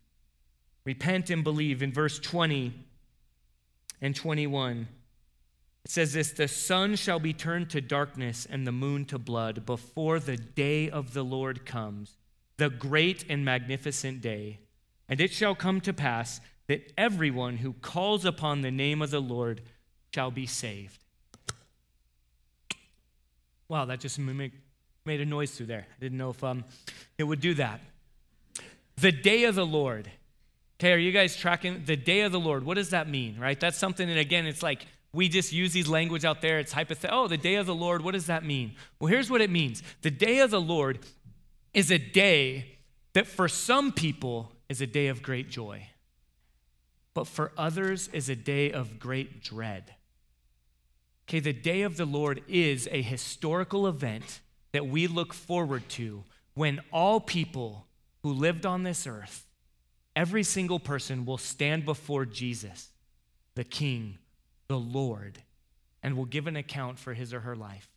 Repent 0.84 1.30
and 1.30 1.44
believe. 1.44 1.80
In 1.80 1.92
verse 1.92 2.18
20 2.18 2.72
and 4.00 4.14
21, 4.14 4.88
it 5.84 5.90
says 5.90 6.12
this 6.12 6.32
The 6.32 6.48
sun 6.48 6.96
shall 6.96 7.20
be 7.20 7.32
turned 7.32 7.70
to 7.70 7.80
darkness 7.80 8.44
and 8.44 8.66
the 8.66 8.72
moon 8.72 9.04
to 9.06 9.18
blood 9.18 9.64
before 9.64 10.18
the 10.18 10.36
day 10.36 10.90
of 10.90 11.14
the 11.14 11.24
Lord 11.24 11.64
comes 11.64 12.16
the 12.56 12.70
great 12.70 13.24
and 13.28 13.44
magnificent 13.44 14.20
day. 14.20 14.60
And 15.08 15.20
it 15.20 15.32
shall 15.32 15.54
come 15.54 15.80
to 15.82 15.92
pass 15.92 16.40
that 16.66 16.92
everyone 16.96 17.58
who 17.58 17.74
calls 17.74 18.24
upon 18.24 18.62
the 18.62 18.70
name 18.70 19.02
of 19.02 19.10
the 19.10 19.20
Lord 19.20 19.60
shall 20.14 20.30
be 20.30 20.46
saved. 20.46 20.98
Wow, 23.68 23.84
that 23.86 24.00
just 24.00 24.18
made 24.18 24.52
a 25.06 25.24
noise 25.24 25.52
through 25.52 25.66
there. 25.66 25.86
I 25.90 26.00
didn't 26.00 26.18
know 26.18 26.30
if 26.30 26.42
um, 26.44 26.64
it 27.18 27.24
would 27.24 27.40
do 27.40 27.54
that. 27.54 27.80
The 28.96 29.12
day 29.12 29.44
of 29.44 29.54
the 29.54 29.66
Lord. 29.66 30.10
Okay, 30.78 30.92
are 30.92 30.98
you 30.98 31.12
guys 31.12 31.36
tracking 31.36 31.82
the 31.84 31.96
day 31.96 32.20
of 32.20 32.32
the 32.32 32.40
Lord? 32.40 32.64
What 32.64 32.74
does 32.74 32.90
that 32.90 33.08
mean, 33.08 33.38
right? 33.38 33.58
That's 33.58 33.78
something 33.78 34.08
that, 34.08 34.18
again, 34.18 34.46
it's 34.46 34.62
like 34.62 34.86
we 35.12 35.28
just 35.28 35.52
use 35.52 35.72
these 35.72 35.88
language 35.88 36.24
out 36.24 36.40
there. 36.40 36.58
It's 36.58 36.72
hypothetical. 36.72 37.24
Oh, 37.24 37.28
the 37.28 37.36
day 37.36 37.54
of 37.54 37.66
the 37.66 37.74
Lord, 37.74 38.02
what 38.02 38.12
does 38.12 38.26
that 38.26 38.44
mean? 38.44 38.74
Well, 38.98 39.08
here's 39.08 39.30
what 39.30 39.40
it 39.40 39.50
means 39.50 39.82
the 40.02 40.10
day 40.10 40.40
of 40.40 40.50
the 40.50 40.60
Lord 40.60 40.98
is 41.74 41.90
a 41.90 41.98
day 41.98 42.78
that 43.12 43.26
for 43.26 43.48
some 43.48 43.92
people 43.92 44.52
is 44.68 44.80
a 44.80 44.86
day 44.86 45.08
of 45.08 45.22
great 45.22 45.50
joy, 45.50 45.88
but 47.12 47.26
for 47.26 47.52
others 47.58 48.08
is 48.12 48.28
a 48.28 48.36
day 48.36 48.72
of 48.72 48.98
great 48.98 49.42
dread. 49.42 49.94
Okay, 51.28 51.40
the 51.40 51.52
day 51.52 51.82
of 51.82 51.96
the 51.96 52.04
Lord 52.04 52.42
is 52.48 52.88
a 52.90 53.02
historical 53.02 53.86
event 53.86 54.40
that 54.72 54.86
we 54.86 55.06
look 55.06 55.32
forward 55.32 55.88
to 55.90 56.24
when 56.54 56.80
all 56.92 57.20
people 57.20 57.86
who 58.22 58.32
lived 58.32 58.66
on 58.66 58.82
this 58.82 59.06
earth, 59.06 59.46
every 60.14 60.42
single 60.42 60.78
person 60.78 61.24
will 61.24 61.38
stand 61.38 61.84
before 61.84 62.24
Jesus, 62.24 62.90
the 63.54 63.64
King, 63.64 64.18
the 64.68 64.78
Lord, 64.78 65.42
and 66.02 66.16
will 66.16 66.24
give 66.24 66.46
an 66.46 66.56
account 66.56 66.98
for 66.98 67.14
his 67.14 67.32
or 67.32 67.40
her 67.40 67.56
life. 67.56 67.88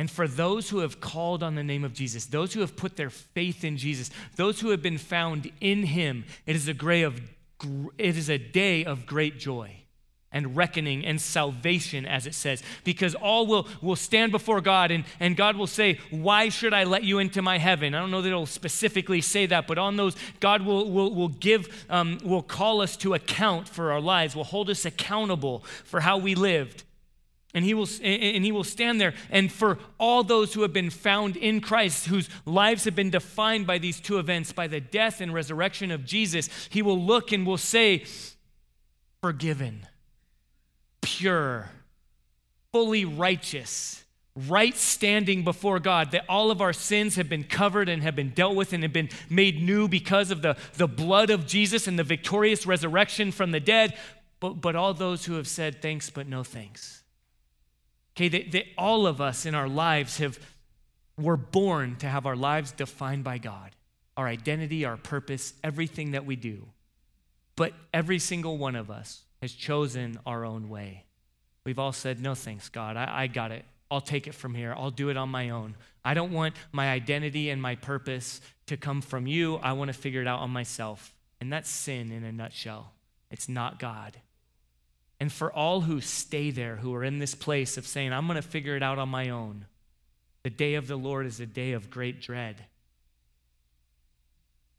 And 0.00 0.10
for 0.10 0.26
those 0.26 0.70
who 0.70 0.78
have 0.78 0.98
called 0.98 1.42
on 1.42 1.56
the 1.56 1.62
name 1.62 1.84
of 1.84 1.92
Jesus, 1.92 2.24
those 2.24 2.54
who 2.54 2.60
have 2.60 2.74
put 2.74 2.96
their 2.96 3.10
faith 3.10 3.64
in 3.64 3.76
Jesus, 3.76 4.08
those 4.36 4.58
who 4.58 4.70
have 4.70 4.80
been 4.80 4.96
found 4.96 5.52
in 5.60 5.82
him, 5.82 6.24
it 6.46 6.56
is 6.56 6.68
a, 6.68 6.72
gray 6.72 7.02
of, 7.02 7.20
it 7.98 8.16
is 8.16 8.30
a 8.30 8.38
day 8.38 8.82
of 8.82 9.04
great 9.04 9.38
joy 9.38 9.76
and 10.32 10.56
reckoning 10.56 11.04
and 11.04 11.20
salvation, 11.20 12.06
as 12.06 12.26
it 12.26 12.32
says, 12.32 12.62
because 12.82 13.14
all 13.14 13.46
will, 13.46 13.68
will 13.82 13.94
stand 13.94 14.32
before 14.32 14.62
God 14.62 14.90
and, 14.90 15.04
and 15.20 15.36
God 15.36 15.56
will 15.56 15.66
say, 15.66 16.00
Why 16.08 16.48
should 16.48 16.72
I 16.72 16.84
let 16.84 17.04
you 17.04 17.18
into 17.18 17.42
my 17.42 17.58
heaven? 17.58 17.94
I 17.94 18.00
don't 18.00 18.10
know 18.10 18.22
that 18.22 18.28
it'll 18.30 18.46
specifically 18.46 19.20
say 19.20 19.44
that, 19.44 19.66
but 19.66 19.76
on 19.76 19.96
those, 19.96 20.16
God 20.40 20.62
will, 20.62 20.90
will, 20.90 21.14
will 21.14 21.28
give, 21.28 21.84
um, 21.90 22.18
will 22.24 22.40
call 22.40 22.80
us 22.80 22.96
to 22.96 23.12
account 23.12 23.68
for 23.68 23.92
our 23.92 24.00
lives, 24.00 24.34
will 24.34 24.44
hold 24.44 24.70
us 24.70 24.86
accountable 24.86 25.62
for 25.84 26.00
how 26.00 26.16
we 26.16 26.34
lived. 26.34 26.84
And 27.52 27.64
he, 27.64 27.74
will, 27.74 27.88
and 28.02 28.44
he 28.44 28.52
will 28.52 28.62
stand 28.62 29.00
there. 29.00 29.12
And 29.28 29.50
for 29.50 29.78
all 29.98 30.22
those 30.22 30.54
who 30.54 30.62
have 30.62 30.72
been 30.72 30.90
found 30.90 31.36
in 31.36 31.60
Christ, 31.60 32.06
whose 32.06 32.28
lives 32.46 32.84
have 32.84 32.94
been 32.94 33.10
defined 33.10 33.66
by 33.66 33.78
these 33.78 33.98
two 33.98 34.18
events, 34.18 34.52
by 34.52 34.68
the 34.68 34.80
death 34.80 35.20
and 35.20 35.34
resurrection 35.34 35.90
of 35.90 36.04
Jesus, 36.04 36.48
he 36.70 36.80
will 36.80 37.00
look 37.00 37.32
and 37.32 37.44
will 37.44 37.58
say, 37.58 38.04
Forgiven 39.20 39.86
pure, 41.00 41.70
fully 42.72 43.04
righteous, 43.04 44.04
right 44.48 44.76
standing 44.76 45.44
before 45.44 45.80
God, 45.80 46.12
that 46.12 46.24
all 46.28 46.50
of 46.50 46.60
our 46.60 46.72
sins 46.72 47.16
have 47.16 47.28
been 47.28 47.44
covered 47.44 47.88
and 47.88 48.02
have 48.02 48.16
been 48.16 48.30
dealt 48.30 48.54
with 48.54 48.72
and 48.72 48.82
have 48.82 48.92
been 48.92 49.10
made 49.28 49.62
new 49.62 49.88
because 49.88 50.30
of 50.30 50.42
the, 50.42 50.56
the 50.76 50.88
blood 50.88 51.30
of 51.30 51.46
Jesus 51.46 51.86
and 51.86 51.98
the 51.98 52.04
victorious 52.04 52.66
resurrection 52.66 53.32
from 53.32 53.50
the 53.50 53.60
dead. 53.60 53.96
But, 54.38 54.60
but 54.60 54.76
all 54.76 54.94
those 54.94 55.24
who 55.24 55.34
have 55.34 55.48
said 55.48 55.82
thanks 55.82 56.10
but 56.10 56.26
no 56.26 56.44
thanks. 56.44 57.02
Okay, 58.16 58.28
that, 58.28 58.52
that 58.52 58.66
all 58.76 59.06
of 59.06 59.20
us 59.20 59.46
in 59.46 59.54
our 59.54 59.68
lives 59.68 60.18
have 60.18 60.38
were 61.16 61.36
born 61.36 61.96
to 61.96 62.06
have 62.06 62.26
our 62.26 62.36
lives 62.36 62.72
defined 62.72 63.24
by 63.24 63.38
God, 63.38 63.70
our 64.16 64.26
identity, 64.26 64.84
our 64.84 64.96
purpose, 64.96 65.52
everything 65.62 66.12
that 66.12 66.24
we 66.24 66.36
do. 66.36 66.66
But 67.56 67.74
every 67.92 68.18
single 68.18 68.56
one 68.56 68.74
of 68.74 68.90
us 68.90 69.22
has 69.42 69.52
chosen 69.52 70.18
our 70.24 70.44
own 70.44 70.68
way. 70.68 71.04
We've 71.64 71.78
all 71.78 71.92
said, 71.92 72.20
No 72.20 72.34
thanks, 72.34 72.68
God. 72.68 72.96
I, 72.96 73.22
I 73.22 73.26
got 73.26 73.52
it. 73.52 73.64
I'll 73.90 74.00
take 74.00 74.26
it 74.26 74.34
from 74.34 74.54
here. 74.54 74.74
I'll 74.76 74.90
do 74.90 75.08
it 75.10 75.16
on 75.16 75.28
my 75.28 75.50
own. 75.50 75.74
I 76.04 76.14
don't 76.14 76.32
want 76.32 76.54
my 76.72 76.90
identity 76.90 77.50
and 77.50 77.60
my 77.60 77.74
purpose 77.74 78.40
to 78.66 78.76
come 78.76 79.02
from 79.02 79.26
you. 79.26 79.56
I 79.56 79.72
want 79.72 79.88
to 79.88 79.98
figure 79.98 80.22
it 80.22 80.28
out 80.28 80.38
on 80.40 80.50
myself. 80.50 81.12
And 81.40 81.52
that's 81.52 81.68
sin 81.68 82.12
in 82.12 82.24
a 82.24 82.32
nutshell. 82.32 82.92
It's 83.30 83.48
not 83.48 83.78
God. 83.78 84.16
And 85.20 85.30
for 85.30 85.52
all 85.52 85.82
who 85.82 86.00
stay 86.00 86.50
there, 86.50 86.76
who 86.76 86.94
are 86.94 87.04
in 87.04 87.18
this 87.18 87.34
place 87.34 87.76
of 87.76 87.86
saying, 87.86 88.12
I'm 88.12 88.26
going 88.26 88.36
to 88.36 88.42
figure 88.42 88.74
it 88.74 88.82
out 88.82 88.98
on 88.98 89.10
my 89.10 89.28
own, 89.28 89.66
the 90.42 90.50
day 90.50 90.74
of 90.74 90.86
the 90.86 90.96
Lord 90.96 91.26
is 91.26 91.38
a 91.38 91.46
day 91.46 91.72
of 91.72 91.90
great 91.90 92.22
dread. 92.22 92.64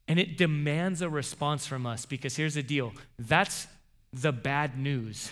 And 0.07 0.19
it 0.19 0.37
demands 0.37 1.03
a 1.03 1.09
response 1.09 1.67
from 1.67 1.85
us 1.85 2.05
because 2.05 2.35
here's 2.35 2.55
the 2.55 2.63
deal 2.63 2.93
that's 3.19 3.67
the 4.11 4.31
bad 4.31 4.77
news. 4.77 5.31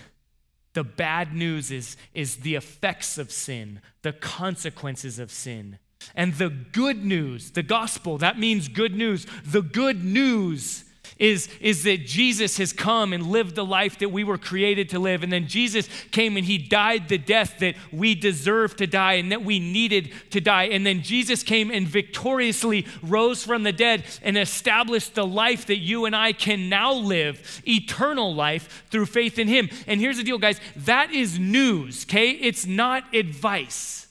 The 0.73 0.83
bad 0.83 1.33
news 1.33 1.71
is, 1.71 1.97
is 2.13 2.37
the 2.37 2.55
effects 2.55 3.17
of 3.17 3.31
sin, 3.31 3.81
the 4.03 4.13
consequences 4.13 5.17
of 5.17 5.31
sin. 5.31 5.79
And 6.15 6.35
the 6.35 6.49
good 6.49 7.03
news, 7.03 7.51
the 7.51 7.63
gospel, 7.63 8.17
that 8.19 8.39
means 8.39 8.67
good 8.67 8.95
news. 8.95 9.25
The 9.43 9.63
good 9.63 10.03
news 10.05 10.85
is, 11.17 11.49
is 11.59 11.83
that 11.83 12.05
Jesus 12.05 12.57
has 12.57 12.73
come 12.73 13.13
and 13.13 13.27
lived 13.27 13.55
the 13.55 13.65
life 13.65 13.99
that 13.99 14.09
we 14.09 14.23
were 14.23 14.37
created 14.37 14.89
to 14.89 14.99
live. 14.99 15.23
And 15.23 15.31
then 15.31 15.47
Jesus 15.47 15.89
came 16.11 16.37
and 16.37 16.45
he 16.45 16.57
died 16.57 17.09
the 17.09 17.17
death 17.17 17.59
that 17.59 17.75
we 17.91 18.15
deserved 18.15 18.77
to 18.79 18.87
die 18.87 19.13
and 19.13 19.31
that 19.31 19.43
we 19.43 19.59
needed 19.59 20.11
to 20.31 20.41
die. 20.41 20.65
And 20.65 20.85
then 20.85 21.01
Jesus 21.01 21.43
came 21.43 21.71
and 21.71 21.87
victoriously 21.87 22.85
rose 23.01 23.43
from 23.43 23.63
the 23.63 23.71
dead 23.71 24.05
and 24.21 24.37
established 24.37 25.15
the 25.15 25.25
life 25.25 25.65
that 25.67 25.77
you 25.77 26.05
and 26.05 26.15
I 26.15 26.33
can 26.33 26.69
now 26.69 26.93
live, 26.93 27.61
eternal 27.67 28.33
life 28.33 28.85
through 28.89 29.07
faith 29.07 29.39
in 29.39 29.47
him. 29.47 29.69
And 29.87 29.99
here's 29.99 30.17
the 30.17 30.23
deal, 30.23 30.37
guys 30.37 30.59
that 30.75 31.11
is 31.11 31.39
news, 31.39 32.05
okay? 32.05 32.31
It's 32.31 32.65
not 32.65 33.13
advice. 33.13 34.07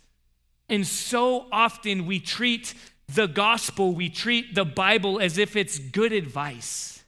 And 0.69 0.87
so 0.87 1.47
often 1.51 2.07
we 2.07 2.21
treat 2.21 2.75
the 3.09 3.27
gospel, 3.27 3.95
we 3.95 4.09
treat 4.09 4.55
the 4.55 4.65
Bible 4.65 5.21
as 5.21 5.39
if 5.39 5.57
it's 5.57 5.79
good 5.79 6.13
advice. 6.13 7.03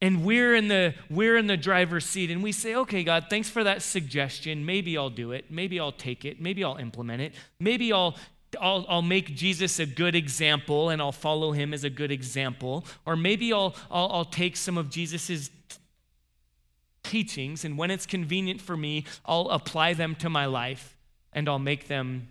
And 0.00 0.24
we're 0.24 0.54
in 0.54 0.68
the 0.68 0.94
we're 1.10 1.36
in 1.36 1.48
the 1.48 1.56
driver's 1.56 2.06
seat 2.06 2.30
and 2.30 2.40
we 2.40 2.52
say, 2.52 2.76
"Okay, 2.76 3.02
God, 3.02 3.26
thanks 3.28 3.48
for 3.48 3.64
that 3.64 3.82
suggestion. 3.82 4.64
Maybe 4.64 4.96
I'll 4.96 5.10
do 5.10 5.32
it. 5.32 5.50
Maybe 5.50 5.80
I'll 5.80 5.90
take 5.90 6.24
it. 6.24 6.40
Maybe 6.40 6.62
I'll 6.62 6.76
implement 6.76 7.20
it. 7.20 7.34
Maybe 7.58 7.92
I'll 7.92 8.14
I'll, 8.60 8.86
I'll 8.88 9.02
make 9.02 9.34
Jesus 9.34 9.78
a 9.78 9.86
good 9.86 10.14
example 10.14 10.88
and 10.90 11.02
I'll 11.02 11.12
follow 11.12 11.52
him 11.52 11.74
as 11.74 11.84
a 11.84 11.90
good 11.90 12.10
example. 12.10 12.86
Or 13.04 13.16
maybe 13.16 13.52
I'll, 13.52 13.74
I'll, 13.90 14.10
I'll 14.10 14.24
take 14.24 14.56
some 14.56 14.78
of 14.78 14.88
Jesus's 14.88 15.50
teachings 17.02 17.64
and 17.64 17.76
when 17.76 17.90
it's 17.90 18.06
convenient 18.06 18.60
for 18.60 18.76
me, 18.76 19.04
I'll 19.26 19.48
apply 19.50 19.94
them 19.94 20.14
to 20.16 20.30
my 20.30 20.46
life 20.46 20.96
and 21.32 21.48
I'll 21.48 21.58
make 21.58 21.88
them 21.88 22.28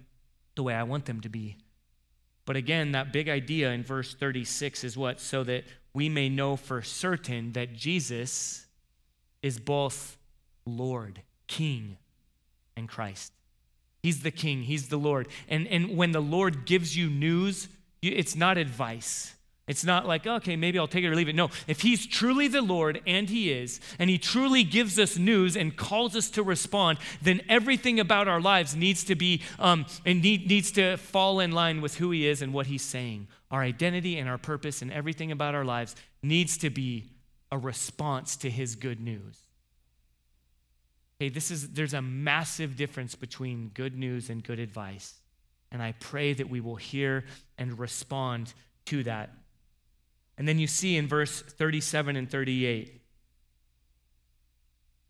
the 0.55 0.63
way 0.63 0.73
I 0.73 0.83
want 0.83 1.05
them 1.05 1.21
to 1.21 1.29
be. 1.29 1.57
But 2.47 2.55
again, 2.55 2.93
that 2.93 3.11
big 3.11 3.27
idea 3.27 3.71
in 3.71 3.83
verse 3.83 4.15
36 4.15 4.85
is 4.85 4.97
what? 4.97 5.19
So 5.19 5.43
that 5.43 5.65
we 5.93 6.07
may 6.07 6.29
know 6.29 6.55
for 6.55 6.81
certain 6.81 7.51
that 7.51 7.73
Jesus 7.73 8.65
is 9.43 9.59
both 9.59 10.17
Lord, 10.65 11.21
King, 11.47 11.97
and 12.77 12.87
Christ. 12.87 13.33
He's 14.01 14.23
the 14.23 14.31
King, 14.31 14.63
He's 14.63 14.87
the 14.87 14.97
Lord. 14.97 15.27
And, 15.49 15.67
and 15.67 15.97
when 15.97 16.13
the 16.13 16.21
Lord 16.21 16.65
gives 16.65 16.95
you 16.95 17.09
news, 17.09 17.67
it's 18.01 18.35
not 18.35 18.57
advice. 18.57 19.35
It's 19.67 19.83
not 19.83 20.07
like, 20.07 20.25
okay, 20.25 20.55
maybe 20.55 20.79
I'll 20.79 20.87
take 20.87 21.03
it 21.03 21.09
or 21.09 21.15
leave 21.15 21.27
it. 21.27 21.35
No, 21.35 21.49
if 21.67 21.81
He's 21.81 22.07
truly 22.07 22.47
the 22.47 22.61
Lord, 22.61 23.01
and 23.05 23.29
He 23.29 23.51
is, 23.51 23.81
and 23.99 24.09
He 24.09 24.17
truly 24.17 24.63
gives 24.63 24.97
us 24.97 25.17
news 25.17 25.57
and 25.57 25.75
calls 25.75 26.15
us 26.15 26.29
to 26.31 26.43
respond, 26.43 26.99
then 27.21 27.41
everything 27.49 27.99
about 27.99 28.29
our 28.29 28.39
lives 28.39 28.77
needs 28.77 29.03
to 29.03 29.15
be, 29.15 29.41
um, 29.59 29.85
and 30.05 30.21
need, 30.21 30.47
needs 30.47 30.71
to 30.71 30.95
fall 30.95 31.41
in 31.41 31.51
line 31.51 31.81
with 31.81 31.95
who 31.95 32.11
He 32.11 32.25
is 32.25 32.41
and 32.41 32.53
what 32.53 32.67
He's 32.67 32.81
saying. 32.81 33.27
Our 33.51 33.61
identity 33.61 34.17
and 34.17 34.29
our 34.29 34.37
purpose 34.37 34.81
and 34.81 34.91
everything 34.91 35.33
about 35.33 35.53
our 35.53 35.65
lives 35.65 35.97
needs 36.23 36.57
to 36.59 36.69
be 36.69 37.11
a 37.51 37.57
response 37.57 38.37
to 38.37 38.49
His 38.49 38.75
good 38.75 39.01
news. 39.01 39.37
Okay, 41.19 41.27
this 41.27 41.51
is, 41.51 41.73
there's 41.73 41.93
a 41.93 42.01
massive 42.01 42.77
difference 42.77 43.15
between 43.15 43.71
good 43.73 43.97
news 43.97 44.29
and 44.29 44.41
good 44.41 44.59
advice. 44.59 45.15
And 45.73 45.81
I 45.81 45.93
pray 45.99 46.31
that 46.33 46.49
we 46.49 46.61
will 46.61 46.75
hear 46.77 47.25
and 47.57 47.77
respond 47.77 48.53
to 48.85 49.03
that 49.03 49.31
and 50.37 50.47
then 50.47 50.59
you 50.59 50.67
see 50.67 50.97
in 50.97 51.07
verse 51.07 51.41
37 51.41 52.15
and 52.15 52.29
38, 52.29 53.01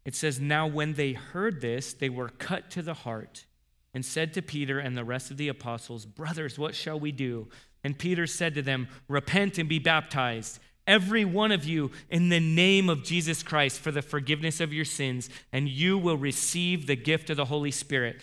it 0.06 0.16
says, 0.16 0.40
Now 0.40 0.68
when 0.68 0.94
they 0.94 1.14
heard 1.14 1.60
this, 1.60 1.94
they 1.94 2.10
were 2.10 2.30
cut 2.30 2.72
to 2.72 2.82
the 2.82 2.94
heart 2.94 3.46
and 3.94 4.06
said 4.06 4.34
to 4.34 4.42
Peter 4.42 4.80
and 4.80 4.98
the 4.98 5.04
rest 5.04 5.32
of 5.32 5.38
the 5.38 5.50
apostles, 5.50 6.06
Brothers, 6.06 6.58
what 6.58 6.76
shall 6.76 7.00
we 7.00 7.12
do? 7.12 7.50
And 7.84 7.98
Peter 7.98 8.26
said 8.26 8.56
to 8.56 8.62
them, 8.62 8.88
Repent 9.10 9.58
and 9.58 9.68
be 9.68 9.80
baptized, 9.80 10.60
every 10.86 11.26
one 11.26 11.52
of 11.52 11.66
you, 11.66 11.92
in 12.10 12.30
the 12.30 12.40
name 12.40 12.90
of 12.90 13.04
Jesus 13.04 13.44
Christ 13.44 13.82
for 13.82 13.92
the 13.92 14.02
forgiveness 14.02 14.62
of 14.62 14.72
your 14.72 14.86
sins, 14.86 15.30
and 15.52 15.68
you 15.68 15.98
will 15.98 16.18
receive 16.18 16.88
the 16.88 16.96
gift 16.96 17.30
of 17.30 17.38
the 17.38 17.46
Holy 17.46 17.72
Spirit. 17.72 18.22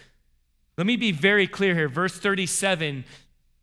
Let 0.78 0.86
me 0.86 0.96
be 0.96 1.12
very 1.12 1.46
clear 1.46 1.74
here. 1.74 1.88
Verse 1.88 2.16
37 2.18 3.04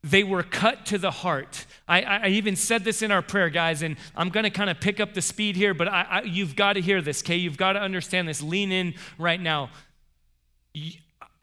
they 0.03 0.23
were 0.23 0.43
cut 0.43 0.85
to 0.87 0.97
the 0.97 1.11
heart. 1.11 1.65
I, 1.87 2.01
I 2.01 2.27
even 2.29 2.55
said 2.55 2.83
this 2.83 3.01
in 3.01 3.11
our 3.11 3.21
prayer, 3.21 3.49
guys, 3.49 3.83
and 3.83 3.97
I'm 4.15 4.29
going 4.29 4.45
to 4.45 4.49
kind 4.49 4.69
of 4.69 4.79
pick 4.79 4.99
up 4.99 5.13
the 5.13 5.21
speed 5.21 5.55
here, 5.55 5.73
but 5.73 5.87
I, 5.87 6.01
I, 6.09 6.21
you've 6.23 6.55
got 6.55 6.73
to 6.73 6.81
hear 6.81 7.01
this, 7.01 7.21
okay? 7.21 7.35
You've 7.35 7.57
got 7.57 7.73
to 7.73 7.79
understand 7.81 8.27
this. 8.27 8.41
Lean 8.41 8.71
in 8.71 8.95
right 9.19 9.39
now. 9.39 9.69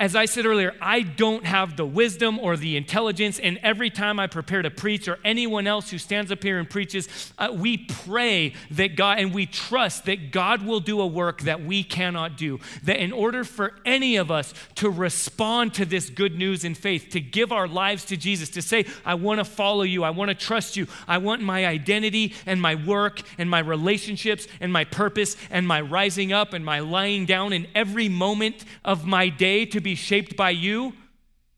As 0.00 0.14
I 0.14 0.26
said 0.26 0.46
earlier, 0.46 0.76
I 0.80 1.00
don't 1.00 1.44
have 1.44 1.76
the 1.76 1.84
wisdom 1.84 2.38
or 2.38 2.56
the 2.56 2.76
intelligence. 2.76 3.40
And 3.40 3.58
every 3.64 3.90
time 3.90 4.20
I 4.20 4.28
prepare 4.28 4.62
to 4.62 4.70
preach, 4.70 5.08
or 5.08 5.18
anyone 5.24 5.66
else 5.66 5.90
who 5.90 5.98
stands 5.98 6.30
up 6.30 6.40
here 6.40 6.60
and 6.60 6.70
preaches, 6.70 7.08
uh, 7.36 7.48
we 7.52 7.78
pray 7.78 8.54
that 8.70 8.94
God 8.94 9.18
and 9.18 9.34
we 9.34 9.44
trust 9.44 10.04
that 10.04 10.30
God 10.30 10.64
will 10.64 10.78
do 10.78 11.00
a 11.00 11.06
work 11.06 11.40
that 11.42 11.64
we 11.64 11.82
cannot 11.82 12.36
do. 12.36 12.60
That 12.84 12.98
in 12.98 13.10
order 13.10 13.42
for 13.42 13.74
any 13.84 14.14
of 14.14 14.30
us 14.30 14.54
to 14.76 14.88
respond 14.88 15.74
to 15.74 15.84
this 15.84 16.10
good 16.10 16.38
news 16.38 16.64
in 16.64 16.76
faith, 16.76 17.08
to 17.10 17.20
give 17.20 17.50
our 17.50 17.66
lives 17.66 18.04
to 18.06 18.16
Jesus, 18.16 18.50
to 18.50 18.62
say, 18.62 18.86
I 19.04 19.14
want 19.14 19.40
to 19.40 19.44
follow 19.44 19.82
you, 19.82 20.04
I 20.04 20.10
want 20.10 20.28
to 20.28 20.34
trust 20.36 20.76
you, 20.76 20.86
I 21.08 21.18
want 21.18 21.42
my 21.42 21.66
identity 21.66 22.34
and 22.46 22.62
my 22.62 22.76
work 22.76 23.22
and 23.36 23.50
my 23.50 23.58
relationships 23.58 24.46
and 24.60 24.72
my 24.72 24.84
purpose 24.84 25.36
and 25.50 25.66
my 25.66 25.80
rising 25.80 26.32
up 26.32 26.52
and 26.52 26.64
my 26.64 26.78
lying 26.78 27.26
down 27.26 27.52
in 27.52 27.66
every 27.74 28.08
moment 28.08 28.64
of 28.84 29.04
my 29.04 29.28
day 29.28 29.66
to 29.66 29.80
be 29.80 29.87
be 29.88 29.94
shaped 29.94 30.36
by 30.36 30.50
you, 30.50 30.92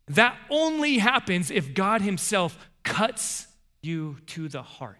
that 0.07 0.37
only 0.51 0.99
happens 0.99 1.51
if 1.51 1.75
God 1.75 2.01
Himself 2.01 2.57
cuts 2.85 3.49
you 3.83 4.19
to 4.27 4.49
the 4.49 4.63
heart. 4.63 4.99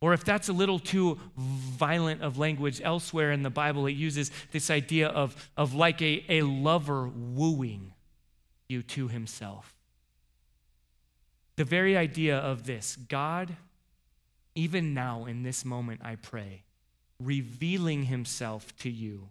Or 0.00 0.12
if 0.14 0.24
that's 0.24 0.48
a 0.48 0.52
little 0.52 0.80
too 0.80 1.20
violent 1.36 2.22
of 2.22 2.38
language 2.38 2.80
elsewhere 2.82 3.30
in 3.30 3.44
the 3.44 3.50
Bible, 3.50 3.86
it 3.86 3.92
uses 3.92 4.32
this 4.50 4.68
idea 4.68 5.06
of, 5.06 5.50
of 5.56 5.74
like 5.74 6.02
a, 6.02 6.24
a 6.28 6.42
lover 6.42 7.06
wooing 7.06 7.92
you 8.68 8.82
to 8.82 9.06
himself. 9.06 9.76
The 11.54 11.64
very 11.64 11.96
idea 11.96 12.36
of 12.36 12.64
this 12.64 12.96
God, 12.96 13.54
even 14.56 14.92
now 14.92 15.24
in 15.24 15.44
this 15.44 15.64
moment, 15.64 16.00
I 16.02 16.16
pray, 16.16 16.64
revealing 17.20 18.06
himself 18.06 18.76
to 18.78 18.90
you 18.90 19.28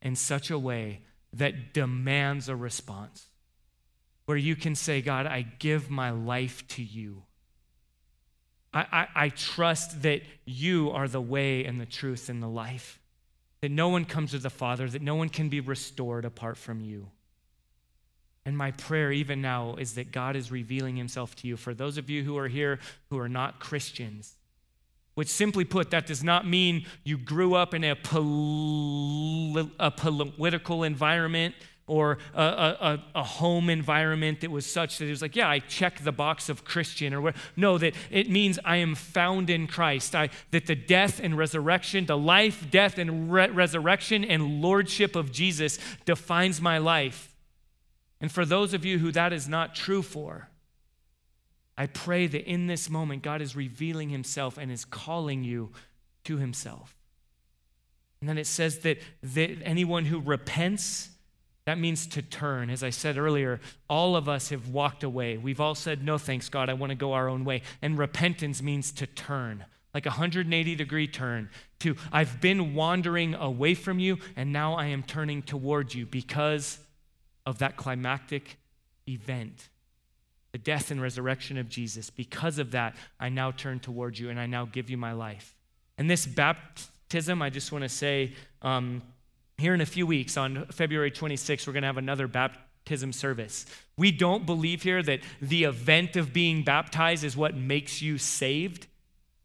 in 0.00 0.16
such 0.16 0.50
a 0.50 0.58
way 0.58 1.00
that 1.34 1.74
demands 1.74 2.48
a 2.48 2.56
response, 2.56 3.26
where 4.26 4.36
you 4.36 4.56
can 4.56 4.74
say, 4.74 5.02
God, 5.02 5.26
I 5.26 5.42
give 5.42 5.90
my 5.90 6.10
life 6.10 6.66
to 6.68 6.82
you. 6.82 7.22
I, 8.72 8.86
I, 8.92 9.08
I, 9.24 9.28
trust 9.28 10.02
that 10.02 10.22
you 10.44 10.90
are 10.90 11.06
the 11.06 11.20
way 11.20 11.64
and 11.64 11.80
the 11.80 11.86
truth 11.86 12.28
and 12.28 12.42
the 12.42 12.48
life, 12.48 12.98
that 13.60 13.70
no 13.70 13.88
one 13.88 14.04
comes 14.04 14.32
to 14.32 14.38
the 14.38 14.50
Father, 14.50 14.88
that 14.88 15.02
no 15.02 15.14
one 15.14 15.28
can 15.28 15.48
be 15.48 15.60
restored 15.60 16.24
apart 16.24 16.56
from 16.56 16.80
you. 16.80 17.10
And 18.44 18.58
my 18.58 18.72
prayer, 18.72 19.10
even 19.10 19.40
now, 19.40 19.76
is 19.76 19.94
that 19.94 20.12
God 20.12 20.36
is 20.36 20.50
revealing 20.50 20.96
himself 20.96 21.34
to 21.36 21.48
you. 21.48 21.56
For 21.56 21.72
those 21.72 21.96
of 21.96 22.10
you 22.10 22.24
who 22.24 22.36
are 22.36 22.48
here 22.48 22.78
who 23.08 23.18
are 23.18 23.28
not 23.28 23.60
Christians, 23.60 24.34
which, 25.14 25.28
simply 25.28 25.64
put, 25.64 25.90
that 25.90 26.06
does 26.06 26.24
not 26.24 26.46
mean 26.46 26.86
you 27.04 27.16
grew 27.16 27.54
up 27.54 27.74
in 27.74 27.84
a, 27.84 27.96
a 29.78 29.90
political 29.90 30.82
environment 30.82 31.54
or 31.86 32.18
a, 32.34 32.42
a, 32.42 33.04
a, 33.14 33.22
home 33.22 33.68
environment 33.68 34.40
that 34.40 34.50
was 34.50 34.64
such 34.64 34.98
that 34.98 35.06
it 35.06 35.10
was 35.10 35.20
like, 35.20 35.36
yeah, 35.36 35.48
I 35.48 35.58
check 35.58 36.02
the 36.02 36.12
box 36.12 36.48
of 36.48 36.64
Christian 36.64 37.12
or 37.12 37.20
what. 37.20 37.36
No, 37.56 37.76
that 37.76 37.94
it 38.10 38.30
means 38.30 38.58
I 38.64 38.76
am 38.76 38.94
found 38.94 39.50
in 39.50 39.66
Christ. 39.66 40.14
I, 40.14 40.30
that 40.50 40.66
the 40.66 40.74
death 40.74 41.20
and 41.22 41.36
resurrection, 41.36 42.06
the 42.06 42.16
life, 42.16 42.70
death, 42.70 42.96
and 42.96 43.30
re- 43.30 43.50
resurrection 43.50 44.24
and 44.24 44.62
lordship 44.62 45.14
of 45.14 45.30
Jesus 45.30 45.78
defines 46.06 46.60
my 46.60 46.78
life. 46.78 47.34
And 48.18 48.32
for 48.32 48.46
those 48.46 48.72
of 48.72 48.86
you 48.86 48.98
who 48.98 49.12
that 49.12 49.34
is 49.34 49.46
not 49.46 49.74
true 49.74 50.00
for, 50.00 50.48
I 51.76 51.86
pray 51.86 52.26
that 52.26 52.48
in 52.48 52.66
this 52.66 52.88
moment, 52.88 53.22
God 53.22 53.42
is 53.42 53.56
revealing 53.56 54.10
himself 54.10 54.58
and 54.58 54.70
is 54.70 54.84
calling 54.84 55.42
you 55.42 55.72
to 56.24 56.36
himself. 56.36 56.96
And 58.20 58.28
then 58.28 58.38
it 58.38 58.46
says 58.46 58.78
that, 58.80 58.98
that 59.22 59.58
anyone 59.62 60.06
who 60.06 60.20
repents, 60.20 61.10
that 61.66 61.78
means 61.78 62.06
to 62.08 62.22
turn. 62.22 62.70
As 62.70 62.82
I 62.82 62.90
said 62.90 63.18
earlier, 63.18 63.60
all 63.90 64.16
of 64.16 64.28
us 64.28 64.50
have 64.50 64.68
walked 64.68 65.02
away. 65.02 65.36
We've 65.36 65.60
all 65.60 65.74
said, 65.74 66.04
No, 66.04 66.16
thanks, 66.16 66.48
God, 66.48 66.70
I 66.70 66.74
want 66.74 66.90
to 66.90 66.96
go 66.96 67.12
our 67.12 67.28
own 67.28 67.44
way. 67.44 67.62
And 67.82 67.98
repentance 67.98 68.62
means 68.62 68.92
to 68.92 69.06
turn, 69.06 69.64
like 69.92 70.06
a 70.06 70.10
180 70.10 70.74
degree 70.76 71.08
turn 71.08 71.50
to, 71.80 71.96
I've 72.12 72.40
been 72.40 72.74
wandering 72.74 73.34
away 73.34 73.74
from 73.74 73.98
you, 73.98 74.18
and 74.36 74.52
now 74.52 74.74
I 74.74 74.86
am 74.86 75.02
turning 75.02 75.42
towards 75.42 75.94
you 75.94 76.06
because 76.06 76.78
of 77.44 77.58
that 77.58 77.76
climactic 77.76 78.56
event 79.08 79.68
the 80.54 80.58
death 80.58 80.92
and 80.92 81.02
resurrection 81.02 81.58
of 81.58 81.68
Jesus. 81.68 82.10
Because 82.10 82.60
of 82.60 82.70
that, 82.70 82.94
I 83.18 83.28
now 83.28 83.50
turn 83.50 83.80
towards 83.80 84.20
you 84.20 84.30
and 84.30 84.38
I 84.38 84.46
now 84.46 84.66
give 84.66 84.88
you 84.88 84.96
my 84.96 85.10
life. 85.10 85.52
And 85.98 86.08
this 86.08 86.26
baptism, 86.26 87.42
I 87.42 87.50
just 87.50 87.72
want 87.72 87.82
to 87.82 87.88
say, 87.88 88.34
um, 88.62 89.02
here 89.58 89.74
in 89.74 89.80
a 89.80 89.86
few 89.86 90.06
weeks, 90.06 90.36
on 90.36 90.66
February 90.66 91.10
26th, 91.10 91.66
we're 91.66 91.72
going 91.72 91.82
to 91.82 91.88
have 91.88 91.96
another 91.96 92.28
baptism 92.28 93.12
service. 93.12 93.66
We 93.96 94.12
don't 94.12 94.46
believe 94.46 94.84
here 94.84 95.02
that 95.02 95.22
the 95.42 95.64
event 95.64 96.14
of 96.14 96.32
being 96.32 96.62
baptized 96.62 97.24
is 97.24 97.36
what 97.36 97.56
makes 97.56 98.00
you 98.00 98.16
saved. 98.16 98.86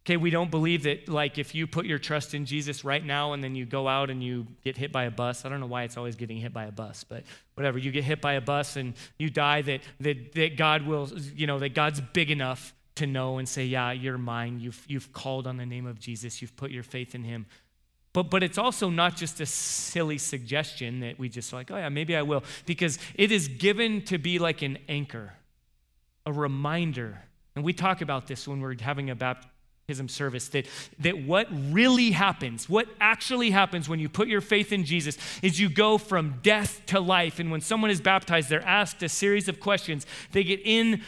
Okay, 0.05 0.17
we 0.17 0.29
don't 0.29 0.49
believe 0.49 0.83
that, 0.83 1.07
like, 1.09 1.37
if 1.37 1.53
you 1.53 1.67
put 1.67 1.85
your 1.85 1.99
trust 1.99 2.33
in 2.33 2.45
Jesus 2.45 2.83
right 2.83 3.05
now 3.05 3.33
and 3.33 3.43
then 3.43 3.53
you 3.53 3.65
go 3.65 3.87
out 3.87 4.09
and 4.09 4.23
you 4.23 4.47
get 4.63 4.77
hit 4.77 4.91
by 4.91 5.03
a 5.03 5.11
bus, 5.11 5.45
I 5.45 5.49
don't 5.49 5.59
know 5.59 5.67
why 5.67 5.83
it's 5.83 5.97
always 5.97 6.15
getting 6.15 6.37
hit 6.37 6.53
by 6.53 6.65
a 6.65 6.71
bus, 6.71 7.03
but 7.03 7.23
whatever, 7.53 7.77
you 7.77 7.91
get 7.91 8.05
hit 8.05 8.21
by 8.21 8.33
a 8.33 8.41
bus 8.41 8.75
and 8.75 8.93
you 9.17 9.29
die, 9.29 9.61
that, 9.63 9.81
that, 9.99 10.33
that 10.33 10.57
God 10.57 10.87
will, 10.87 11.09
you 11.35 11.45
know, 11.45 11.59
that 11.59 11.75
God's 11.75 12.01
big 12.01 12.31
enough 12.31 12.73
to 12.95 13.05
know 13.05 13.37
and 13.37 13.47
say, 13.47 13.65
yeah, 13.65 13.91
you're 13.91 14.17
mine. 14.17 14.59
You've, 14.59 14.83
you've 14.87 15.13
called 15.13 15.47
on 15.47 15.57
the 15.57 15.65
name 15.65 15.85
of 15.85 15.99
Jesus, 15.99 16.41
you've 16.41 16.55
put 16.55 16.71
your 16.71 16.83
faith 16.83 17.13
in 17.13 17.23
him. 17.23 17.45
But, 18.11 18.31
but 18.31 18.41
it's 18.41 18.57
also 18.57 18.89
not 18.89 19.15
just 19.15 19.39
a 19.39 19.45
silly 19.45 20.17
suggestion 20.17 21.01
that 21.01 21.19
we 21.19 21.29
just 21.29 21.53
like, 21.53 21.69
oh, 21.71 21.77
yeah, 21.77 21.89
maybe 21.89 22.15
I 22.15 22.23
will, 22.23 22.43
because 22.65 22.97
it 23.15 23.31
is 23.31 23.47
given 23.47 24.01
to 24.05 24.17
be 24.17 24.39
like 24.39 24.61
an 24.63 24.79
anchor, 24.87 25.33
a 26.25 26.33
reminder. 26.33 27.21
And 27.55 27.63
we 27.63 27.73
talk 27.73 28.01
about 28.01 28.27
this 28.27 28.47
when 28.47 28.61
we're 28.61 28.75
having 28.79 29.09
a 29.09 29.15
baptism 29.15 29.48
service 30.07 30.47
that, 30.49 30.67
that 30.99 31.23
what 31.23 31.47
really 31.71 32.11
happens, 32.11 32.69
what 32.69 32.87
actually 32.99 33.51
happens 33.51 33.89
when 33.89 33.99
you 33.99 34.09
put 34.09 34.27
your 34.27 34.41
faith 34.41 34.71
in 34.71 34.85
Jesus, 34.85 35.17
is 35.41 35.59
you 35.59 35.69
go 35.69 35.97
from 35.97 36.39
death 36.43 36.81
to 36.87 36.99
life. 36.99 37.39
And 37.39 37.51
when 37.51 37.61
someone 37.61 37.91
is 37.91 38.01
baptized, 38.01 38.49
they're 38.49 38.65
asked 38.65 39.01
a 39.03 39.09
series 39.09 39.47
of 39.47 39.59
questions. 39.59 40.05
They 40.31 40.43
get 40.43 40.61
in 40.63 41.01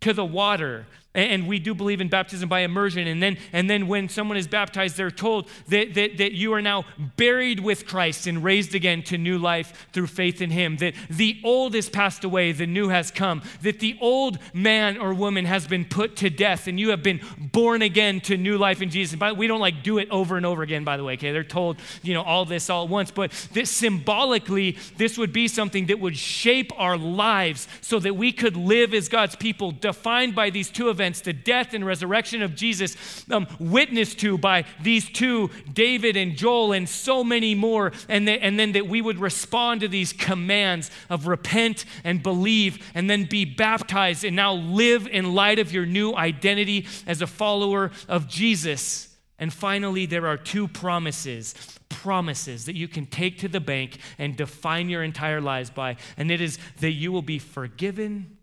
to 0.00 0.12
the 0.12 0.24
water 0.24 0.86
and 1.14 1.48
we 1.48 1.58
do 1.58 1.74
believe 1.74 2.02
in 2.02 2.08
baptism 2.08 2.48
by 2.50 2.60
immersion. 2.60 3.06
And 3.06 3.22
then, 3.22 3.38
and 3.52 3.68
then 3.68 3.88
when 3.88 4.10
someone 4.10 4.36
is 4.36 4.46
baptized, 4.46 4.96
they're 4.96 5.10
told 5.10 5.48
that, 5.68 5.94
that, 5.94 6.18
that 6.18 6.32
you 6.32 6.52
are 6.52 6.60
now 6.60 6.84
buried 7.16 7.60
with 7.60 7.86
Christ 7.86 8.26
and 8.26 8.44
raised 8.44 8.74
again 8.74 9.02
to 9.04 9.16
new 9.16 9.38
life 9.38 9.88
through 9.92 10.08
faith 10.08 10.42
in 10.42 10.50
Him. 10.50 10.76
That 10.76 10.94
the 11.08 11.40
old 11.42 11.74
has 11.74 11.88
passed 11.88 12.24
away, 12.24 12.52
the 12.52 12.66
new 12.66 12.88
has 12.88 13.10
come. 13.10 13.42
That 13.62 13.80
the 13.80 13.96
old 14.02 14.38
man 14.52 14.98
or 14.98 15.14
woman 15.14 15.46
has 15.46 15.66
been 15.66 15.86
put 15.86 16.16
to 16.16 16.28
death, 16.28 16.68
and 16.68 16.78
you 16.78 16.90
have 16.90 17.02
been 17.02 17.20
born 17.38 17.80
again 17.80 18.20
to 18.22 18.36
new 18.36 18.58
life 18.58 18.82
in 18.82 18.90
Jesus. 18.90 19.18
But 19.18 19.38
we 19.38 19.46
don't 19.46 19.60
like 19.60 19.82
do 19.82 19.96
it 19.96 20.10
over 20.10 20.36
and 20.36 20.44
over 20.44 20.62
again, 20.62 20.84
by 20.84 20.98
the 20.98 21.04
way, 21.04 21.14
okay? 21.14 21.32
They're 21.32 21.42
told, 21.42 21.78
you 22.02 22.12
know, 22.12 22.22
all 22.22 22.44
this 22.44 22.68
all 22.68 22.84
at 22.84 22.90
once. 22.90 23.10
But 23.10 23.32
this 23.54 23.70
symbolically, 23.70 24.76
this 24.98 25.16
would 25.16 25.32
be 25.32 25.48
something 25.48 25.86
that 25.86 26.00
would 26.00 26.18
shape 26.18 26.70
our 26.76 26.98
lives 26.98 27.66
so 27.80 27.98
that 27.98 28.14
we 28.14 28.30
could 28.30 28.56
live 28.56 28.92
as 28.92 29.08
God's 29.08 29.36
people, 29.36 29.72
defined 29.72 30.34
by 30.34 30.50
these 30.50 30.68
two 30.68 30.90
events 30.90 30.97
events, 30.98 31.20
the 31.20 31.32
death 31.32 31.74
and 31.74 31.86
resurrection 31.86 32.42
of 32.42 32.56
Jesus, 32.56 33.24
um, 33.30 33.46
witnessed 33.60 34.18
to 34.20 34.36
by 34.36 34.64
these 34.82 35.08
two, 35.08 35.50
David 35.72 36.16
and 36.16 36.36
Joel, 36.36 36.72
and 36.72 36.88
so 36.88 37.22
many 37.22 37.54
more, 37.54 37.92
and, 38.08 38.26
that, 38.26 38.42
and 38.42 38.58
then 38.58 38.72
that 38.72 38.88
we 38.88 39.00
would 39.00 39.18
respond 39.18 39.80
to 39.82 39.88
these 39.88 40.12
commands 40.12 40.90
of 41.08 41.28
repent 41.28 41.84
and 42.02 42.22
believe, 42.22 42.84
and 42.94 43.08
then 43.08 43.24
be 43.24 43.44
baptized, 43.44 44.24
and 44.24 44.34
now 44.34 44.54
live 44.54 45.06
in 45.06 45.34
light 45.34 45.60
of 45.60 45.72
your 45.72 45.86
new 45.86 46.16
identity 46.16 46.86
as 47.06 47.22
a 47.22 47.26
follower 47.26 47.92
of 48.08 48.26
Jesus. 48.26 49.16
And 49.38 49.52
finally, 49.52 50.04
there 50.04 50.26
are 50.26 50.36
two 50.36 50.66
promises 50.66 51.54
promises 51.88 52.66
that 52.66 52.76
you 52.76 52.86
can 52.86 53.06
take 53.06 53.38
to 53.38 53.48
the 53.48 53.60
bank 53.60 53.98
and 54.18 54.36
define 54.36 54.90
your 54.90 55.02
entire 55.02 55.40
lives 55.40 55.70
by. 55.70 55.96
And 56.18 56.30
it 56.30 56.40
is 56.40 56.58
that 56.80 56.92
you 56.92 57.10
will 57.10 57.22
be 57.22 57.38
forgiven 57.38 58.36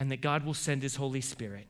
and 0.00 0.10
that 0.10 0.20
God 0.20 0.44
will 0.44 0.54
send 0.54 0.82
his 0.82 0.96
Holy 0.96 1.20
Spirit. 1.20 1.66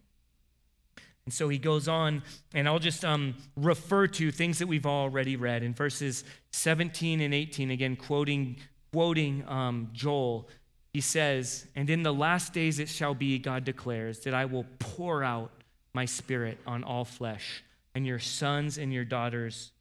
And 1.28 1.32
so 1.34 1.50
he 1.50 1.58
goes 1.58 1.88
on, 1.88 2.22
and 2.54 2.66
I'll 2.66 2.78
just 2.78 3.04
um, 3.04 3.34
refer 3.54 4.06
to 4.06 4.30
things 4.30 4.60
that 4.60 4.66
we've 4.66 4.86
already 4.86 5.36
read 5.36 5.62
in 5.62 5.74
verses 5.74 6.24
17 6.52 7.20
and 7.20 7.34
18, 7.34 7.70
again, 7.70 7.96
quoting, 7.96 8.56
quoting 8.94 9.44
um, 9.46 9.90
Joel. 9.92 10.48
He 10.94 11.02
says, 11.02 11.66
And 11.76 11.90
in 11.90 12.02
the 12.02 12.14
last 12.14 12.54
days 12.54 12.78
it 12.78 12.88
shall 12.88 13.12
be, 13.12 13.38
God 13.38 13.66
declares, 13.66 14.20
that 14.20 14.32
I 14.32 14.46
will 14.46 14.64
pour 14.78 15.22
out 15.22 15.50
my 15.92 16.06
spirit 16.06 16.56
on 16.66 16.82
all 16.82 17.04
flesh, 17.04 17.62
and 17.94 18.06
your 18.06 18.18
sons 18.18 18.78
and 18.78 18.90
your 18.90 19.04
daughters 19.04 19.72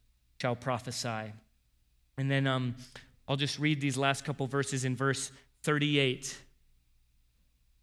shall 0.41 0.58
prophesy. 0.58 1.32
And 2.18 2.30
then 2.30 2.45
um, 2.45 2.76
I'll 3.26 3.38
just 3.38 3.58
read 3.58 3.80
these 3.80 3.95
last 3.95 4.26
couple 4.26 4.48
verses 4.48 4.84
in 4.84 4.98
verse 4.98 5.32
38, 5.64 6.41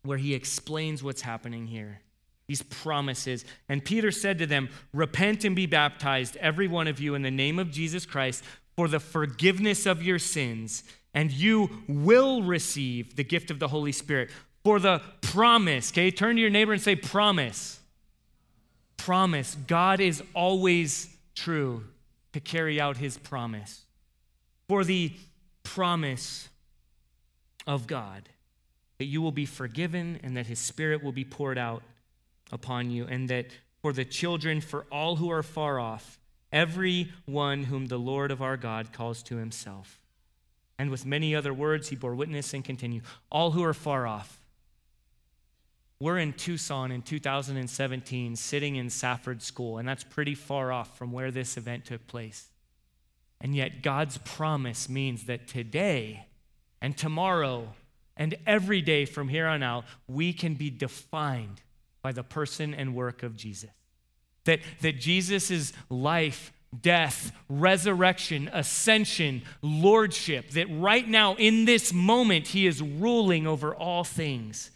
where 0.02 0.18
he 0.18 0.34
explains 0.34 1.02
what's 1.02 1.22
happening 1.22 1.66
here 1.66 2.02
these 2.46 2.62
promises. 2.62 3.44
And 3.68 3.84
Peter 3.84 4.10
said 4.10 4.38
to 4.38 4.46
them, 4.46 4.68
Repent 4.92 5.44
and 5.44 5.56
be 5.56 5.66
baptized, 5.66 6.36
every 6.36 6.68
one 6.68 6.88
of 6.88 7.00
you, 7.00 7.14
in 7.14 7.22
the 7.22 7.30
name 7.30 7.58
of 7.58 7.70
Jesus 7.70 8.04
Christ, 8.06 8.44
for 8.76 8.88
the 8.88 9.00
forgiveness 9.00 9.86
of 9.86 10.02
your 10.02 10.18
sins, 10.18 10.84
and 11.14 11.30
you 11.30 11.70
will 11.88 12.42
receive 12.42 13.16
the 13.16 13.24
gift 13.24 13.50
of 13.50 13.58
the 13.58 13.68
Holy 13.68 13.92
Spirit. 13.92 14.30
For 14.64 14.78
the 14.78 15.00
promise, 15.20 15.92
okay? 15.92 16.10
Turn 16.10 16.36
to 16.36 16.40
your 16.40 16.50
neighbor 16.50 16.72
and 16.72 16.82
say, 16.82 16.96
promise. 16.96 17.78
Promise. 18.96 19.56
God 19.66 20.00
is 20.00 20.22
always 20.34 21.08
true 21.34 21.84
to 22.32 22.40
carry 22.40 22.80
out 22.80 22.96
his 22.96 23.16
promise. 23.18 23.82
For 24.68 24.82
the 24.82 25.12
promise 25.62 26.48
of 27.66 27.86
God 27.86 28.28
that 28.98 29.04
you 29.04 29.20
will 29.20 29.32
be 29.32 29.46
forgiven 29.46 30.20
and 30.22 30.36
that 30.36 30.46
his 30.46 30.58
spirit 30.58 31.02
will 31.02 31.12
be 31.12 31.24
poured 31.24 31.58
out 31.58 31.82
upon 32.54 32.90
you, 32.90 33.04
and 33.04 33.28
that 33.28 33.48
for 33.82 33.92
the 33.92 34.04
children, 34.04 34.62
for 34.62 34.86
all 34.90 35.16
who 35.16 35.30
are 35.30 35.42
far 35.42 35.78
off, 35.78 36.18
every 36.50 37.12
one 37.26 37.64
whom 37.64 37.86
the 37.86 37.98
Lord 37.98 38.30
of 38.30 38.40
our 38.40 38.56
God 38.56 38.92
calls 38.92 39.22
to 39.24 39.36
himself. 39.36 40.00
And 40.78 40.90
with 40.90 41.04
many 41.04 41.34
other 41.34 41.52
words, 41.52 41.88
he 41.88 41.96
bore 41.96 42.14
witness 42.14 42.54
and 42.54 42.64
continued. 42.64 43.02
All 43.30 43.50
who 43.50 43.62
are 43.62 43.74
far 43.74 44.06
off. 44.06 44.40
We're 46.00 46.18
in 46.18 46.32
Tucson 46.32 46.90
in 46.90 47.02
2017, 47.02 48.36
sitting 48.36 48.76
in 48.76 48.90
Safford 48.90 49.42
School, 49.42 49.78
and 49.78 49.86
that's 49.86 50.04
pretty 50.04 50.34
far 50.34 50.72
off 50.72 50.96
from 50.96 51.12
where 51.12 51.30
this 51.30 51.56
event 51.56 51.84
took 51.84 52.06
place. 52.06 52.48
And 53.40 53.54
yet, 53.54 53.82
God's 53.82 54.18
promise 54.18 54.88
means 54.88 55.24
that 55.24 55.46
today 55.46 56.26
and 56.80 56.96
tomorrow 56.96 57.74
and 58.16 58.36
every 58.46 58.80
day 58.80 59.04
from 59.04 59.28
here 59.28 59.46
on 59.46 59.62
out, 59.62 59.84
we 60.08 60.32
can 60.32 60.54
be 60.54 60.70
defined 60.70 61.60
by 62.04 62.12
the 62.12 62.22
person 62.22 62.74
and 62.74 62.94
work 62.94 63.22
of 63.22 63.34
Jesus. 63.34 63.70
That, 64.44 64.60
that 64.82 65.00
Jesus' 65.00 65.50
is 65.50 65.72
life, 65.88 66.52
death, 66.82 67.32
resurrection, 67.48 68.50
ascension, 68.52 69.40
lordship, 69.62 70.50
that 70.50 70.66
right 70.70 71.08
now 71.08 71.34
in 71.36 71.64
this 71.64 71.94
moment, 71.94 72.48
he 72.48 72.66
is 72.66 72.82
ruling 72.82 73.46
over 73.46 73.74
all 73.74 74.04
things, 74.04 74.70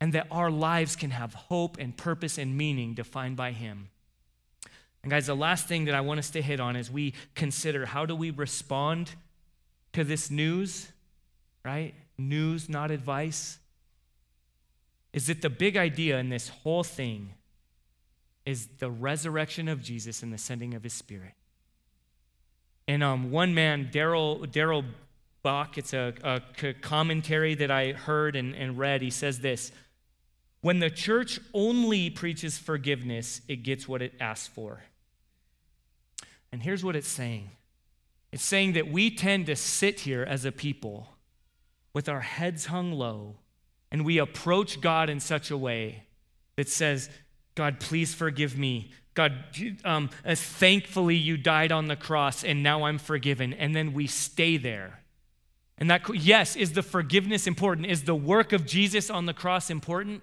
and 0.00 0.12
that 0.12 0.28
our 0.30 0.48
lives 0.48 0.94
can 0.94 1.10
have 1.10 1.34
hope 1.34 1.76
and 1.76 1.96
purpose 1.96 2.38
and 2.38 2.56
meaning 2.56 2.94
defined 2.94 3.36
by 3.36 3.50
him. 3.50 3.88
And 5.02 5.10
guys, 5.10 5.26
the 5.26 5.34
last 5.34 5.66
thing 5.66 5.86
that 5.86 5.94
I 5.96 6.02
want 6.02 6.20
us 6.20 6.30
to 6.30 6.40
hit 6.40 6.60
on 6.60 6.76
as 6.76 6.88
we 6.88 7.14
consider 7.34 7.84
how 7.84 8.06
do 8.06 8.14
we 8.14 8.30
respond 8.30 9.10
to 9.92 10.04
this 10.04 10.30
news, 10.30 10.92
right? 11.64 11.94
News, 12.16 12.68
not 12.68 12.92
advice. 12.92 13.58
Is 15.12 15.26
that 15.26 15.42
the 15.42 15.50
big 15.50 15.76
idea 15.76 16.18
in 16.18 16.28
this 16.28 16.48
whole 16.48 16.84
thing 16.84 17.34
is 18.46 18.66
the 18.78 18.90
resurrection 18.90 19.68
of 19.68 19.82
Jesus 19.82 20.22
and 20.22 20.32
the 20.32 20.38
sending 20.38 20.74
of 20.74 20.82
his 20.82 20.92
spirit. 20.92 21.34
And 22.88 23.02
um, 23.02 23.30
one 23.30 23.54
man, 23.54 23.90
Daryl 23.92 24.50
Darrell 24.50 24.84
Bock, 25.42 25.78
it's 25.78 25.94
a, 25.94 26.12
a, 26.22 26.74
commentary 26.74 27.54
that 27.54 27.70
I 27.70 27.92
heard 27.92 28.36
and, 28.36 28.54
and 28.54 28.76
read. 28.78 29.00
He 29.00 29.10
says 29.10 29.40
this 29.40 29.72
When 30.60 30.80
the 30.80 30.90
church 30.90 31.40
only 31.54 32.10
preaches 32.10 32.58
forgiveness, 32.58 33.40
it 33.48 33.62
gets 33.62 33.86
what 33.88 34.02
it 34.02 34.14
asks 34.20 34.48
for. 34.48 34.82
And 36.52 36.62
here's 36.62 36.84
what 36.84 36.96
it's 36.96 37.08
saying 37.08 37.50
it's 38.32 38.44
saying 38.44 38.72
that 38.72 38.90
we 38.90 39.10
tend 39.10 39.46
to 39.46 39.56
sit 39.56 40.00
here 40.00 40.22
as 40.22 40.44
a 40.44 40.52
people 40.52 41.08
with 41.92 42.08
our 42.08 42.20
heads 42.20 42.66
hung 42.66 42.92
low 42.92 43.36
and 43.90 44.04
we 44.04 44.18
approach 44.18 44.80
God 44.80 45.10
in 45.10 45.20
such 45.20 45.50
a 45.50 45.56
way 45.56 46.04
that 46.56 46.68
says, 46.68 47.10
God, 47.54 47.80
please 47.80 48.14
forgive 48.14 48.56
me. 48.56 48.92
God, 49.14 49.32
um, 49.84 50.10
uh, 50.24 50.34
thankfully 50.34 51.16
you 51.16 51.36
died 51.36 51.72
on 51.72 51.88
the 51.88 51.96
cross 51.96 52.44
and 52.44 52.62
now 52.62 52.84
I'm 52.84 52.98
forgiven. 52.98 53.52
And 53.52 53.74
then 53.74 53.92
we 53.92 54.06
stay 54.06 54.56
there. 54.56 55.00
And 55.78 55.90
that, 55.90 56.02
yes, 56.14 56.56
is 56.56 56.72
the 56.72 56.82
forgiveness 56.82 57.46
important? 57.46 57.86
Is 57.86 58.04
the 58.04 58.14
work 58.14 58.52
of 58.52 58.66
Jesus 58.66 59.10
on 59.10 59.26
the 59.26 59.34
cross 59.34 59.70
important? 59.70 60.22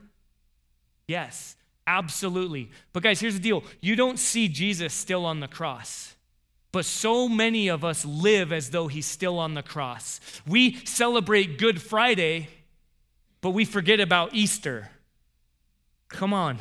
Yes, 1.07 1.55
absolutely. 1.85 2.69
But 2.93 3.03
guys, 3.03 3.19
here's 3.19 3.33
the 3.33 3.39
deal 3.39 3.63
you 3.81 3.95
don't 3.95 4.19
see 4.19 4.47
Jesus 4.47 4.93
still 4.93 5.25
on 5.25 5.39
the 5.39 5.47
cross. 5.47 6.15
But 6.71 6.85
so 6.85 7.27
many 7.27 7.69
of 7.69 7.83
us 7.83 8.05
live 8.05 8.51
as 8.51 8.69
though 8.69 8.87
he's 8.87 9.05
still 9.05 9.39
on 9.39 9.53
the 9.53 9.63
cross. 9.63 10.19
We 10.45 10.75
celebrate 10.85 11.57
Good 11.57 11.81
Friday, 11.81 12.49
but 13.41 13.51
we 13.51 13.65
forget 13.65 13.99
about 13.99 14.33
Easter. 14.33 14.89
Come 16.09 16.33
on. 16.33 16.59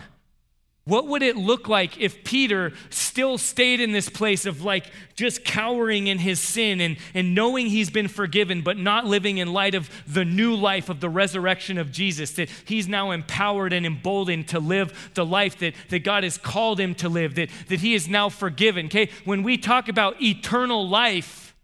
What 0.86 1.08
would 1.08 1.24
it 1.24 1.36
look 1.36 1.66
like 1.66 1.98
if 2.00 2.22
Peter 2.22 2.72
still 2.90 3.38
stayed 3.38 3.80
in 3.80 3.90
this 3.90 4.08
place 4.08 4.46
of 4.46 4.62
like 4.62 4.86
just 5.16 5.44
cowering 5.44 6.06
in 6.06 6.18
his 6.18 6.38
sin 6.38 6.80
and, 6.80 6.96
and 7.12 7.34
knowing 7.34 7.66
he's 7.66 7.90
been 7.90 8.06
forgiven, 8.06 8.62
but 8.62 8.78
not 8.78 9.04
living 9.04 9.38
in 9.38 9.52
light 9.52 9.74
of 9.74 9.90
the 10.06 10.24
new 10.24 10.54
life 10.54 10.88
of 10.88 11.00
the 11.00 11.10
resurrection 11.10 11.76
of 11.76 11.90
Jesus? 11.90 12.30
That 12.34 12.48
he's 12.66 12.86
now 12.86 13.10
empowered 13.10 13.72
and 13.72 13.84
emboldened 13.84 14.46
to 14.48 14.60
live 14.60 15.10
the 15.14 15.26
life 15.26 15.58
that, 15.58 15.74
that 15.88 16.04
God 16.04 16.22
has 16.22 16.38
called 16.38 16.78
him 16.78 16.94
to 16.96 17.08
live, 17.08 17.34
that, 17.34 17.50
that 17.66 17.80
he 17.80 17.94
is 17.94 18.08
now 18.08 18.28
forgiven. 18.28 18.86
Okay? 18.86 19.10
When 19.24 19.42
we 19.42 19.58
talk 19.58 19.88
about 19.88 20.22
eternal 20.22 20.88
life, 20.88 21.56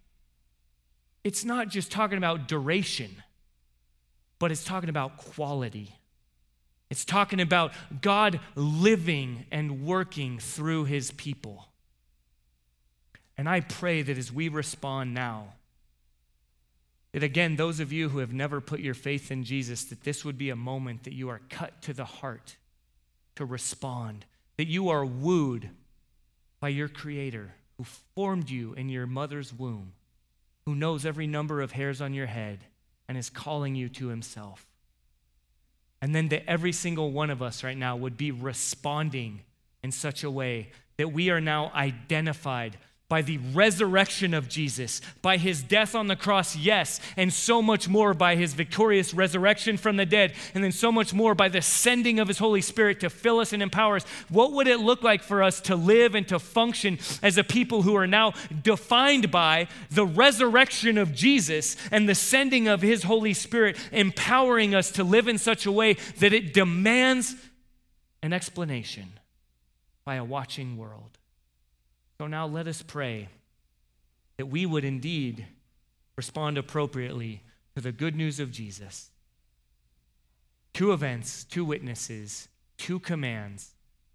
it's 1.22 1.44
not 1.44 1.68
just 1.68 1.92
talking 1.92 2.18
about 2.18 2.48
duration, 2.48 3.22
but 4.42 4.50
it's 4.50 4.64
talking 4.64 4.88
about 4.88 5.18
quality. 5.18 5.94
It's 6.90 7.04
talking 7.04 7.40
about 7.40 7.72
God 8.00 8.40
living 8.56 9.46
and 9.52 9.86
working 9.86 10.40
through 10.40 10.86
his 10.86 11.12
people. 11.12 11.68
And 13.38 13.48
I 13.48 13.60
pray 13.60 14.02
that 14.02 14.18
as 14.18 14.32
we 14.32 14.48
respond 14.48 15.14
now, 15.14 15.52
that 17.12 17.22
again, 17.22 17.54
those 17.54 17.78
of 17.78 17.92
you 17.92 18.08
who 18.08 18.18
have 18.18 18.32
never 18.32 18.60
put 18.60 18.80
your 18.80 18.94
faith 18.94 19.30
in 19.30 19.44
Jesus, 19.44 19.84
that 19.84 20.02
this 20.02 20.24
would 20.24 20.38
be 20.38 20.50
a 20.50 20.56
moment 20.56 21.04
that 21.04 21.14
you 21.14 21.28
are 21.28 21.42
cut 21.48 21.80
to 21.82 21.92
the 21.92 22.04
heart 22.04 22.56
to 23.36 23.44
respond, 23.44 24.24
that 24.56 24.66
you 24.66 24.88
are 24.88 25.04
wooed 25.04 25.70
by 26.58 26.70
your 26.70 26.88
Creator 26.88 27.54
who 27.78 27.84
formed 28.16 28.50
you 28.50 28.72
in 28.72 28.88
your 28.88 29.06
mother's 29.06 29.52
womb, 29.52 29.92
who 30.66 30.74
knows 30.74 31.06
every 31.06 31.28
number 31.28 31.60
of 31.60 31.70
hairs 31.70 32.00
on 32.00 32.12
your 32.12 32.26
head 32.26 32.58
and 33.12 33.18
is 33.18 33.28
calling 33.28 33.74
you 33.74 33.90
to 33.90 34.08
Himself. 34.08 34.66
And 36.00 36.14
then 36.14 36.28
that 36.28 36.48
every 36.48 36.72
single 36.72 37.10
one 37.10 37.28
of 37.28 37.42
us 37.42 37.62
right 37.62 37.76
now 37.76 37.94
would 37.94 38.16
be 38.16 38.30
responding 38.30 39.42
in 39.82 39.92
such 39.92 40.24
a 40.24 40.30
way 40.30 40.70
that 40.96 41.12
we 41.12 41.28
are 41.28 41.38
now 41.38 41.70
identified 41.74 42.78
by 43.12 43.20
the 43.20 43.36
resurrection 43.52 44.32
of 44.32 44.48
Jesus, 44.48 45.02
by 45.20 45.36
his 45.36 45.62
death 45.62 45.94
on 45.94 46.06
the 46.06 46.16
cross, 46.16 46.56
yes, 46.56 46.98
and 47.14 47.30
so 47.30 47.60
much 47.60 47.86
more 47.86 48.14
by 48.14 48.36
his 48.36 48.54
victorious 48.54 49.12
resurrection 49.12 49.76
from 49.76 49.98
the 49.98 50.06
dead, 50.06 50.32
and 50.54 50.64
then 50.64 50.72
so 50.72 50.90
much 50.90 51.12
more 51.12 51.34
by 51.34 51.50
the 51.50 51.60
sending 51.60 52.18
of 52.18 52.26
his 52.26 52.38
Holy 52.38 52.62
Spirit 52.62 53.00
to 53.00 53.10
fill 53.10 53.38
us 53.38 53.52
and 53.52 53.62
empower 53.62 53.96
us. 53.96 54.04
What 54.30 54.52
would 54.54 54.66
it 54.66 54.80
look 54.80 55.02
like 55.02 55.22
for 55.22 55.42
us 55.42 55.60
to 55.60 55.76
live 55.76 56.14
and 56.14 56.26
to 56.28 56.38
function 56.38 56.98
as 57.22 57.36
a 57.36 57.44
people 57.44 57.82
who 57.82 57.94
are 57.96 58.06
now 58.06 58.32
defined 58.62 59.30
by 59.30 59.68
the 59.90 60.06
resurrection 60.06 60.96
of 60.96 61.12
Jesus 61.12 61.76
and 61.90 62.08
the 62.08 62.14
sending 62.14 62.66
of 62.66 62.80
his 62.80 63.02
Holy 63.02 63.34
Spirit, 63.34 63.76
empowering 63.92 64.74
us 64.74 64.90
to 64.92 65.04
live 65.04 65.28
in 65.28 65.36
such 65.36 65.66
a 65.66 65.70
way 65.70 65.98
that 66.20 66.32
it 66.32 66.54
demands 66.54 67.36
an 68.22 68.32
explanation 68.32 69.20
by 70.02 70.14
a 70.14 70.24
watching 70.24 70.78
world? 70.78 71.18
So 72.22 72.28
now 72.28 72.46
let 72.46 72.68
us 72.68 72.82
pray 72.82 73.26
that 74.36 74.46
we 74.46 74.64
would 74.64 74.84
indeed 74.84 75.44
respond 76.14 76.56
appropriately 76.56 77.42
to 77.74 77.82
the 77.82 77.90
good 77.90 78.14
news 78.14 78.38
of 78.38 78.52
Jesus. 78.52 79.10
Two 80.72 80.92
events, 80.92 81.42
two 81.42 81.64
witnesses, 81.64 82.46
two 82.78 83.00
commands, 83.00 83.72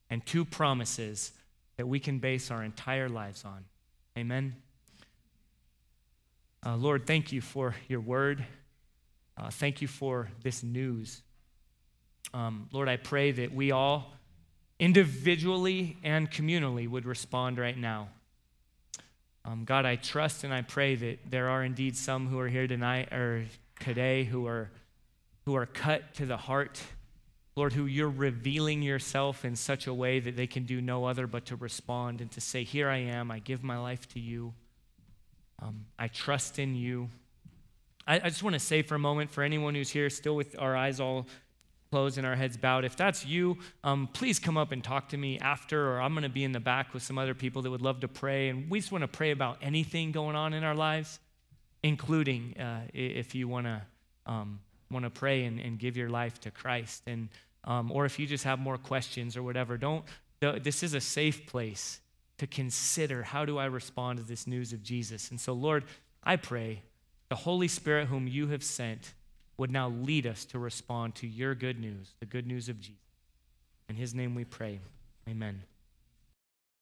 and 0.10 0.26
two 0.26 0.46
promises 0.46 1.34
that 1.76 1.90
we 1.90 2.00
can 2.00 2.20
base 2.20 2.50
our 2.50 2.64
entire 2.64 3.10
lives 3.10 3.44
on. 3.44 3.66
Amen. 4.18 4.56
Uh, 6.66 6.78
Lord, 6.78 7.06
thank 7.06 7.34
you 7.34 7.42
for 7.42 7.76
your 7.90 8.00
word. 8.00 8.46
Uh, 9.38 9.50
thank 9.50 9.82
you 9.82 9.90
for 9.90 10.30
this 10.44 10.64
news. 10.64 11.24
Um, 12.34 12.70
Lord, 12.72 12.88
I 12.88 12.96
pray 12.96 13.34
that 13.34 13.54
we 13.54 13.72
all 13.72 14.14
individually 14.80 15.98
and 16.04 16.30
communally 16.30 16.88
would 16.88 17.06
respond 17.06 17.58
right 17.58 17.78
now. 17.78 18.10
Um, 19.46 19.64
God, 19.64 19.86
I 19.86 19.96
trust 19.96 20.44
and 20.44 20.54
I 20.54 20.62
pray 20.62 20.96
that 20.96 21.20
there 21.30 21.50
are 21.50 21.64
indeed 21.64 21.96
some 21.96 22.28
who 22.28 22.38
are 22.40 22.50
here 22.50 22.68
tonight 22.68 23.14
or 23.14 23.46
today 23.80 24.24
who 24.26 24.46
are 24.46 24.70
who 25.46 25.56
are 25.56 25.66
cut 25.66 26.14
to 26.16 26.26
the 26.26 26.36
heart. 26.36 26.82
Lord, 27.56 27.72
who 27.72 27.86
you're 27.86 28.10
revealing 28.10 28.82
yourself 28.82 29.46
in 29.46 29.56
such 29.56 29.88
a 29.88 29.94
way 29.94 30.20
that 30.20 30.36
they 30.36 30.46
can 30.46 30.66
do 30.66 30.82
no 30.82 31.06
other 31.06 31.26
but 31.26 31.46
to 31.46 31.56
respond 31.56 32.20
and 32.20 32.30
to 32.32 32.42
say, 32.42 32.66
Here 32.66 32.90
I 32.90 32.98
am, 32.98 33.32
I 33.32 33.40
give 33.40 33.64
my 33.64 33.78
life 33.78 34.08
to 34.10 34.20
you. 34.20 34.54
Um, 35.62 35.86
I 35.98 36.10
trust 36.10 36.60
in 36.60 36.76
you. 36.76 37.10
I, 38.06 38.16
I 38.16 38.30
just 38.30 38.44
want 38.44 38.56
to 38.56 38.60
say 38.60 38.82
for 38.82 38.96
a 38.96 39.00
moment, 39.00 39.32
for 39.32 39.42
anyone 39.42 39.74
who's 39.74 39.90
here 39.90 40.10
still 40.10 40.36
with 40.36 40.60
our 40.60 40.76
eyes 40.76 41.00
all 41.00 41.28
closed 41.92 42.18
and 42.18 42.28
our 42.28 42.36
heads 42.36 42.58
bowed. 42.58 42.86
If 42.86 42.96
that's 42.96 43.26
you, 43.26 43.58
um, 43.84 44.10
please 44.14 44.40
come 44.40 44.58
up 44.58 44.72
and 44.72 44.84
talk 44.84 45.10
to 45.10 45.18
me 45.18 45.40
after, 45.40 45.92
or 45.92 46.02
I'm 46.02 46.14
going 46.14 46.24
to 46.24 46.30
be 46.30 46.44
in 46.44 46.52
the 46.52 46.60
back 46.60 46.94
with 46.94 47.04
some 47.04 47.18
other 47.18 47.34
people 47.34 47.62
that 47.62 47.72
would 47.72 47.82
love 47.82 48.02
to 48.02 48.08
pray. 48.08 48.50
And 48.50 48.70
we 48.70 48.80
just 48.80 48.92
want 48.92 49.04
to 49.04 49.08
pray 49.08 49.32
about 49.32 49.58
anything 49.62 50.12
going 50.12 50.36
on 50.36 50.54
in 50.54 50.64
our 50.64 50.76
lives. 50.76 51.20
including 51.84 52.58
uh, 52.60 52.82
if 52.94 53.36
you 53.36 53.48
want 53.48 53.66
to 53.66 53.82
um, 54.26 54.60
want 54.92 55.06
to 55.06 55.10
pray 55.10 55.46
and, 55.46 55.60
and, 55.60 55.80
give 55.80 55.96
your 55.96 56.10
life 56.10 56.40
to 56.42 56.52
Christ, 56.52 57.04
and 57.08 57.30
um, 57.64 57.92
or 57.92 58.06
if 58.06 58.20
you 58.20 58.28
just 58.28 58.44
have 58.44 58.60
more 58.60 58.78
questions 58.78 59.38
or 59.38 59.44
whatever. 59.44 59.78
Don't. 59.78 60.04
This 60.40 60.84
is 60.84 60.94
a 60.94 61.02
safe 61.02 61.48
place 61.48 62.00
to 62.38 62.48
consider 62.48 63.24
how 63.24 63.46
do 63.46 63.58
I 63.58 63.66
respond 63.66 64.20
to 64.20 64.24
this 64.24 64.46
news 64.46 64.74
of 64.74 64.84
Jesus. 64.84 65.32
And 65.32 65.40
so, 65.40 65.54
Lord, 65.54 65.84
I 66.24 66.36
pray 66.36 66.84
the 67.30 67.36
Holy 67.36 67.68
Spirit, 67.68 68.08
whom 68.08 68.28
you 68.28 68.48
have 68.48 68.64
sent, 68.64 69.14
would 69.58 69.72
now 69.72 69.90
lead 69.90 70.28
us 70.28 70.46
to 70.46 70.60
respond 70.60 71.16
to 71.16 71.28
your 71.28 71.56
good 71.56 71.80
news, 71.80 72.14
the 72.20 72.26
good 72.26 72.46
news 72.46 72.70
of 72.70 72.80
Jesus. 72.80 73.02
In 73.90 73.96
His 73.96 74.14
name 74.14 74.36
we 74.36 74.46
pray. 74.46 74.80
Amen. 75.28 75.64